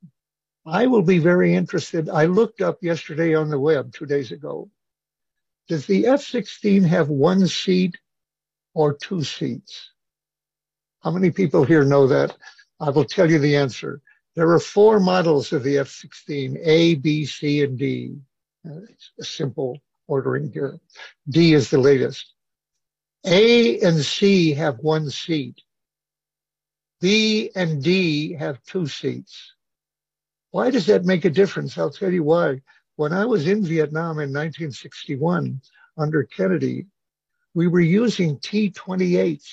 I 0.66 0.86
will 0.86 1.02
be 1.02 1.18
very 1.18 1.54
interested. 1.54 2.08
I 2.08 2.26
looked 2.26 2.60
up 2.60 2.78
yesterday 2.82 3.34
on 3.34 3.50
the 3.50 3.58
web 3.58 3.92
two 3.92 4.06
days 4.06 4.30
ago 4.32 4.68
does 5.68 5.86
the 5.86 6.06
F-16 6.06 6.86
have 6.86 7.08
one 7.08 7.46
seat 7.46 7.96
or 8.74 8.94
two 8.94 9.22
seats? 9.22 9.90
How 11.02 11.10
many 11.10 11.30
people 11.30 11.64
here 11.64 11.84
know 11.84 12.06
that? 12.08 12.36
I 12.80 12.90
will 12.90 13.04
tell 13.04 13.30
you 13.30 13.38
the 13.38 13.56
answer. 13.56 14.02
There 14.34 14.50
are 14.50 14.60
four 14.60 14.98
models 14.98 15.52
of 15.52 15.62
the 15.62 15.78
F-16, 15.78 16.58
A, 16.64 16.94
B, 16.94 17.26
C, 17.26 17.62
and 17.62 17.78
D. 17.78 18.16
It's 18.64 19.10
a 19.20 19.24
simple 19.24 19.78
ordering 20.06 20.50
here. 20.52 20.78
D 21.28 21.52
is 21.52 21.68
the 21.68 21.78
latest. 21.78 22.32
A 23.26 23.78
and 23.80 24.02
C 24.02 24.54
have 24.54 24.78
one 24.78 25.10
seat. 25.10 25.60
B 27.00 27.50
and 27.54 27.82
D 27.82 28.32
have 28.34 28.62
two 28.62 28.86
seats. 28.86 29.54
Why 30.50 30.70
does 30.70 30.86
that 30.86 31.04
make 31.04 31.24
a 31.24 31.30
difference? 31.30 31.76
I'll 31.76 31.90
tell 31.90 32.12
you 32.12 32.22
why. 32.22 32.62
When 32.96 33.12
I 33.12 33.24
was 33.24 33.48
in 33.48 33.64
Vietnam 33.64 34.18
in 34.18 34.32
1961 34.32 35.60
under 35.98 36.24
Kennedy, 36.24 36.86
we 37.54 37.68
were 37.68 37.80
using 37.80 38.38
T-28s, 38.38 39.46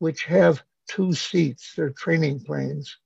which 0.00 0.24
have 0.24 0.62
two 0.88 1.12
seats. 1.12 1.74
They're 1.76 1.90
training 1.90 2.40
planes. 2.40 2.98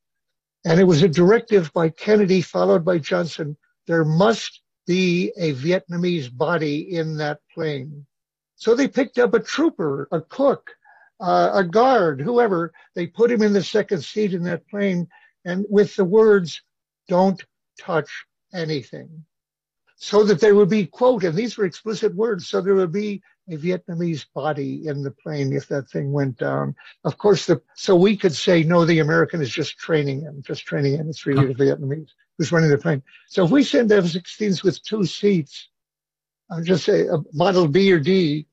And 0.64 0.78
it 0.78 0.84
was 0.84 1.02
a 1.02 1.08
directive 1.08 1.72
by 1.72 1.88
Kennedy 1.88 2.40
followed 2.40 2.84
by 2.84 2.98
Johnson. 2.98 3.56
There 3.86 4.04
must 4.04 4.62
be 4.86 5.32
a 5.36 5.54
Vietnamese 5.54 6.34
body 6.34 6.96
in 6.96 7.16
that 7.16 7.40
plane. 7.52 8.06
So 8.56 8.74
they 8.74 8.88
picked 8.88 9.18
up 9.18 9.34
a 9.34 9.40
trooper, 9.40 10.08
a 10.12 10.20
cook, 10.20 10.70
uh, 11.20 11.50
a 11.52 11.64
guard, 11.64 12.20
whoever. 12.20 12.72
They 12.94 13.06
put 13.06 13.30
him 13.30 13.42
in 13.42 13.52
the 13.52 13.62
second 13.62 14.04
seat 14.04 14.34
in 14.34 14.44
that 14.44 14.68
plane 14.68 15.08
and 15.44 15.66
with 15.68 15.96
the 15.96 16.04
words, 16.04 16.62
don't 17.08 17.42
touch 17.78 18.24
anything 18.54 19.24
so 19.96 20.24
that 20.24 20.40
there 20.40 20.56
would 20.56 20.68
be, 20.68 20.84
quote, 20.84 21.22
and 21.22 21.36
these 21.36 21.56
were 21.56 21.64
explicit 21.64 22.12
words, 22.14 22.48
so 22.48 22.60
there 22.60 22.74
would 22.74 22.90
be 22.90 23.22
a 23.50 23.56
Vietnamese 23.56 24.24
body 24.34 24.86
in 24.86 25.02
the 25.02 25.10
plane 25.10 25.52
if 25.52 25.68
that 25.68 25.88
thing 25.88 26.12
went 26.12 26.38
down. 26.38 26.74
Of 27.04 27.18
course, 27.18 27.46
the, 27.46 27.60
so 27.74 27.96
we 27.96 28.16
could 28.16 28.34
say, 28.34 28.62
no, 28.62 28.84
the 28.84 29.00
American 29.00 29.42
is 29.42 29.50
just 29.50 29.78
training 29.78 30.20
him, 30.20 30.42
just 30.46 30.64
training 30.64 30.94
him. 30.94 31.08
It's 31.08 31.26
really 31.26 31.46
the 31.46 31.54
Vietnamese 31.54 32.10
who's 32.38 32.52
running 32.52 32.70
the 32.70 32.78
plane. 32.78 33.02
So 33.28 33.44
if 33.44 33.50
we 33.50 33.62
send 33.64 33.90
F-16s 33.90 34.62
with 34.62 34.82
two 34.84 35.04
seats, 35.04 35.68
I'll 36.50 36.62
just 36.62 36.84
say 36.84 37.06
a 37.06 37.18
model 37.32 37.66
B 37.66 37.92
or 37.92 37.98
D, 37.98 38.46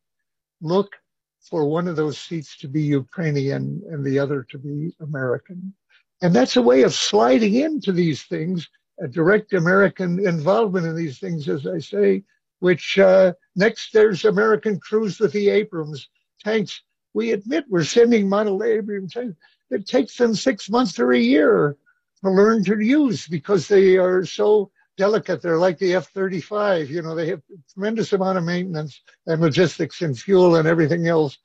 look 0.62 0.96
for 1.42 1.66
one 1.66 1.88
of 1.88 1.96
those 1.96 2.18
seats 2.18 2.58
to 2.58 2.68
be 2.68 2.82
Ukrainian 2.82 3.82
and 3.90 4.04
the 4.04 4.20
other 4.20 4.44
to 4.44 4.58
be 4.58 4.94
American. 5.02 5.74
And 6.22 6.34
that's 6.34 6.58
a 6.58 6.62
way 6.62 6.84
of 6.84 6.94
sliding 6.94 7.56
into 7.56 7.92
these 7.92 8.24
things 8.24 8.68
a 9.02 9.08
direct 9.08 9.54
American 9.54 10.26
involvement 10.26 10.86
in 10.86 10.96
these 10.96 11.20
things, 11.20 11.48
as 11.48 11.66
I 11.66 11.80
say, 11.80 12.24
which 12.60 13.00
uh, 13.00 13.34
next 13.56 13.94
there's 13.94 14.26
American 14.26 14.80
crews 14.80 15.20
with 15.20 15.34
the 15.34 15.50
Abrams 15.50 16.10
tanks. 16.44 16.82
We 17.14 17.32
admit 17.32 17.66
we're 17.70 17.84
sending 17.84 18.30
model 18.30 18.64
Abrams 18.64 19.14
tanks. 19.14 19.36
It 19.72 19.88
takes 19.88 20.16
them 20.18 20.36
six 20.36 20.70
months 20.70 21.00
or 21.00 21.12
a 21.12 21.20
year 21.20 21.78
to 22.24 22.30
learn 22.30 22.64
to 22.66 22.80
use 22.80 23.28
because 23.28 23.68
they 23.68 23.98
are 23.98 24.26
so 24.26 24.72
delicate. 24.98 25.42
They're 25.42 25.58
like 25.58 25.78
the 25.78 25.96
F-35. 25.96 26.90
You 26.90 27.02
know, 27.02 27.16
they 27.16 27.28
have 27.28 27.42
tremendous 27.74 28.14
amount 28.14 28.38
of 28.38 28.44
maintenance 28.44 29.02
and 29.28 29.42
logistics 29.42 30.02
and 30.02 30.18
fuel 30.18 30.56
and 30.56 30.68
everything 30.68 31.08
else. 31.08 31.38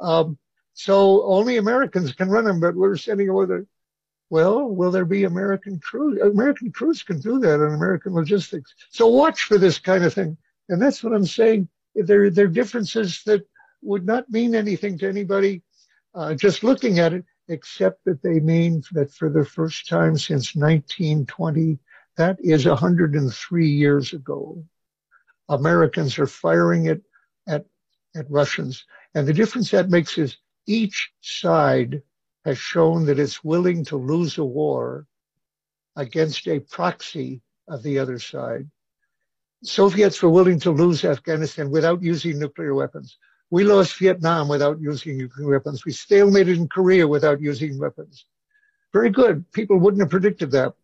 Um, 0.00 0.38
so 0.74 1.22
only 1.24 1.58
Americans 1.58 2.12
can 2.12 2.30
run 2.30 2.44
them, 2.44 2.60
but 2.60 2.74
we're 2.74 2.96
sending 2.96 3.28
over 3.28 3.66
well, 4.32 4.64
will 4.66 4.90
there 4.90 5.04
be 5.04 5.24
American 5.24 5.78
crews? 5.78 6.18
American 6.22 6.72
crews 6.72 7.02
can 7.02 7.20
do 7.20 7.38
that 7.40 7.60
on 7.60 7.74
American 7.74 8.14
logistics. 8.14 8.74
So 8.88 9.06
watch 9.08 9.42
for 9.42 9.58
this 9.58 9.78
kind 9.78 10.04
of 10.04 10.14
thing. 10.14 10.38
And 10.68 10.80
that's 10.80 11.02
what 11.02 11.12
I'm 11.12 11.26
saying. 11.26 11.68
There, 11.94 12.30
there 12.30 12.46
are 12.46 12.48
differences 12.48 13.22
that 13.24 13.46
would 13.82 14.06
not 14.06 14.30
mean 14.30 14.54
anything 14.54 14.98
to 14.98 15.08
anybody 15.08 15.62
uh, 16.14 16.34
just 16.34 16.62
looking 16.62 16.98
at 16.98 17.12
it, 17.12 17.24
except 17.48 18.04
that 18.04 18.22
they 18.22 18.40
mean 18.40 18.82
that 18.92 19.12
for 19.12 19.28
the 19.30 19.44
first 19.44 19.88
time 19.88 20.16
since 20.16 20.54
1920, 20.54 21.78
that 22.16 22.36
is 22.40 22.66
103 22.66 23.68
years 23.68 24.12
ago, 24.12 24.62
Americans 25.48 26.18
are 26.18 26.26
firing 26.26 26.86
it 26.86 27.02
at, 27.46 27.64
at 28.14 28.30
Russians. 28.30 28.84
And 29.14 29.26
the 29.26 29.32
difference 29.32 29.70
that 29.70 29.90
makes 29.90 30.18
is 30.18 30.36
each 30.66 31.12
side 31.20 32.02
has 32.44 32.58
shown 32.58 33.06
that 33.06 33.18
it's 33.18 33.44
willing 33.44 33.84
to 33.86 33.96
lose 33.96 34.38
a 34.38 34.44
war 34.44 35.06
against 35.96 36.46
a 36.48 36.60
proxy 36.60 37.42
of 37.68 37.82
the 37.82 37.98
other 37.98 38.18
side. 38.18 38.68
Soviets 39.62 40.22
were 40.22 40.30
willing 40.30 40.58
to 40.60 40.70
lose 40.70 41.04
Afghanistan 41.04 41.70
without 41.70 42.02
using 42.02 42.38
nuclear 42.38 42.74
weapons. 42.74 43.18
We 43.50 43.64
lost 43.64 43.98
Vietnam 43.98 44.48
without 44.48 44.80
using 44.80 45.18
nuclear 45.18 45.50
weapons. 45.50 45.84
We 45.84 45.92
stalemated 45.92 46.56
in 46.56 46.68
Korea 46.68 47.06
without 47.06 47.40
using 47.40 47.78
weapons. 47.78 48.26
Very 48.92 49.10
good. 49.10 49.50
People 49.52 49.78
wouldn't 49.78 50.02
have 50.02 50.10
predicted 50.10 50.50
that. 50.52 50.74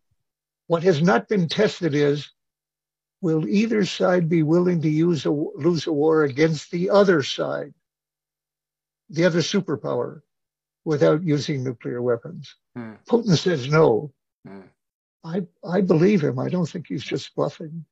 What 0.67 0.83
has 0.83 1.03
not 1.03 1.29
been 1.29 1.49
tested 1.49 1.95
is, 1.95 2.31
will 3.21 3.49
either 3.49 3.85
side 3.85 4.29
be 4.29 4.43
willing 4.43 4.83
to 4.83 4.89
use 4.89 5.27
a, 5.27 5.31
lose 5.31 5.87
a 5.87 5.93
war 5.93 6.23
against 6.25 6.71
the 6.71 6.91
other 6.91 7.23
side, 7.23 7.75
the 9.11 9.25
other 9.25 9.41
superpower? 9.41 10.23
without 10.89 11.23
using 11.23 11.63
nuclear 11.63 12.01
weapons. 12.01 12.55
Hmm. 12.75 12.95
Putin 13.07 13.37
says 13.37 13.69
no. 13.69 14.11
Hmm. 14.47 14.63
I, 15.23 15.47
I 15.63 15.83
believe 15.83 16.23
him. 16.23 16.39
I 16.39 16.49
don't 16.49 16.67
think 16.67 16.87
he's 16.89 17.05
just 17.05 17.35
bluffing. 17.35 17.85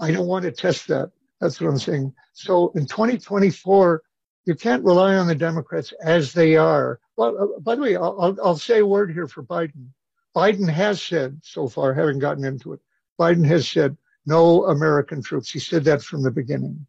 I 0.00 0.10
don't 0.10 0.26
want 0.26 0.44
to 0.44 0.52
test 0.52 0.88
that. 0.88 1.10
That's 1.40 1.60
what 1.60 1.68
I'm 1.68 1.78
saying. 1.78 2.12
So 2.32 2.70
in 2.74 2.86
2024, 2.86 4.02
you 4.46 4.54
can't 4.54 4.84
rely 4.84 5.14
on 5.14 5.26
the 5.26 5.34
Democrats 5.34 5.92
as 6.02 6.32
they 6.32 6.56
are. 6.56 7.00
Well, 7.16 7.36
uh, 7.56 7.60
by 7.60 7.74
the 7.74 7.82
way, 7.82 7.96
I'll, 7.96 8.36
I'll, 8.42 8.56
say 8.56 8.80
a 8.80 8.86
word 8.86 9.12
here 9.12 9.28
for 9.28 9.42
Biden. 9.42 9.88
Biden 10.36 10.68
has 10.68 11.00
said 11.00 11.38
so 11.42 11.68
far, 11.68 11.94
having 11.94 12.18
gotten 12.18 12.44
into 12.44 12.72
it, 12.72 12.80
Biden 13.18 13.46
has 13.46 13.68
said 13.68 13.96
no 14.26 14.64
American 14.66 15.22
troops. 15.22 15.50
He 15.50 15.58
said 15.58 15.84
that 15.84 16.02
from 16.02 16.22
the 16.22 16.30
beginning. 16.30 16.86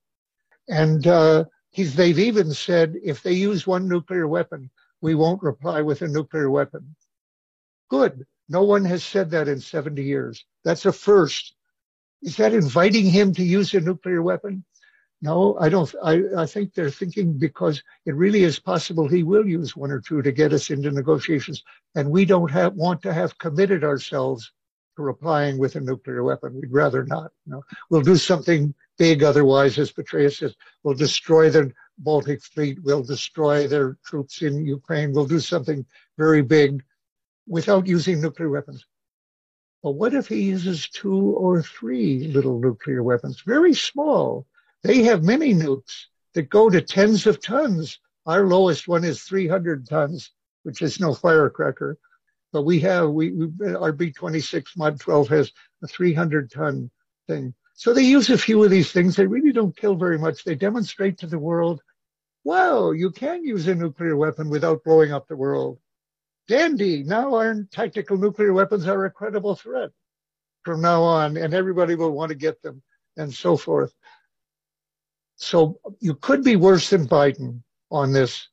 And 0.67 1.05
uh, 1.05 1.45
they've 1.75 2.19
even 2.19 2.53
said 2.53 2.95
if 3.03 3.21
they 3.21 3.33
use 3.33 3.67
one 3.67 3.87
nuclear 3.87 4.27
weapon, 4.27 4.69
we 5.01 5.15
won't 5.15 5.43
reply 5.43 5.81
with 5.81 6.01
a 6.01 6.07
nuclear 6.07 6.49
weapon. 6.49 6.95
Good. 7.89 8.25
No 8.49 8.63
one 8.63 8.85
has 8.85 9.03
said 9.03 9.29
that 9.31 9.47
in 9.47 9.59
70 9.59 10.03
years. 10.03 10.45
That's 10.63 10.85
a 10.85 10.91
first. 10.91 11.54
Is 12.25 12.37
that 12.37 12.53
inviting 12.53 13.05
him 13.05 13.33
to 13.35 13.43
use 13.43 13.73
a 13.75 13.79
nuclear 13.79 14.21
weapon? 14.23 14.65
No, 15.21 15.57
I 15.59 15.69
don't. 15.69 15.93
I, 16.03 16.23
I 16.35 16.45
think 16.47 16.73
they're 16.73 16.89
thinking 16.89 17.37
because 17.37 17.81
it 18.05 18.15
really 18.15 18.43
is 18.43 18.59
possible 18.59 19.07
he 19.07 19.23
will 19.23 19.47
use 19.47 19.75
one 19.75 19.91
or 19.91 20.01
two 20.01 20.21
to 20.23 20.31
get 20.31 20.51
us 20.51 20.71
into 20.71 20.91
negotiations. 20.91 21.63
And 21.93 22.09
we 22.09 22.25
don't 22.25 22.49
have, 22.51 22.73
want 22.73 23.01
to 23.03 23.13
have 23.13 23.37
committed 23.37 23.83
ourselves 23.83 24.51
to 24.97 25.03
replying 25.03 25.59
with 25.59 25.75
a 25.75 25.81
nuclear 25.81 26.23
weapon. 26.23 26.55
We'd 26.55 26.73
rather 26.73 27.05
not. 27.05 27.31
You 27.45 27.53
know? 27.53 27.63
We'll 27.89 28.01
do 28.01 28.17
something 28.17 28.73
big 28.97 29.23
otherwise, 29.23 29.77
as 29.77 29.91
Petraeus 29.91 30.39
says. 30.39 30.55
We'll 30.83 30.95
destroy 30.95 31.49
the 31.49 31.71
Baltic 31.99 32.43
fleet 32.43 32.79
We'll 32.83 33.03
destroy 33.03 33.67
their 33.67 33.97
troops 34.03 34.41
in 34.41 34.65
Ukraine, 34.65 35.13
We'll 35.13 35.27
do 35.27 35.39
something 35.39 35.85
very 36.17 36.41
big 36.41 36.83
without 37.47 37.87
using 37.87 38.19
nuclear 38.19 38.49
weapons. 38.49 38.83
But 39.85 39.97
what 39.97 40.15
if 40.15 40.27
he 40.27 40.41
uses 40.41 40.89
two 40.89 41.35
or 41.37 41.61
three 41.61 42.29
little 42.29 42.59
nuclear 42.59 43.03
weapons? 43.03 43.43
Very 43.45 43.75
small. 43.75 44.47
They 44.81 45.03
have 45.03 45.21
many 45.23 45.53
nukes 45.53 46.05
that 46.33 46.49
go 46.49 46.71
to 46.71 46.81
tens 46.81 47.27
of 47.27 47.39
tons. 47.39 47.99
Our 48.25 48.47
lowest 48.47 48.87
one 48.87 49.03
is 49.03 49.21
300 49.21 49.87
tons, 49.87 50.31
which 50.63 50.81
is 50.81 50.99
no 50.99 51.13
firecracker. 51.13 51.99
But 52.51 52.63
we 52.63 52.79
have, 52.79 53.11
we, 53.11 53.31
we 53.33 53.75
our 53.75 53.91
B-26 53.91 54.75
Mod 54.75 54.99
12 54.99 55.27
has 55.27 55.51
a 55.83 55.87
300 55.87 56.49
ton 56.49 56.89
thing. 57.27 57.53
So 57.75 57.93
they 57.93 58.01
use 58.01 58.31
a 58.31 58.39
few 58.39 58.63
of 58.63 58.71
these 58.71 58.91
things. 58.91 59.15
They 59.15 59.27
really 59.27 59.51
don't 59.51 59.77
kill 59.77 59.93
very 59.93 60.17
much. 60.17 60.43
They 60.43 60.55
demonstrate 60.55 61.19
to 61.19 61.27
the 61.27 61.37
world 61.37 61.83
wow, 62.43 62.91
you 62.91 63.11
can 63.11 63.43
use 63.43 63.67
a 63.67 63.75
nuclear 63.75 64.15
weapon 64.15 64.49
without 64.49 64.83
blowing 64.83 65.11
up 65.11 65.27
the 65.27 65.35
world. 65.35 65.79
Dandy, 66.47 67.03
now 67.03 67.35
our 67.35 67.63
tactical 67.71 68.17
nuclear 68.17 68.53
weapons 68.53 68.87
are 68.87 69.05
a 69.05 69.11
credible 69.11 69.55
threat 69.55 69.89
from 70.63 70.81
now 70.81 71.01
on, 71.01 71.37
and 71.37 71.53
everybody 71.53 71.95
will 71.95 72.11
want 72.11 72.29
to 72.29 72.35
get 72.35 72.61
them, 72.61 72.81
and 73.17 73.33
so 73.33 73.57
forth. 73.57 73.93
So 75.37 75.79
you 75.99 76.15
could 76.15 76.43
be 76.43 76.55
worse 76.55 76.89
than 76.89 77.07
Biden 77.07 77.61
on 77.91 78.11
this, 78.11 78.47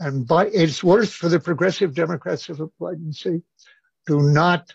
and 0.00 0.26
by, 0.26 0.46
it's 0.46 0.82
worse 0.82 1.12
for 1.12 1.28
the 1.28 1.40
progressive 1.40 1.94
Democrats 1.94 2.48
of 2.48 2.60
Biden 2.80 3.14
say, 3.14 3.42
do 4.06 4.22
not 4.22 4.72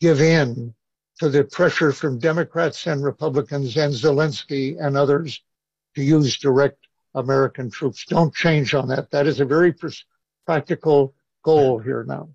give 0.00 0.20
in 0.20 0.74
to 1.20 1.28
the 1.28 1.44
pressure 1.44 1.92
from 1.92 2.18
Democrats 2.18 2.86
and 2.86 3.04
Republicans 3.04 3.76
and 3.76 3.92
Zelensky 3.92 4.76
and 4.80 4.96
others 4.96 5.42
to 5.94 6.02
use 6.02 6.38
direct 6.38 6.86
American 7.14 7.70
troops. 7.70 8.04
Don't 8.06 8.34
change 8.34 8.74
on 8.74 8.88
that. 8.88 9.10
That 9.10 9.26
is 9.26 9.40
a 9.40 9.44
very 9.44 9.72
pr- 9.72 9.88
practical 10.46 11.14
goal 11.44 11.78
here 11.78 12.04
now. 12.06 12.30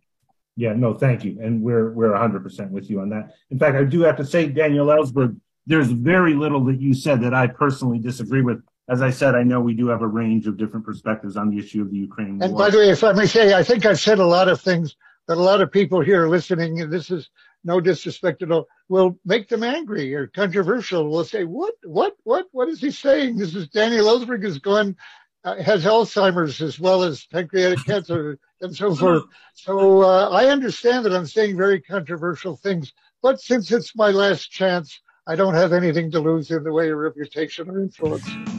Yeah, 0.56 0.74
no, 0.74 0.94
thank 0.94 1.24
you. 1.24 1.38
And 1.42 1.62
we're 1.62 1.92
we're 1.92 2.12
100% 2.12 2.70
with 2.70 2.90
you 2.90 3.00
on 3.02 3.10
that. 3.10 3.34
In 3.50 3.58
fact, 3.58 3.78
I 3.78 3.84
do 3.84 4.02
have 4.02 4.18
to 4.18 4.26
say, 4.26 4.48
Daniel 4.48 4.88
Ellsberg, 4.88 5.38
there's 5.66 5.90
very 5.90 6.34
little 6.34 6.64
that 6.66 6.82
you 6.82 6.94
said 6.94 7.22
that 7.22 7.34
I 7.34 7.48
personally 7.48 8.00
disagree 8.00 8.42
with. 8.42 8.62
As 8.90 9.02
I 9.02 9.12
said, 9.12 9.36
I 9.36 9.44
know 9.44 9.62
we 9.62 9.74
do 9.74 9.88
have 9.88 10.02
a 10.02 10.08
range 10.08 10.48
of 10.48 10.58
different 10.58 10.86
perspectives 10.86 11.38
on 11.38 11.50
the 11.50 11.60
issue 11.60 11.82
of 11.82 11.92
the 11.92 11.98
Ukraine 11.98 12.40
war. 12.40 12.48
And 12.48 12.58
by 12.58 12.70
the 12.72 12.80
way, 12.80 12.90
if 12.90 13.04
I 13.04 13.14
may 13.14 13.26
say, 13.26 13.54
I 13.54 13.64
think 13.64 13.86
I've 13.86 14.00
said 14.00 14.20
a 14.20 14.26
lot 14.26 14.50
of 14.50 14.60
things 14.60 14.96
that 15.28 15.38
a 15.38 15.42
lot 15.42 15.62
of 15.62 15.72
people 15.72 16.02
here 16.02 16.28
listening, 16.28 16.82
and 16.82 16.92
this 16.92 17.12
is 17.12 17.30
no 17.64 17.80
disrespect 17.80 18.42
at 18.42 18.52
all, 18.52 18.68
will 18.90 19.18
make 19.24 19.48
them 19.48 19.64
angry 19.64 20.14
or 20.16 20.28
controversial. 20.28 21.08
Will 21.08 21.24
say, 21.24 21.46
what, 21.46 21.76
what, 21.84 22.16
what, 22.24 22.48
what 22.52 22.68
is 22.68 22.82
he 22.82 22.92
saying? 22.92 23.38
This 23.38 23.56
is 23.56 23.70
Daniel 23.70 24.08
Ellsberg 24.08 24.44
is 24.44 24.58
going, 24.58 24.98
uh, 25.46 25.62
has 25.62 25.86
Alzheimer's 25.86 26.60
as 26.62 26.80
well 26.80 27.04
as 27.04 27.26
pancreatic 27.28 27.86
cancer 27.86 28.40
and 28.62 28.76
so 28.76 28.94
forth. 28.96 29.24
So 29.54 30.04
uh, 30.04 30.30
I 30.30 30.48
understand 30.48 31.06
that 31.06 31.14
I'm 31.14 31.26
saying 31.26 31.58
very 31.58 31.82
controversial 31.82 32.56
things, 32.56 32.94
but 33.22 33.40
since 33.40 33.72
it's 33.72 33.96
my 33.96 34.12
last 34.12 34.52
chance, 34.52 35.02
I 35.28 35.36
don't 35.36 35.54
have 35.54 35.74
anything 35.74 36.12
to 36.12 36.20
lose 36.20 36.52
in 36.52 36.64
the 36.64 36.74
way 36.74 36.90
of 36.90 36.98
reputation 36.98 37.70
or 37.70 37.80
influence. 37.80 38.59